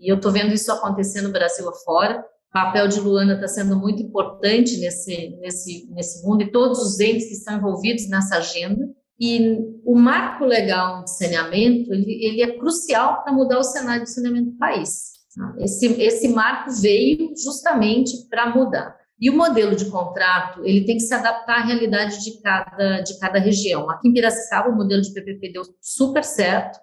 e 0.00 0.10
eu 0.10 0.16
estou 0.16 0.32
vendo 0.32 0.52
isso 0.52 0.72
acontecer 0.72 1.20
no 1.20 1.30
Brasil 1.30 1.68
afora. 1.68 2.24
O 2.50 2.52
papel 2.52 2.88
de 2.88 3.00
Luana 3.00 3.34
está 3.34 3.48
sendo 3.48 3.78
muito 3.78 4.02
importante 4.02 4.78
nesse, 4.78 5.36
nesse, 5.40 5.88
nesse 5.90 6.26
mundo 6.26 6.42
e 6.42 6.50
todos 6.50 6.78
os 6.80 6.98
entes 7.00 7.26
que 7.26 7.34
estão 7.34 7.56
envolvidos 7.56 8.08
nessa 8.08 8.36
agenda. 8.36 8.88
E 9.18 9.58
o 9.84 9.94
marco 9.94 10.44
legal 10.44 11.04
de 11.04 11.16
saneamento, 11.16 11.92
ele, 11.92 12.24
ele 12.24 12.42
é 12.42 12.58
crucial 12.58 13.22
para 13.22 13.32
mudar 13.32 13.58
o 13.58 13.64
cenário 13.64 14.04
do 14.04 14.08
saneamento 14.08 14.50
do 14.50 14.58
país. 14.58 15.16
Esse, 15.58 15.86
esse 16.00 16.28
marco 16.28 16.70
veio 16.80 17.32
justamente 17.36 18.12
para 18.28 18.54
mudar. 18.54 18.96
E 19.18 19.30
o 19.30 19.36
modelo 19.36 19.74
de 19.74 19.86
contrato, 19.90 20.62
ele 20.64 20.84
tem 20.84 20.96
que 20.96 21.02
se 21.02 21.14
adaptar 21.14 21.60
à 21.60 21.64
realidade 21.64 22.22
de 22.22 22.40
cada, 22.42 23.00
de 23.00 23.18
cada 23.18 23.38
região. 23.38 23.88
Aqui 23.88 24.08
em 24.08 24.12
Piracicaba, 24.12 24.68
o 24.68 24.76
modelo 24.76 25.00
de 25.00 25.12
PPP 25.12 25.52
deu 25.52 25.62
super 25.80 26.22
certo. 26.22 26.78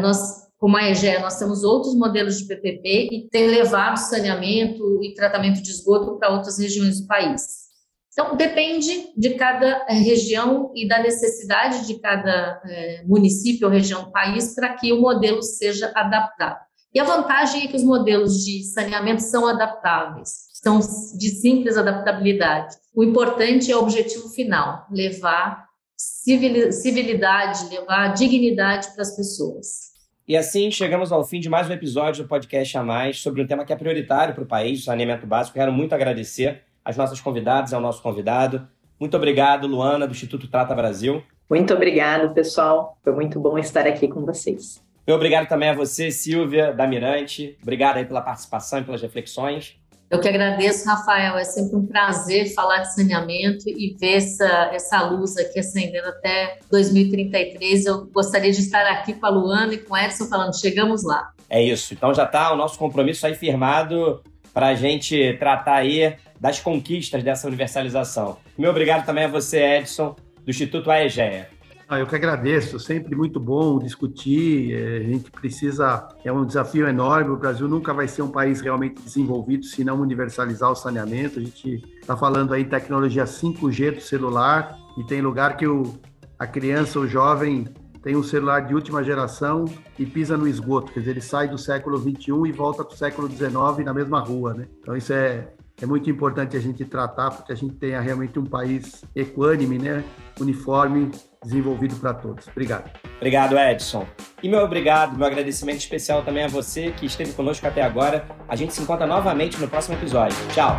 Nós 0.00 0.47
como 0.58 0.76
a 0.76 0.90
EGE, 0.90 1.18
nós 1.20 1.38
temos 1.38 1.62
outros 1.62 1.94
modelos 1.94 2.38
de 2.38 2.46
PPP 2.46 3.08
e 3.12 3.28
tem 3.30 3.46
levado 3.46 3.96
saneamento 3.96 5.02
e 5.04 5.14
tratamento 5.14 5.62
de 5.62 5.70
esgoto 5.70 6.18
para 6.18 6.30
outras 6.30 6.58
regiões 6.58 7.00
do 7.00 7.06
país. 7.06 7.68
Então, 8.12 8.36
depende 8.36 9.12
de 9.16 9.34
cada 9.34 9.86
eh, 9.88 9.92
região 9.92 10.72
e 10.74 10.88
da 10.88 11.00
necessidade 11.00 11.86
de 11.86 12.00
cada 12.00 12.60
é, 12.64 13.04
município 13.06 13.68
ou 13.68 13.72
região 13.72 14.06
do 14.06 14.10
país 14.10 14.56
para 14.56 14.74
que 14.74 14.92
o 14.92 15.00
modelo 15.00 15.40
seja 15.40 15.92
adaptado. 15.94 16.58
E 16.92 16.98
a 16.98 17.04
vantagem 17.04 17.62
é 17.62 17.68
que 17.68 17.76
os 17.76 17.84
modelos 17.84 18.44
de 18.44 18.64
saneamento 18.64 19.22
são 19.22 19.46
adaptáveis, 19.46 20.48
são 20.54 20.80
de 20.80 21.30
simples 21.40 21.76
adaptabilidade. 21.76 22.74
O 22.92 23.04
importante 23.04 23.70
é 23.70 23.76
o 23.76 23.80
objetivo 23.82 24.28
final, 24.30 24.84
levar 24.90 25.68
civilidade, 25.96 27.68
levar 27.70 28.14
dignidade 28.14 28.88
para 28.94 29.02
as 29.02 29.14
pessoas. 29.14 29.96
E 30.28 30.36
assim 30.36 30.70
chegamos 30.70 31.10
ao 31.10 31.24
fim 31.24 31.40
de 31.40 31.48
mais 31.48 31.70
um 31.70 31.72
episódio 31.72 32.22
do 32.22 32.28
podcast 32.28 32.76
a 32.76 32.82
mais 32.82 33.18
sobre 33.18 33.40
um 33.40 33.46
tema 33.46 33.64
que 33.64 33.72
é 33.72 33.76
prioritário 33.76 34.34
para 34.34 34.44
o 34.44 34.46
país, 34.46 34.84
saneamento 34.84 35.26
básico. 35.26 35.56
Quero 35.56 35.72
muito 35.72 35.94
agradecer 35.94 36.64
às 36.84 36.98
nossas 36.98 37.18
convidadas, 37.18 37.72
ao 37.72 37.80
nosso 37.80 38.02
convidado. 38.02 38.68
Muito 39.00 39.16
obrigado, 39.16 39.66
Luana, 39.66 40.06
do 40.06 40.10
Instituto 40.10 40.46
Trata 40.46 40.74
Brasil. 40.74 41.22
Muito 41.48 41.72
obrigado, 41.72 42.34
pessoal. 42.34 42.98
Foi 43.02 43.14
muito 43.14 43.40
bom 43.40 43.58
estar 43.58 43.86
aqui 43.86 44.06
com 44.06 44.26
vocês. 44.26 44.84
E 45.06 45.10
obrigado 45.10 45.48
também 45.48 45.70
a 45.70 45.74
você, 45.74 46.10
Silvia, 46.10 46.74
da 46.74 46.86
Mirante. 46.86 47.56
Obrigado 47.62 47.96
aí 47.96 48.04
pela 48.04 48.20
participação 48.20 48.80
e 48.80 48.84
pelas 48.84 49.00
reflexões. 49.00 49.80
Eu 50.10 50.20
que 50.20 50.28
agradeço, 50.28 50.88
Rafael. 50.88 51.36
É 51.36 51.44
sempre 51.44 51.76
um 51.76 51.86
prazer 51.86 52.54
falar 52.54 52.78
de 52.78 52.94
saneamento 52.94 53.68
e 53.68 53.94
ver 54.00 54.14
essa, 54.14 54.70
essa 54.72 55.02
luz 55.02 55.36
aqui 55.36 55.58
acendendo 55.58 56.08
até 56.08 56.58
2033. 56.70 57.84
Eu 57.84 58.06
gostaria 58.06 58.50
de 58.50 58.60
estar 58.60 58.86
aqui 58.86 59.12
com 59.12 59.26
a 59.26 59.28
Luana 59.28 59.74
e 59.74 59.78
com 59.78 59.92
o 59.92 59.96
Edson 59.96 60.24
falando, 60.24 60.58
chegamos 60.58 61.04
lá. 61.04 61.30
É 61.50 61.62
isso. 61.62 61.92
Então 61.92 62.14
já 62.14 62.24
está 62.24 62.52
o 62.52 62.56
nosso 62.56 62.78
compromisso 62.78 63.26
aí 63.26 63.34
firmado 63.34 64.22
para 64.54 64.68
a 64.68 64.74
gente 64.74 65.36
tratar 65.38 65.76
aí 65.76 66.16
das 66.40 66.58
conquistas 66.58 67.22
dessa 67.22 67.46
universalização. 67.46 68.38
Meu 68.56 68.70
obrigado 68.70 69.04
também 69.04 69.24
a 69.24 69.28
você, 69.28 69.62
Edson, 69.62 70.16
do 70.42 70.50
Instituto 70.50 70.90
AEGEA. 70.90 71.50
Ah, 71.90 71.98
eu 71.98 72.06
que 72.06 72.14
agradeço, 72.14 72.78
sempre 72.78 73.16
muito 73.16 73.40
bom 73.40 73.78
discutir. 73.78 74.74
É, 74.74 74.98
a 74.98 75.02
gente 75.04 75.30
precisa, 75.30 76.06
é 76.22 76.30
um 76.30 76.44
desafio 76.44 76.86
enorme. 76.86 77.30
O 77.30 77.36
Brasil 77.36 77.66
nunca 77.66 77.94
vai 77.94 78.06
ser 78.06 78.20
um 78.20 78.28
país 78.28 78.60
realmente 78.60 79.00
desenvolvido 79.00 79.64
se 79.64 79.82
não 79.82 79.98
universalizar 79.98 80.70
o 80.70 80.74
saneamento. 80.74 81.38
A 81.38 81.42
gente 81.42 81.82
está 81.98 82.14
falando 82.14 82.52
aí 82.52 82.66
tecnologia 82.66 83.24
5G 83.24 83.94
do 83.94 84.00
celular 84.02 84.76
e 84.98 85.04
tem 85.04 85.22
lugar 85.22 85.56
que 85.56 85.66
o, 85.66 85.94
a 86.38 86.46
criança, 86.46 87.00
o 87.00 87.08
jovem, 87.08 87.66
tem 88.02 88.14
um 88.14 88.22
celular 88.22 88.60
de 88.66 88.74
última 88.74 89.02
geração 89.02 89.64
e 89.98 90.04
pisa 90.04 90.36
no 90.36 90.46
esgoto. 90.46 90.92
Quer 90.92 91.00
dizer, 91.00 91.12
ele 91.12 91.22
sai 91.22 91.48
do 91.48 91.56
século 91.56 91.96
21 91.96 92.46
e 92.46 92.52
volta 92.52 92.84
para 92.84 92.94
o 92.94 92.98
século 92.98 93.26
19 93.26 93.82
na 93.82 93.94
mesma 93.94 94.20
rua, 94.20 94.52
né? 94.52 94.68
Então 94.78 94.94
isso 94.94 95.14
é, 95.14 95.48
é 95.80 95.86
muito 95.86 96.10
importante 96.10 96.56
a 96.56 96.60
gente 96.60 96.84
tratar 96.84 97.30
porque 97.30 97.52
a 97.52 97.56
gente 97.56 97.74
tenha 97.74 98.00
realmente 98.00 98.38
um 98.38 98.44
país 98.44 99.04
equânime, 99.14 99.78
né? 99.78 100.04
Uniforme 100.40 101.10
desenvolvido 101.42 101.94
para 101.96 102.14
todos. 102.14 102.48
Obrigado. 102.48 102.90
Obrigado, 103.16 103.56
Edson. 103.56 104.06
E 104.42 104.48
meu 104.48 104.60
obrigado, 104.60 105.16
meu 105.16 105.26
agradecimento 105.26 105.78
especial 105.78 106.22
também 106.22 106.44
a 106.44 106.48
você 106.48 106.90
que 106.92 107.06
esteve 107.06 107.32
conosco 107.32 107.66
até 107.66 107.82
agora. 107.82 108.26
A 108.48 108.56
gente 108.56 108.74
se 108.74 108.82
encontra 108.82 109.06
novamente 109.06 109.60
no 109.60 109.68
próximo 109.68 109.96
episódio. 109.96 110.36
Tchau. 110.52 110.78